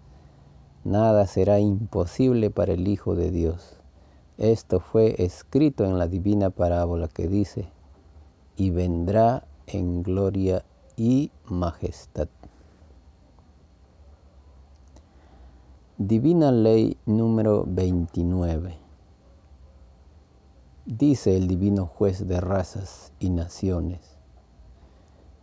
Nada 0.84 1.26
será 1.26 1.60
imposible 1.60 2.52
para 2.52 2.74
el 2.74 2.88
Hijo 2.88 3.16
de 3.16 3.32
Dios. 3.32 3.78
Esto 4.38 4.80
fue 4.80 5.16
escrito 5.18 5.86
en 5.86 5.98
la 5.98 6.08
divina 6.08 6.52
parábola 6.52 7.08
que 7.08 7.28
dice, 7.28 7.66
y 8.58 8.70
vendrá 8.70 9.48
en 9.66 10.04
gloria 10.04 10.64
y 10.98 11.32
majestad. 11.46 12.28
Divina 16.00 16.52
Ley 16.52 16.98
número 17.06 17.66
29. 17.68 18.76
Dice 20.88 21.38
el 21.38 21.48
divino 21.48 21.86
juez 21.86 22.28
de 22.28 22.42
razas 22.42 23.14
y 23.20 23.30
naciones. 23.30 24.18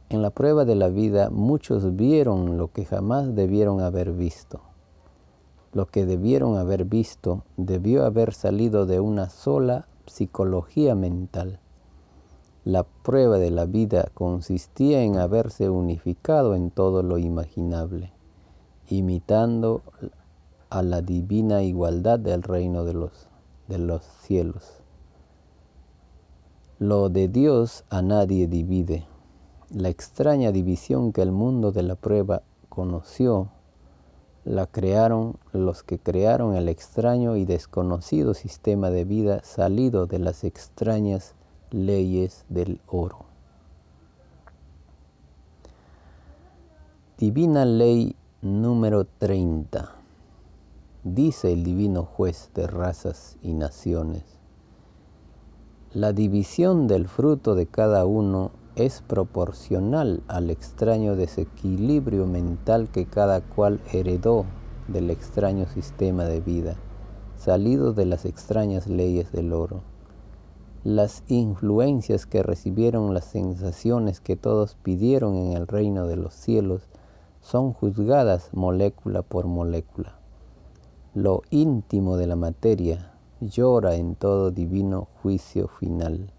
En 0.09 0.23
la 0.23 0.31
prueba 0.31 0.65
de 0.65 0.75
la 0.75 0.89
vida 0.89 1.31
muchos 1.31 1.95
vieron 1.95 2.59
lo 2.59 2.73
que 2.73 2.85
jamás 2.85 3.37
debieron 3.37 3.81
haber 3.81 4.13
visto 4.13 4.61
lo 5.77 5.91
que 5.91 6.07
debieron 6.07 6.57
haber 6.57 6.87
visto 6.87 7.45
debió 7.59 8.07
haber 8.07 8.33
salido 8.33 8.87
de 8.87 8.99
una 8.99 9.29
sola 9.29 9.87
psicología 10.07 10.95
mental. 10.95 11.61
La 12.65 12.85
prueba 12.85 13.37
de 13.37 13.51
la 13.51 13.67
vida 13.67 14.09
consistía 14.15 15.03
en 15.03 15.19
haberse 15.19 15.69
unificado 15.69 16.55
en 16.55 16.71
todo 16.71 17.03
lo 17.03 17.19
imaginable, 17.19 18.11
imitando 18.89 19.83
a 20.71 20.83
la 20.83 21.03
divina 21.03 21.63
igualdad 21.63 22.19
del 22.19 22.43
reino 22.43 22.85
de 22.85 22.95
los, 22.95 23.29
de 23.69 23.79
los 23.79 24.03
cielos. 24.23 24.83
Lo 26.79 27.09
de 27.09 27.29
Dios 27.29 27.85
a 27.89 28.03
nadie 28.03 28.47
divide. 28.49 29.07
La 29.71 29.89
extraña 29.89 30.53
división 30.53 31.13
que 31.13 31.23
el 31.23 31.33
mundo 31.33 31.73
de 31.73 31.83
la 31.83 31.95
prueba 31.95 32.43
conoció 32.69 33.49
la 34.45 34.67
crearon 34.67 35.39
los 35.53 35.83
que 35.83 35.99
crearon 35.99 36.55
el 36.55 36.69
extraño 36.69 37.37
y 37.37 37.45
desconocido 37.45 38.33
sistema 38.33 38.91
de 38.91 39.05
vida 39.05 39.43
salido 39.43 40.07
de 40.07 40.21
las 40.21 40.45
extrañas 40.45 41.35
leyes 41.73 42.45
del 42.49 42.81
oro. 42.87 43.25
Divina 47.19 47.65
Ley 47.65 48.15
número 48.41 49.05
30. 49.05 49.96
Dice 51.09 51.53
el 51.53 51.63
divino 51.63 52.03
juez 52.03 52.51
de 52.53 52.67
razas 52.67 53.37
y 53.41 53.53
naciones. 53.53 54.25
La 55.93 56.13
división 56.13 56.89
del 56.89 57.07
fruto 57.07 57.55
de 57.55 57.67
cada 57.67 58.05
uno 58.07 58.51
es 58.75 59.03
proporcional 59.03 60.25
al 60.27 60.51
extraño 60.51 61.15
desequilibrio 61.15 62.27
mental 62.27 62.89
que 62.91 63.07
cada 63.07 63.41
cual 63.41 63.81
heredó 63.93 64.47
del 64.89 65.11
extraño 65.11 65.69
sistema 65.69 66.25
de 66.25 66.41
vida, 66.41 66.75
salido 67.37 67.93
de 67.93 68.07
las 68.07 68.25
extrañas 68.25 68.89
leyes 68.89 69.31
del 69.31 69.53
oro. 69.53 69.83
Las 70.83 71.23
influencias 71.29 72.27
que 72.27 72.43
recibieron 72.43 73.15
las 73.15 73.27
sensaciones 73.27 74.19
que 74.19 74.35
todos 74.35 74.75
pidieron 74.83 75.37
en 75.37 75.53
el 75.53 75.69
reino 75.69 76.09
de 76.09 76.17
los 76.17 76.35
cielos 76.35 76.83
son 77.43 77.73
juzgadas 77.73 78.51
molécula 78.53 79.23
por 79.23 79.47
molécula. 79.47 80.26
Lo 81.17 81.41
íntimo 81.49 82.19
de 82.19 82.27
la 82.27 82.37
materia 82.37 83.11
llora 83.41 83.95
en 83.95 84.17
todo 84.17 84.51
divino 84.51 85.09
juicio 85.23 85.67
final. 85.67 86.31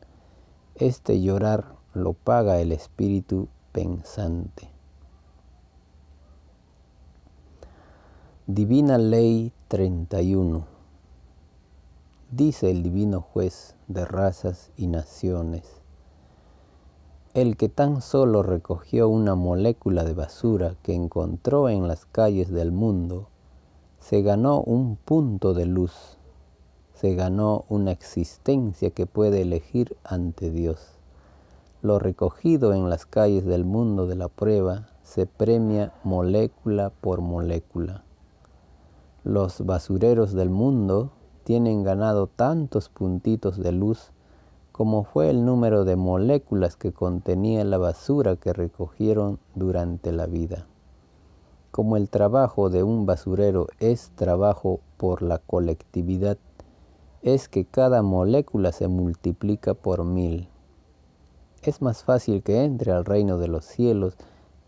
Este 0.75 1.19
llorar 1.19 1.73
lo 1.95 2.13
paga 2.13 2.59
el 2.61 2.71
espíritu 2.71 3.47
pensante. 3.71 4.69
Divina 8.45 8.99
Ley 8.99 9.51
31 9.67 10.67
Dice 12.29 12.69
el 12.69 12.83
divino 12.83 13.21
juez 13.21 13.73
de 13.87 14.05
razas 14.05 14.69
y 14.77 14.85
naciones, 14.85 15.81
el 17.33 17.57
que 17.57 17.67
tan 17.67 18.03
solo 18.03 18.43
recogió 18.43 19.09
una 19.09 19.33
molécula 19.33 20.03
de 20.03 20.13
basura 20.13 20.75
que 20.83 20.93
encontró 20.93 21.67
en 21.67 21.87
las 21.87 22.05
calles 22.05 22.51
del 22.51 22.71
mundo, 22.71 23.29
se 24.07 24.21
ganó 24.21 24.61
un 24.61 24.95
punto 24.95 25.53
de 25.53 25.65
luz, 25.65 26.17
se 26.93 27.13
ganó 27.13 27.65
una 27.67 27.91
existencia 27.91 28.91
que 28.91 29.05
puede 29.05 29.41
elegir 29.41 29.97
ante 30.05 30.49
Dios. 30.49 30.97
Lo 31.81 31.99
recogido 31.99 32.73
en 32.73 32.89
las 32.89 33.05
calles 33.05 33.43
del 33.43 33.65
mundo 33.65 34.07
de 34.07 34.15
la 34.15 34.29
prueba 34.29 34.87
se 35.03 35.25
premia 35.25 35.91
molécula 36.05 36.89
por 37.01 37.19
molécula. 37.19 38.05
Los 39.25 39.65
basureros 39.65 40.31
del 40.31 40.51
mundo 40.51 41.11
tienen 41.43 41.83
ganado 41.83 42.27
tantos 42.27 42.87
puntitos 42.87 43.57
de 43.57 43.73
luz 43.73 44.13
como 44.71 45.03
fue 45.03 45.29
el 45.29 45.43
número 45.43 45.83
de 45.83 45.97
moléculas 45.97 46.77
que 46.77 46.93
contenía 46.93 47.65
la 47.65 47.77
basura 47.77 48.37
que 48.37 48.53
recogieron 48.53 49.39
durante 49.53 50.13
la 50.13 50.27
vida. 50.27 50.65
Como 51.71 51.97
el 51.97 52.09
trabajo 52.09 52.69
de 52.69 52.83
un 52.83 53.05
basurero 53.05 53.67
es 53.79 54.11
trabajo 54.15 54.79
por 54.97 55.21
la 55.21 55.39
colectividad, 55.39 56.37
es 57.21 57.49
que 57.49 57.65
cada 57.65 58.01
molécula 58.01 58.71
se 58.71 58.87
multiplica 58.87 59.73
por 59.73 60.03
mil 60.03 60.49
es 61.67 61.81
más 61.81 62.03
fácil 62.03 62.43
que 62.43 62.63
entre 62.63 62.91
al 62.91 63.05
reino 63.05 63.37
de 63.37 63.47
los 63.47 63.65
cielos 63.65 64.15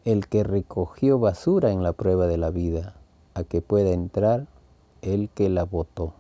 el 0.05 0.27
que 0.27 0.43
recogió 0.43 1.19
basura 1.19 1.71
en 1.71 1.83
la 1.83 1.93
prueba 1.93 2.27
de 2.27 2.37
la 2.37 2.51
vida, 2.51 2.95
a 3.33 3.43
que 3.43 3.61
pueda 3.61 3.91
entrar 3.91 4.47
el 5.01 5.29
que 5.29 5.49
la 5.49 5.63
votó. 5.63 6.13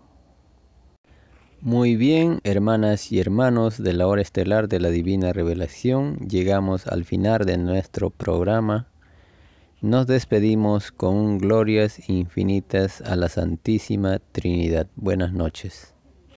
Muy 1.61 1.95
bien, 1.95 2.39
hermanas 2.43 3.11
y 3.11 3.19
hermanos 3.19 3.81
de 3.81 3.93
la 3.93 4.07
hora 4.07 4.21
estelar 4.21 4.69
de 4.69 4.79
la 4.79 4.89
divina 4.89 5.33
revelación, 5.33 6.17
llegamos 6.19 6.87
al 6.87 7.03
final 7.03 7.45
de 7.45 7.57
nuestro 7.57 8.09
programa. 8.09 8.88
Nos 9.81 10.07
despedimos 10.07 10.91
con 10.91 11.37
glorias 11.37 12.09
infinitas 12.09 12.99
a 12.99 13.15
la 13.15 13.29
Santísima 13.29 14.19
Trinidad. 14.19 14.87
Buenas 14.97 15.31
noches. 15.31 15.95